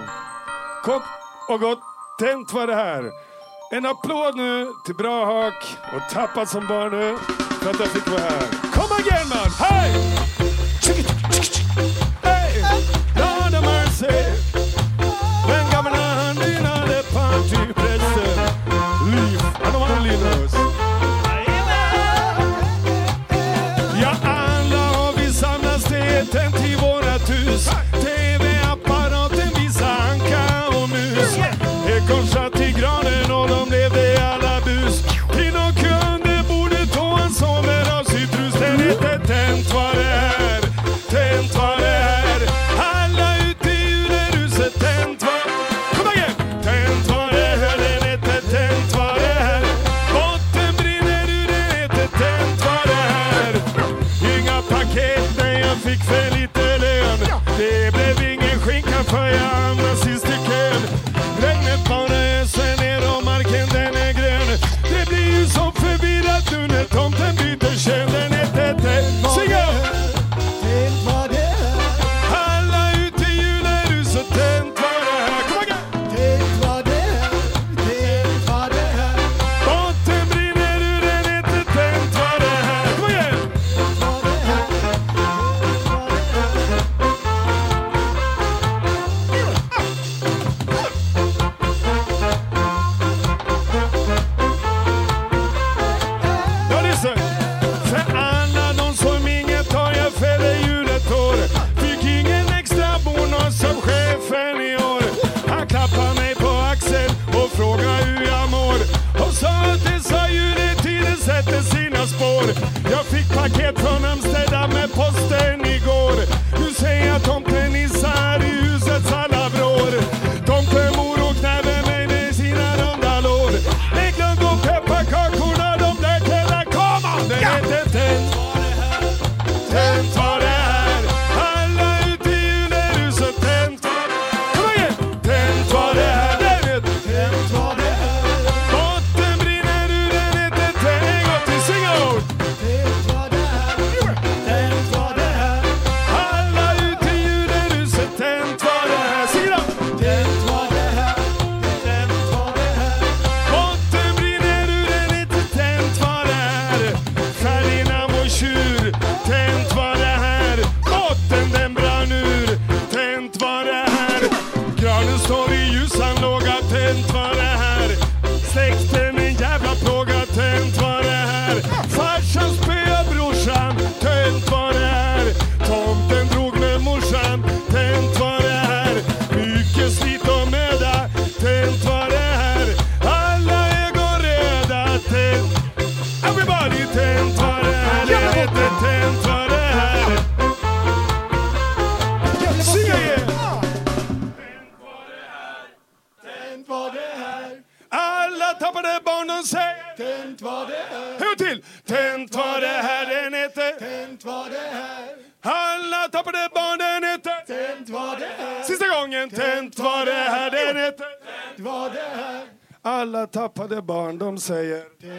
[0.83, 1.03] Kort
[1.49, 1.79] och gott,
[2.19, 3.11] tänt var det här.
[3.71, 7.17] En applåd nu till Bra Hak och Tappad som barn nu
[7.61, 8.47] för att jag fick vara här.
[8.73, 9.51] Kom igen man!
[9.59, 9.91] Hej!
[9.91, 10.34] Hej!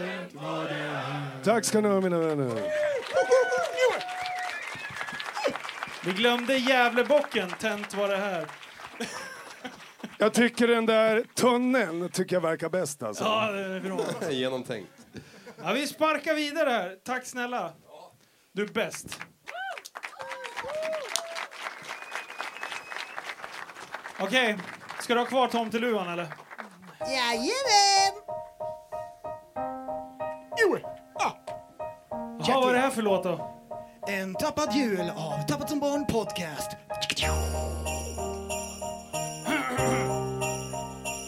[0.06, 2.62] Säger Tack ska ni ha mina vänner.
[6.04, 7.50] Vi glömde Gävlebocken.
[7.60, 8.46] Tänt var det här.
[10.18, 13.24] Jag tycker den där tunneln tycker jag verkar bäst alltså.
[13.24, 14.00] Ja, det är bra.
[14.30, 14.90] Genomtänkt.
[15.62, 16.96] Ja, vi sparkar vidare här.
[17.04, 17.72] Tack snälla.
[18.52, 19.20] Du är bäst.
[24.18, 24.58] Okej,
[25.00, 26.26] ska du ha kvar tomteluvan eller?
[27.00, 28.05] Jajamän!
[32.48, 33.50] Jaha, vad är det här för låt då?
[34.08, 36.70] En tappad jul av Tappat som barn podcast.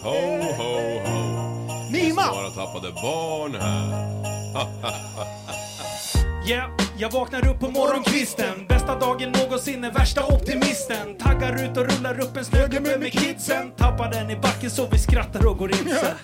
[0.05, 1.93] Ho, ho, ho.
[1.93, 2.23] Mima!
[2.33, 4.09] Bara tappade barn här.
[6.49, 11.91] Yeah, jag vaknar upp på morgonkvisten Bästa dagen någonsin, är värsta optimisten Taggar ut och
[11.91, 15.71] rullar upp en snögubbe med kidsen Tappar den i backen så vi skrattar och går
[15.71, 16.17] in sen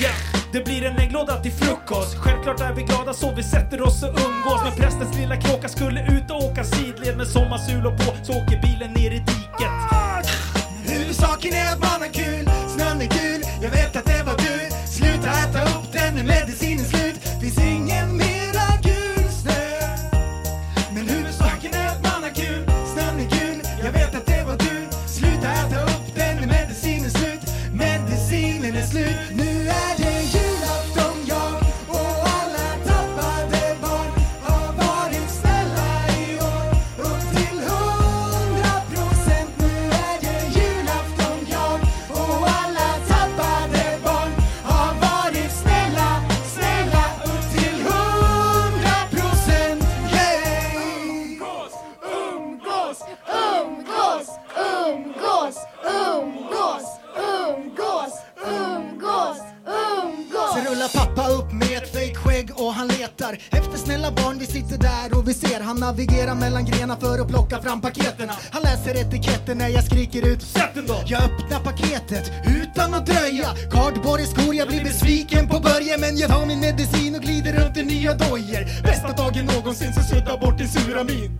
[0.00, 2.16] Yeah, det blir en ägglåda till frukost.
[2.16, 4.60] Självklart är vi glada så vi sätter oss och umgås.
[4.64, 8.24] Men prästens lilla kråka skulle ut och åka sidled Med sommarsulor på.
[8.26, 9.72] Så åker bilen ner i diket.
[10.86, 13.91] Huvudsaken är att man har kul, snön är gul, jag vet
[72.12, 72.32] paketet
[72.62, 73.48] utan att dröja.
[73.70, 77.52] Cardboard i skor, jag blir besviken på Börje men jag tar min medicin och glider
[77.52, 78.82] runt i nya dojor.
[78.82, 81.31] Bästa dagen någonsin så sudda bort din sura min.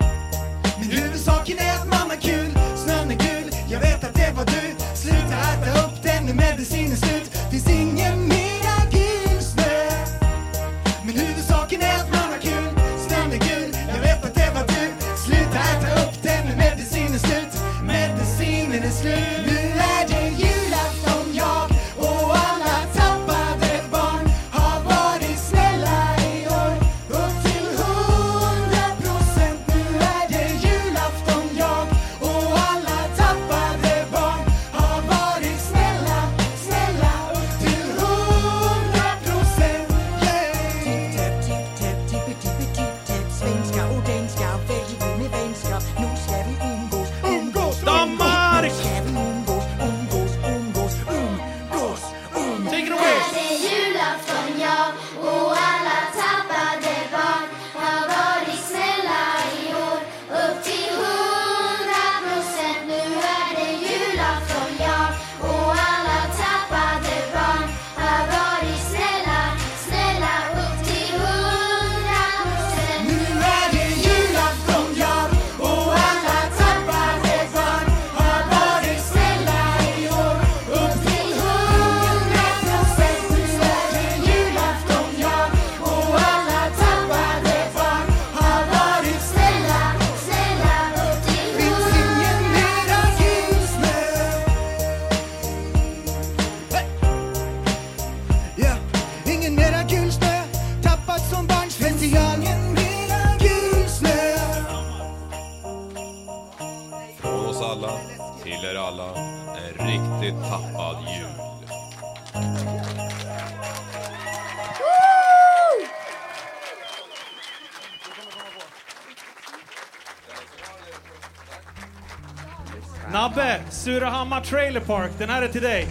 [124.52, 125.10] Trailer Park.
[125.18, 125.88] Den här är till dig.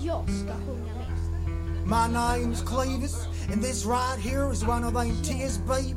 [0.00, 1.08] Jag ska sjunga med.
[1.86, 5.91] My name's Cletus, and this right here is one of them TSB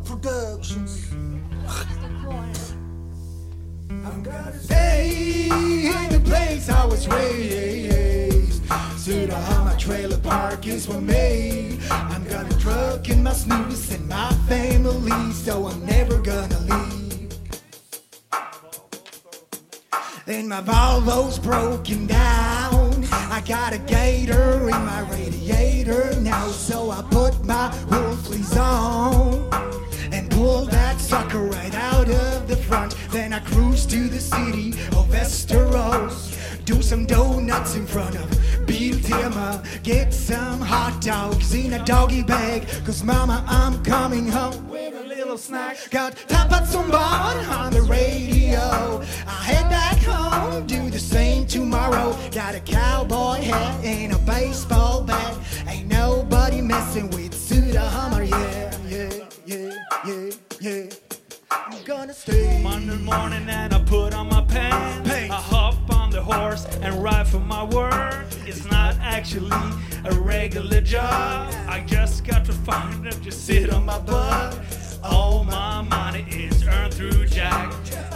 [66.35, 68.25] horse and ride for my work.
[68.45, 69.61] It's not actually
[70.03, 71.53] a regular job.
[71.67, 74.59] I just got to find it, just sit on my butt.
[75.03, 77.73] All my money is earned through Jack.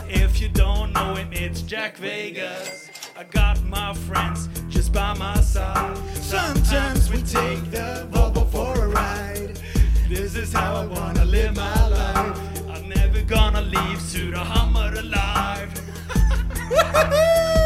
[0.07, 2.89] If you don't know him, it's Jack Vegas.
[3.17, 5.97] I got my friends just by my side.
[6.15, 9.59] Sometimes we take the Volvo for a ride.
[10.09, 12.37] This is how I wanna live my life.
[12.69, 15.69] I'm never gonna leave Surahammar alive.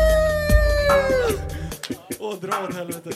[2.42, 3.10] Dra åt helvete.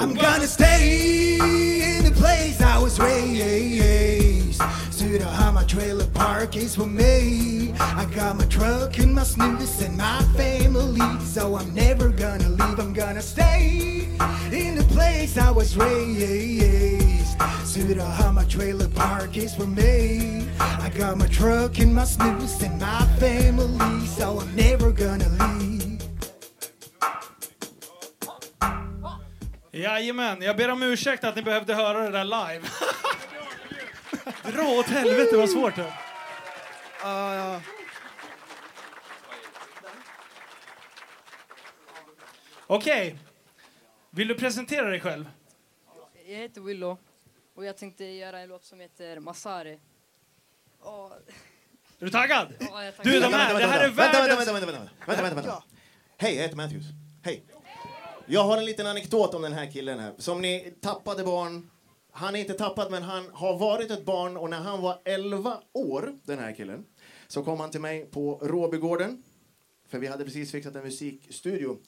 [0.00, 4.60] I'm gonna stay in the place I was raised.
[4.90, 7.72] Sudahama trailer park is for me.
[7.80, 12.78] I got my truck and my snooze and my family, so I'm never gonna leave.
[12.78, 14.08] I'm gonna stay
[14.52, 17.38] in the place I was raised.
[17.64, 20.48] Sudahama trailer park is for me.
[20.60, 25.91] I got my truck and my snooze and my family, so I'm never gonna leave.
[29.74, 32.68] Jajamän, jag ber om ursäkt att ni behövde höra det där live.
[34.52, 35.92] Dra åt helvete vad svårt det
[37.02, 37.60] ja.
[42.66, 43.18] Okej.
[44.10, 45.30] Vill du presentera dig själv?
[46.26, 46.98] Jag heter Willow
[47.54, 49.78] och jag tänkte göra en låt som heter Masare.
[50.80, 51.12] Och...
[51.98, 52.54] Är du taggad?
[52.60, 53.12] Ja, jag är taggad.
[53.12, 54.38] Du, de Vänta, här, vänta, det här är vänta, vänta, världens...
[54.38, 55.64] vänta, vänta, vänta, vänta, vänta, vänta.
[56.16, 56.84] Hej, jag heter Matthews.
[57.22, 57.44] Hej.
[58.32, 60.12] Jag har en liten anekdot om den här killen här.
[60.18, 61.70] Som ni tappade barn.
[62.10, 65.60] Han är inte tappad, men han har varit ett barn och när han var 11
[65.72, 66.84] år, den här killen,
[67.28, 69.22] så kom han till mig på Råbygården.
[69.88, 71.78] För vi hade precis fixat en musikstudio.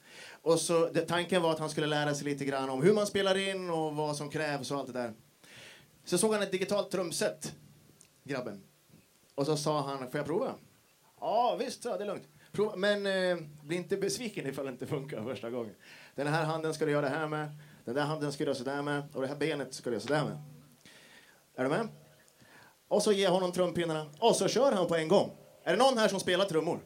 [0.41, 3.07] Och så, det, tanken var att han skulle lära sig lite grann om hur man
[3.07, 5.13] spelar in och vad som krävs och allt det där.
[6.03, 7.55] Så såg han ett digitalt trumset,
[8.23, 8.63] grabben.
[9.35, 10.55] Och så sa han, får jag prova?
[11.19, 12.27] Ja, visst, det är lugnt.
[12.51, 15.75] Prova, men eh, bli inte besviken ifall det inte funkar första gången.
[16.15, 17.49] Den här handen ska du göra det här med,
[17.85, 20.01] den där handen ska du göra sådär med och det här benet ska du göra
[20.01, 20.37] sådär med.
[21.55, 21.87] Är du med?
[22.87, 25.31] Och så ger honom trumpinnarna och så kör han på en gång.
[25.63, 26.79] Är det någon här som spelar trummor?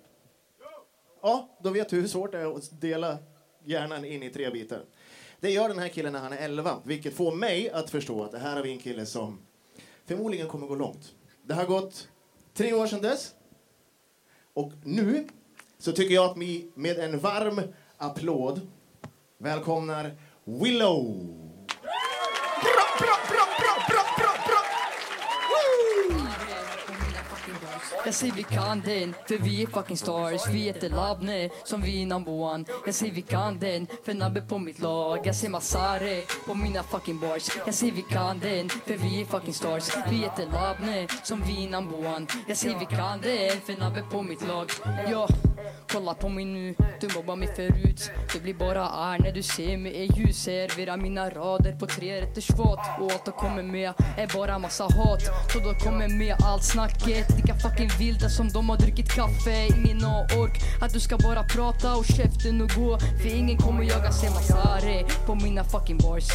[1.21, 3.17] Ja, då vet du hur svårt det är att dela
[3.63, 4.85] hjärnan in i tre bitar.
[5.39, 8.31] Det gör den här killen när han är 11, vilket får mig att förstå att
[8.31, 9.39] det här har vi en kille som
[10.05, 11.15] förmodligen kommer gå långt.
[11.43, 12.09] Det har gått
[12.53, 13.33] tre år sedan dess.
[14.53, 15.27] Och nu
[15.77, 17.61] så tycker jag att vi med en varm
[17.97, 18.61] applåd
[19.39, 20.11] välkomnar
[20.45, 21.35] Willow.
[28.05, 30.41] Jag säger vi kan den, för vi är fucking stars.
[30.49, 32.65] Vi heter Labne, som vi är number one.
[32.85, 35.19] Jag säger vi kan den, för Nabbe på mitt lag.
[35.23, 37.49] Jag säger Masare på mina fucking bars.
[37.65, 39.89] Jag säger vi kan den, för vi är fucking stars.
[40.09, 42.25] Vi heter Labne, som vi är number one.
[42.47, 44.71] Jag säger vi kan den, för Nabbe på mitt lag.
[45.11, 45.27] Ja,
[45.93, 48.11] kolla på mig nu, du mobbar mig förut.
[48.33, 52.21] Det blir bara är när du ser mig är ljus Servera mina rader på tre
[52.21, 55.21] rätters fat Och allt du kommer med är bara massa hat.
[55.53, 57.27] Så då kommer med allt snacket.
[57.49, 61.17] Lika fucking vilda alltså, som de har druckit kaffe Ingen har ork att du ska
[61.17, 62.99] bara prata och käften och gå.
[62.99, 66.27] För ingen kommer jaga Semazare på mina fucking bars.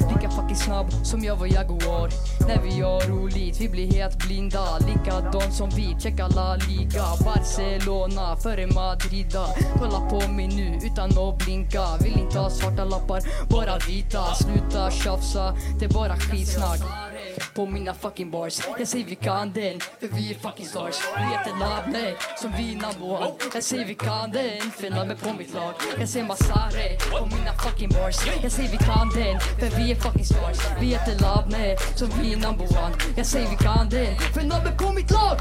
[0.00, 2.10] Lika fucking snabb som jag var Jaguar.
[2.48, 4.78] När vi har roligt, vi blir helt blinda.
[4.78, 7.04] Likadant som vi, checka La Liga.
[7.24, 9.46] Barcelona före Madrida
[9.78, 11.82] Kolla på mig nu utan att blinka.
[12.00, 14.34] Vill inte ha svarta lappar, bara vita.
[14.34, 17.09] Sluta tjafsa, det är bara skitsnack
[17.54, 18.60] på mina fucking bars.
[18.78, 20.96] Jag säger vi kan den, för vi är fucking stars.
[21.16, 25.32] Vi heter namnet som vi number one Jag säger vi kan den, för namnet på
[25.38, 25.74] mitt lag.
[25.98, 28.16] Jag säger Masare på mina fucking bars.
[28.42, 30.58] Jag säger vi kan den, för vi är fucking stars.
[30.80, 34.78] Vi heter namnet som vi är number one Jag säger vi kan den, för namnet
[34.78, 35.36] på mitt lag.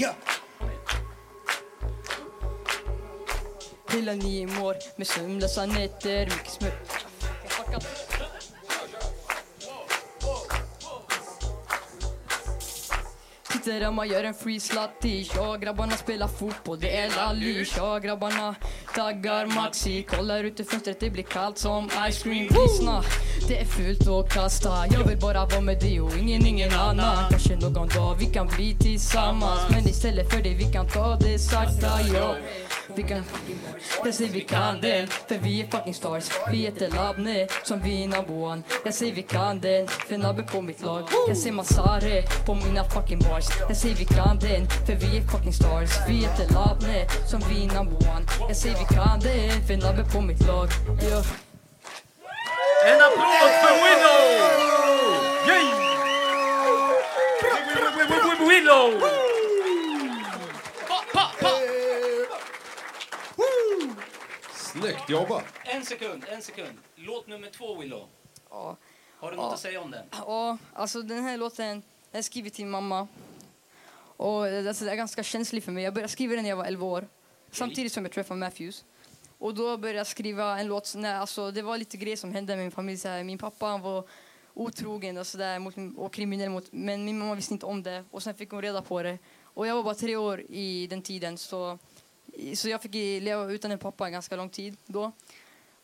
[0.00, 0.29] Yeah.
[3.92, 6.72] Hela nio år med sömnlösa nätter, mycket smör...
[13.64, 18.54] Sitter hemma, gör en free slattish Ja, grabbarna spelar fotboll, det är lallish Ja, grabbarna
[18.94, 20.02] taggar maxi.
[20.02, 22.48] Kollar ut i fönstret, det blir kallt som ice cream.
[22.50, 23.02] Lyssna,
[23.48, 24.86] det är fult att kasta.
[24.90, 27.30] Jag vill bara vara med dig och ingen, ingen annan.
[27.30, 29.60] Kanske någon dag vi kan bli tillsammans.
[29.70, 32.34] Men istället för det, vi kan ta det sakta, ja.
[32.96, 33.24] Vi kan,
[34.04, 36.30] jag säger vi kan den, för vi är fucking stars.
[36.50, 38.62] Vi heter Labne, som vi är one.
[38.84, 41.02] Jag säger vi kan den, för Nabbe på mitt lag.
[41.28, 45.22] Jag säger Masare på mina fucking bars Jag säger vi kan den, för vi är
[45.22, 49.66] fucking stars Vi heter Labne, som vi är number one Jag säger vi kan den,
[49.66, 50.68] för Nabbe på mitt lag
[51.02, 51.26] yeah.
[52.86, 54.22] En applåd för Willow!
[55.48, 55.66] Yay!
[58.48, 59.00] Willow!
[64.52, 65.44] Snyggt jobbat!
[65.64, 66.78] En sekund, en sekund.
[66.96, 68.08] Låt nummer två, Willow.
[68.50, 68.76] Ja.
[69.18, 70.04] Har du något att säga om den?
[70.10, 73.08] Ja, alltså den här låten den är skriven till mamma.
[74.20, 75.84] Och det alltså, det är ganska känslig för mig.
[75.84, 77.08] Jag började skriva den när jag var 11 år.
[77.50, 78.84] Samtidigt som jag träffade Matthews.
[79.38, 80.94] Och då började jag skriva en låt.
[80.94, 82.98] När, alltså, det var lite grejer som hände med min familj.
[82.98, 84.04] Så här, min pappa han var
[84.54, 86.50] otrogen och, så där, mot, och kriminell.
[86.50, 88.04] Mot, men min mamma visste inte om det.
[88.10, 89.18] Och sen fick hon reda på det.
[89.44, 91.38] Och jag var bara tre år i den tiden.
[91.38, 91.78] Så,
[92.54, 95.12] så jag fick leva utan en pappa en ganska lång tid då.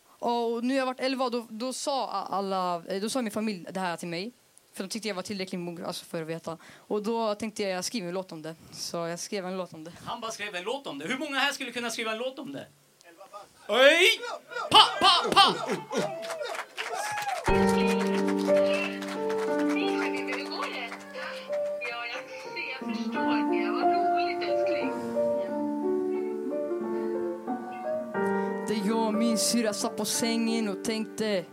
[0.04, 3.80] Och nu har jag varit 11 då, då sa alla, då sa min familj det
[3.80, 4.32] här till mig.
[4.76, 6.58] För de tyckte jag var tillräckligt mogen alltså, för att veta.
[6.76, 8.54] Och då tänkte jag jag skriver en låt om det.
[8.72, 9.92] Så jag skrev en låt om det.
[10.04, 11.06] Han bara skrev en låt om det.
[11.06, 12.66] Hur många här skulle kunna skriva en låt om det?
[13.68, 14.20] Oj!
[14.70, 15.54] Pa, pa, pa!
[28.86, 31.44] Jag och min syrra satt på sängen och tänkte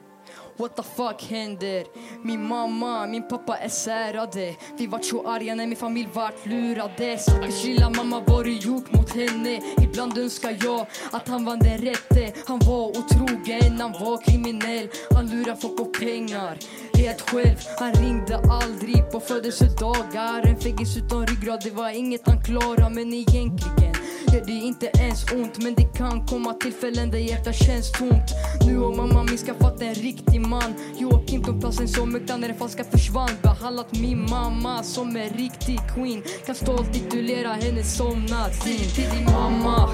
[0.58, 1.84] What the fuck händer?
[2.24, 4.56] Min mamma, min pappa är särade.
[4.78, 7.18] Vi vart så arga när min familj vart lurade.
[7.18, 9.62] Stackars lilla mamma, vad du gjort mot henne?
[9.82, 12.34] Ibland önskar jag att han vann den rätte.
[12.48, 14.90] Han var otrogen, han var kriminell.
[15.14, 16.58] Han lurade folk på pengar.
[16.94, 20.48] Helt själv, han ringde aldrig på födelsedagar.
[20.48, 22.96] En fegis utan ryggrad, det var inget han klarade.
[22.96, 23.93] Men egentligen
[24.34, 28.32] gör det inte ens ont Men det kan komma tillfällen där hjärtat känns tomt.
[28.66, 30.74] Nu har mamma min skaffat en riktig man.
[30.98, 33.30] Joakim tog platsen som mäktade när den falska försvann.
[33.42, 36.24] Behandlat min mamma som en riktig queen.
[36.46, 38.90] Kan stolt titulera henne som nazin.
[38.96, 39.90] Till din mamma.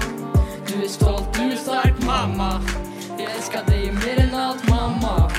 [0.66, 2.62] Du är stolt, du är stark mamma.
[3.18, 5.30] Jag älskar dig mer än allt mamma.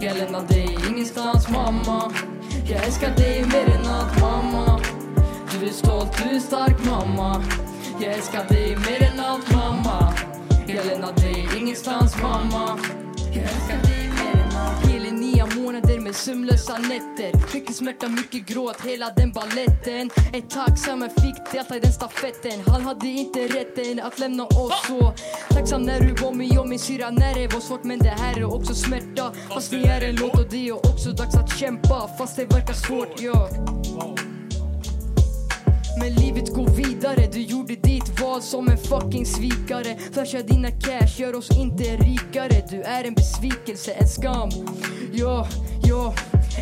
[0.00, 2.12] Jag lämnar dig ingenstans mamma.
[2.68, 4.80] Jag älskar dig mer än allt mamma.
[5.52, 7.44] Du är stolt, du är stark mamma.
[8.00, 10.14] Jag älskar dig mer än allt mamma.
[10.66, 12.78] Jag lämnar dig ingenstans mamma.
[13.32, 14.86] Jag älskar dig mer än allt.
[14.86, 17.54] Hela nio månader med sömnlösa nätter.
[17.54, 20.10] Mycket smärta, mycket gråt, hela den balletten.
[20.32, 22.60] Är tacksam jag fick delta i den stafetten.
[22.66, 25.14] Han hade inte rätten att lämna oss så
[25.48, 28.38] Tacksam när du var med och min syrra när det var svårt Men det här
[28.38, 29.32] är också smärta.
[29.48, 32.10] Fast det är en låt och det är också dags att kämpa.
[32.18, 33.48] Fast det verkar svårt, ja
[35.96, 39.96] men livet går vidare, du gjorde ditt val som en fucking svikare.
[40.12, 42.62] Flasha dina cash, gör oss inte rikare.
[42.70, 44.50] Du är en besvikelse, en skam.
[45.12, 45.48] Ja,
[45.82, 46.14] ja,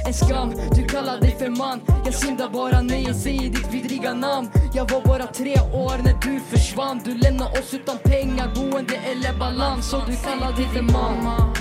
[0.06, 0.52] en skam.
[0.74, 1.81] Du kallar dig för man.
[2.05, 4.51] Jag syndar bara när jag säger ditt vidriga namn.
[4.74, 7.01] Jag var bara tre år när du försvann.
[7.05, 9.90] Du lämnade oss utan pengar, boende eller balans.
[9.90, 11.55] Så du kallar dig för mamma.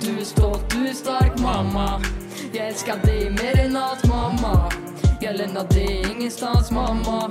[0.00, 2.02] Du är stolt, du är stark mamma.
[2.52, 4.70] Jag älskar dig mer än allt mamma
[5.20, 7.30] jag lämnar dig ingenstans mamma.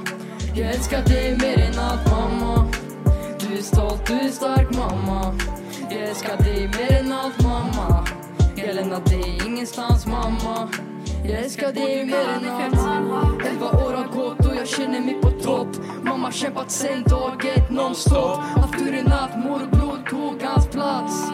[0.56, 2.68] Jag älskar dig mer än allt mamma.
[3.40, 5.36] Du är stolt, du är stark mamma.
[5.90, 8.08] Jag älskar dig mer än allt mamma.
[8.56, 10.70] Jag lämnar dig ingenstans mamma.
[11.24, 13.46] Jag älskar dig mer än allt.
[13.46, 15.68] Elva år har gått och jag känner mig på topp.
[16.04, 18.38] Mamma kämpat sen dag ett nonstop.
[18.38, 21.32] Haft turen att morbror tog hans plats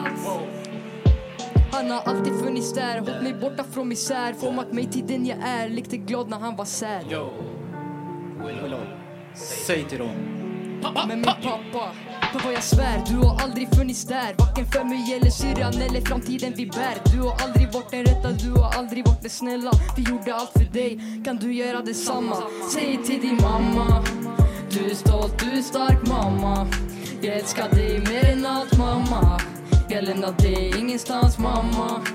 [1.82, 4.34] han har alltid funnits där, hållit mig borta från misär.
[4.34, 7.12] Format mig till den jag är, lekte glad när han var sad.
[7.12, 7.30] Yo.
[8.64, 8.80] Willow.
[9.68, 10.10] Säg till dem.
[11.08, 11.92] Men min pappa
[12.34, 13.04] på vad jag svär.
[13.08, 14.36] Du har aldrig funnits där.
[14.38, 17.12] Varken för mig eller syrran eller framtiden vi bär.
[17.14, 19.72] Du har aldrig varit den rätta, du har aldrig varit den snälla.
[19.98, 22.38] Vi gjorde allt för dig, kan du göra detsamma?
[22.74, 24.04] Säg till din mamma.
[24.70, 26.68] Du är stolt, du är stark mamma.
[27.22, 29.40] Jag älskar dig mer än allt mamma
[29.94, 32.06] Jag lämnar dig ingenstans mamma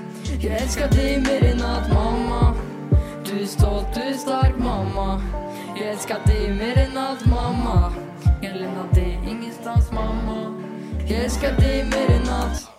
[0.41, 2.55] Jag älskar dig mer än allt mamma
[3.25, 5.21] Du är stolt, du är stark mamma
[5.77, 7.93] Jag älskar dig mer än allt mamma
[8.41, 10.63] Jag lämnar dig ingenstans mamma
[11.09, 12.69] Jag älskar dig mer än allt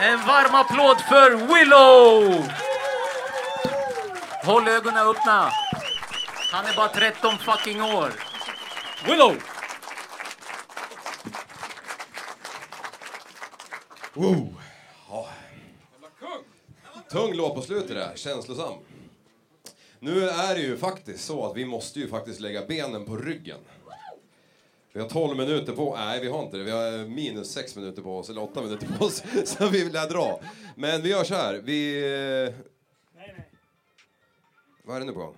[0.00, 2.44] En varm applåd för Willow!
[4.44, 5.50] Håll ögonen öppna.
[6.52, 8.10] Han är bara 13 fucking år.
[9.06, 9.55] Willow!
[14.16, 14.54] Wow.
[15.08, 15.28] Ja.
[17.10, 18.74] Tung låt på slutet där, känslosam.
[19.98, 23.58] Nu är det ju faktiskt så att vi måste ju faktiskt lägga benen på ryggen.
[24.92, 26.64] Vi har 12 minuter på Nej, vi har inte det.
[26.64, 29.22] Vi har minus 6 minuter på oss, eller 8 minuter på oss.
[29.44, 30.40] Så vi lär dra.
[30.76, 31.54] Men vi gör så här.
[31.54, 31.96] Vi...
[32.48, 32.54] eh,
[34.84, 35.34] Vad är det nu på gång?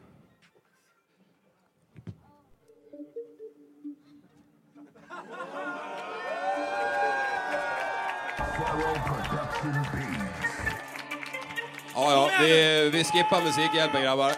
[11.94, 14.32] Ja, ja, vi, vi skippar musikhjälpen grabbar.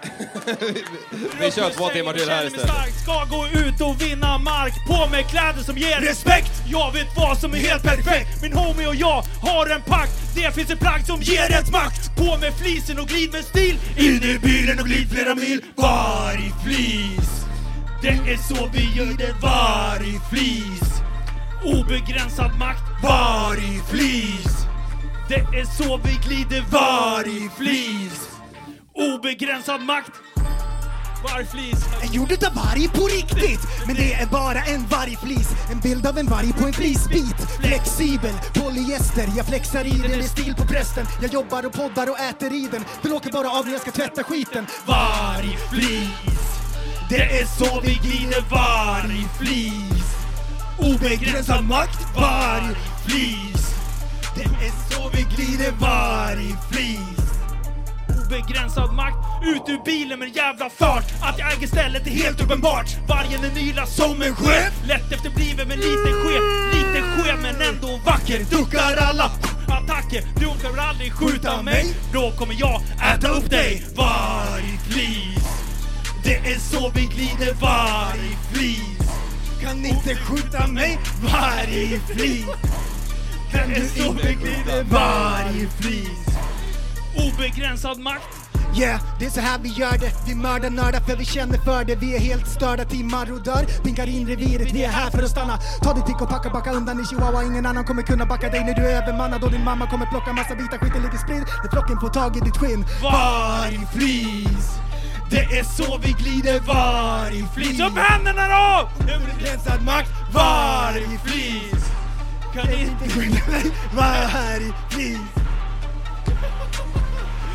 [0.60, 0.84] vi,
[1.40, 2.94] vi kör två timmar till här istället.
[3.02, 6.52] ska gå ut och vinna mark På med kläder som ger respekt.
[6.68, 8.42] Jag vet vad som är helt perfekt.
[8.42, 10.34] Min homie och jag har en pakt.
[10.34, 12.16] Det finns ett plagg som ger ett makt.
[12.16, 13.78] På med flisen och glid med stil.
[13.98, 15.64] In i bilen och glid flera mil.
[15.76, 17.30] Var i flis.
[18.02, 19.32] Det är så vi gör det.
[19.42, 20.90] Var i flis.
[21.64, 22.89] Obegränsad makt.
[23.02, 24.66] Var i flis.
[25.28, 28.28] Det är så vi glider Var i flis.
[28.94, 30.12] Obegränsad makt.
[31.24, 31.84] Vargflis.
[32.02, 36.18] En gjord utav varg på riktigt Men det är bara en vargflis En bild av
[36.18, 37.36] en varg på en flisbit.
[37.60, 39.28] Flexibel, polyester.
[39.36, 41.06] Jag flexar i den, är stil på prästen.
[41.22, 42.84] Jag jobbar och poddar och äter i den.
[43.02, 44.66] Den åker bara av när jag ska tvätta skiten.
[44.86, 46.10] Vargflis
[47.08, 50.00] Det är så vi glider vargflis
[50.78, 52.14] Obegränsad makt
[53.10, 53.74] flis.
[54.34, 57.20] Det är så vi glider vargflis
[58.26, 61.04] Obegränsad makt ut ur bilen med jävla fart.
[61.20, 62.86] Att jag äger stället är helt uppenbart.
[63.08, 64.72] Vargen är nylad som en chef.
[64.84, 66.42] Lätt efterbliven men lite skev
[66.74, 68.38] Lite skev men ändå vacker.
[68.50, 69.30] Duckar alla
[69.68, 70.24] attacker.
[70.36, 71.94] Du orkar väl aldrig skjuta mig?
[72.12, 72.82] Då kommer jag
[73.14, 75.46] äta upp dig Vargflis
[76.24, 79.10] Det är så vi glider vargflis
[79.62, 82.46] Kan inte skjuta mig Vargflis
[83.60, 86.26] kan du inte glider vargflis
[87.16, 88.28] Obegränsad makt.
[88.76, 90.12] Yeah, det är så här vi gör det.
[90.26, 91.96] Vi mördar nördar för vi känner för det.
[91.96, 95.58] Vi är helt störda till marodör Pinkar in reviret, vi är här för att stanna.
[95.82, 97.44] Ta ditt tick och packa, backa undan i chihuahua.
[97.44, 100.32] Ingen annan kommer kunna backa dig när du är övermannad Och din mamma kommer plocka
[100.32, 102.84] massa bitar, skiten ligger spridd När flocken får tag i ditt skinn.
[103.02, 104.68] Vargflis
[105.30, 106.60] Det är så vi glider.
[106.60, 108.88] Vargflis Upp händerna då!
[109.00, 110.10] Obegränsad makt.
[110.34, 111.99] Vargflis
[112.52, 115.18] Skydda mig vargflis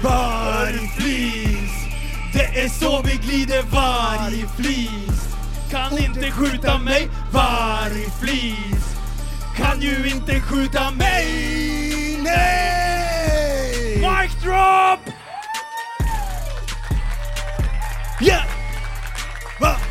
[0.04, 1.72] Vargflis
[2.34, 5.36] Det är så vi glider vargflis
[5.72, 8.96] Kan inte skjuta mig vargflis
[9.56, 11.26] Kan ju inte skjuta mig
[12.24, 13.98] Nej!
[13.98, 15.00] Mic drop!
[18.22, 18.46] Yeah!
[19.60, 19.85] Va?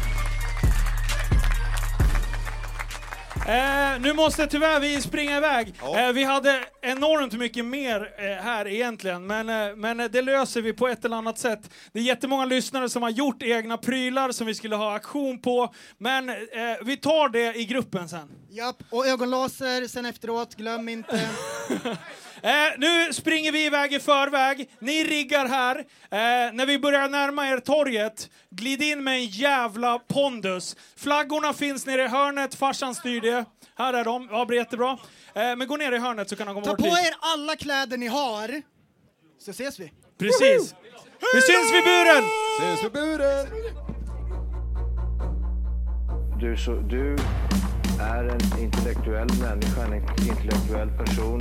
[3.49, 5.75] Eh, nu måste tyvärr vi springa iväg.
[5.97, 10.63] Eh, vi hade enormt mycket mer eh, här egentligen, men, eh, men eh, det löser
[10.63, 11.71] vi på ett eller annat sätt.
[11.93, 15.75] Det är jättemånga lyssnare som har gjort egna prylar som vi skulle ha aktion på,
[15.99, 16.35] men eh,
[16.85, 18.31] vi tar det i gruppen sen.
[18.51, 21.21] Japp, och ögonlaser sen efteråt, glöm inte.
[22.45, 24.71] Eh, nu springer vi iväg i förväg.
[24.79, 25.77] Ni riggar här.
[25.79, 30.77] Eh, när vi börjar närma er torget, glid in med en jävla pondus.
[30.97, 33.45] Flaggorna finns nere i hörnet, farsan styr det.
[33.77, 34.99] Här är de, ja, blir jättebra.
[35.35, 37.07] Eh, men gå ner i hörnet så kan de komma Ta bort på hit.
[37.07, 38.63] er alla kläder ni har,
[39.39, 39.93] så ses vi.
[40.19, 40.75] Precis.
[41.35, 42.25] Vi syns vid buren!
[42.61, 43.47] Syns vid buren!
[46.41, 47.17] Du, så, du
[48.01, 49.95] är en intellektuell människa, en
[50.29, 51.41] intellektuell person.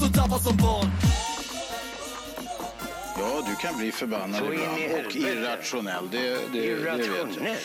[0.00, 0.90] Tappad som barn
[3.18, 6.08] Ja, du kan bli förbannad Så ibland och irrationell.
[6.10, 6.98] Det, det, det vet jag.
[6.98, 7.56] Irrationell.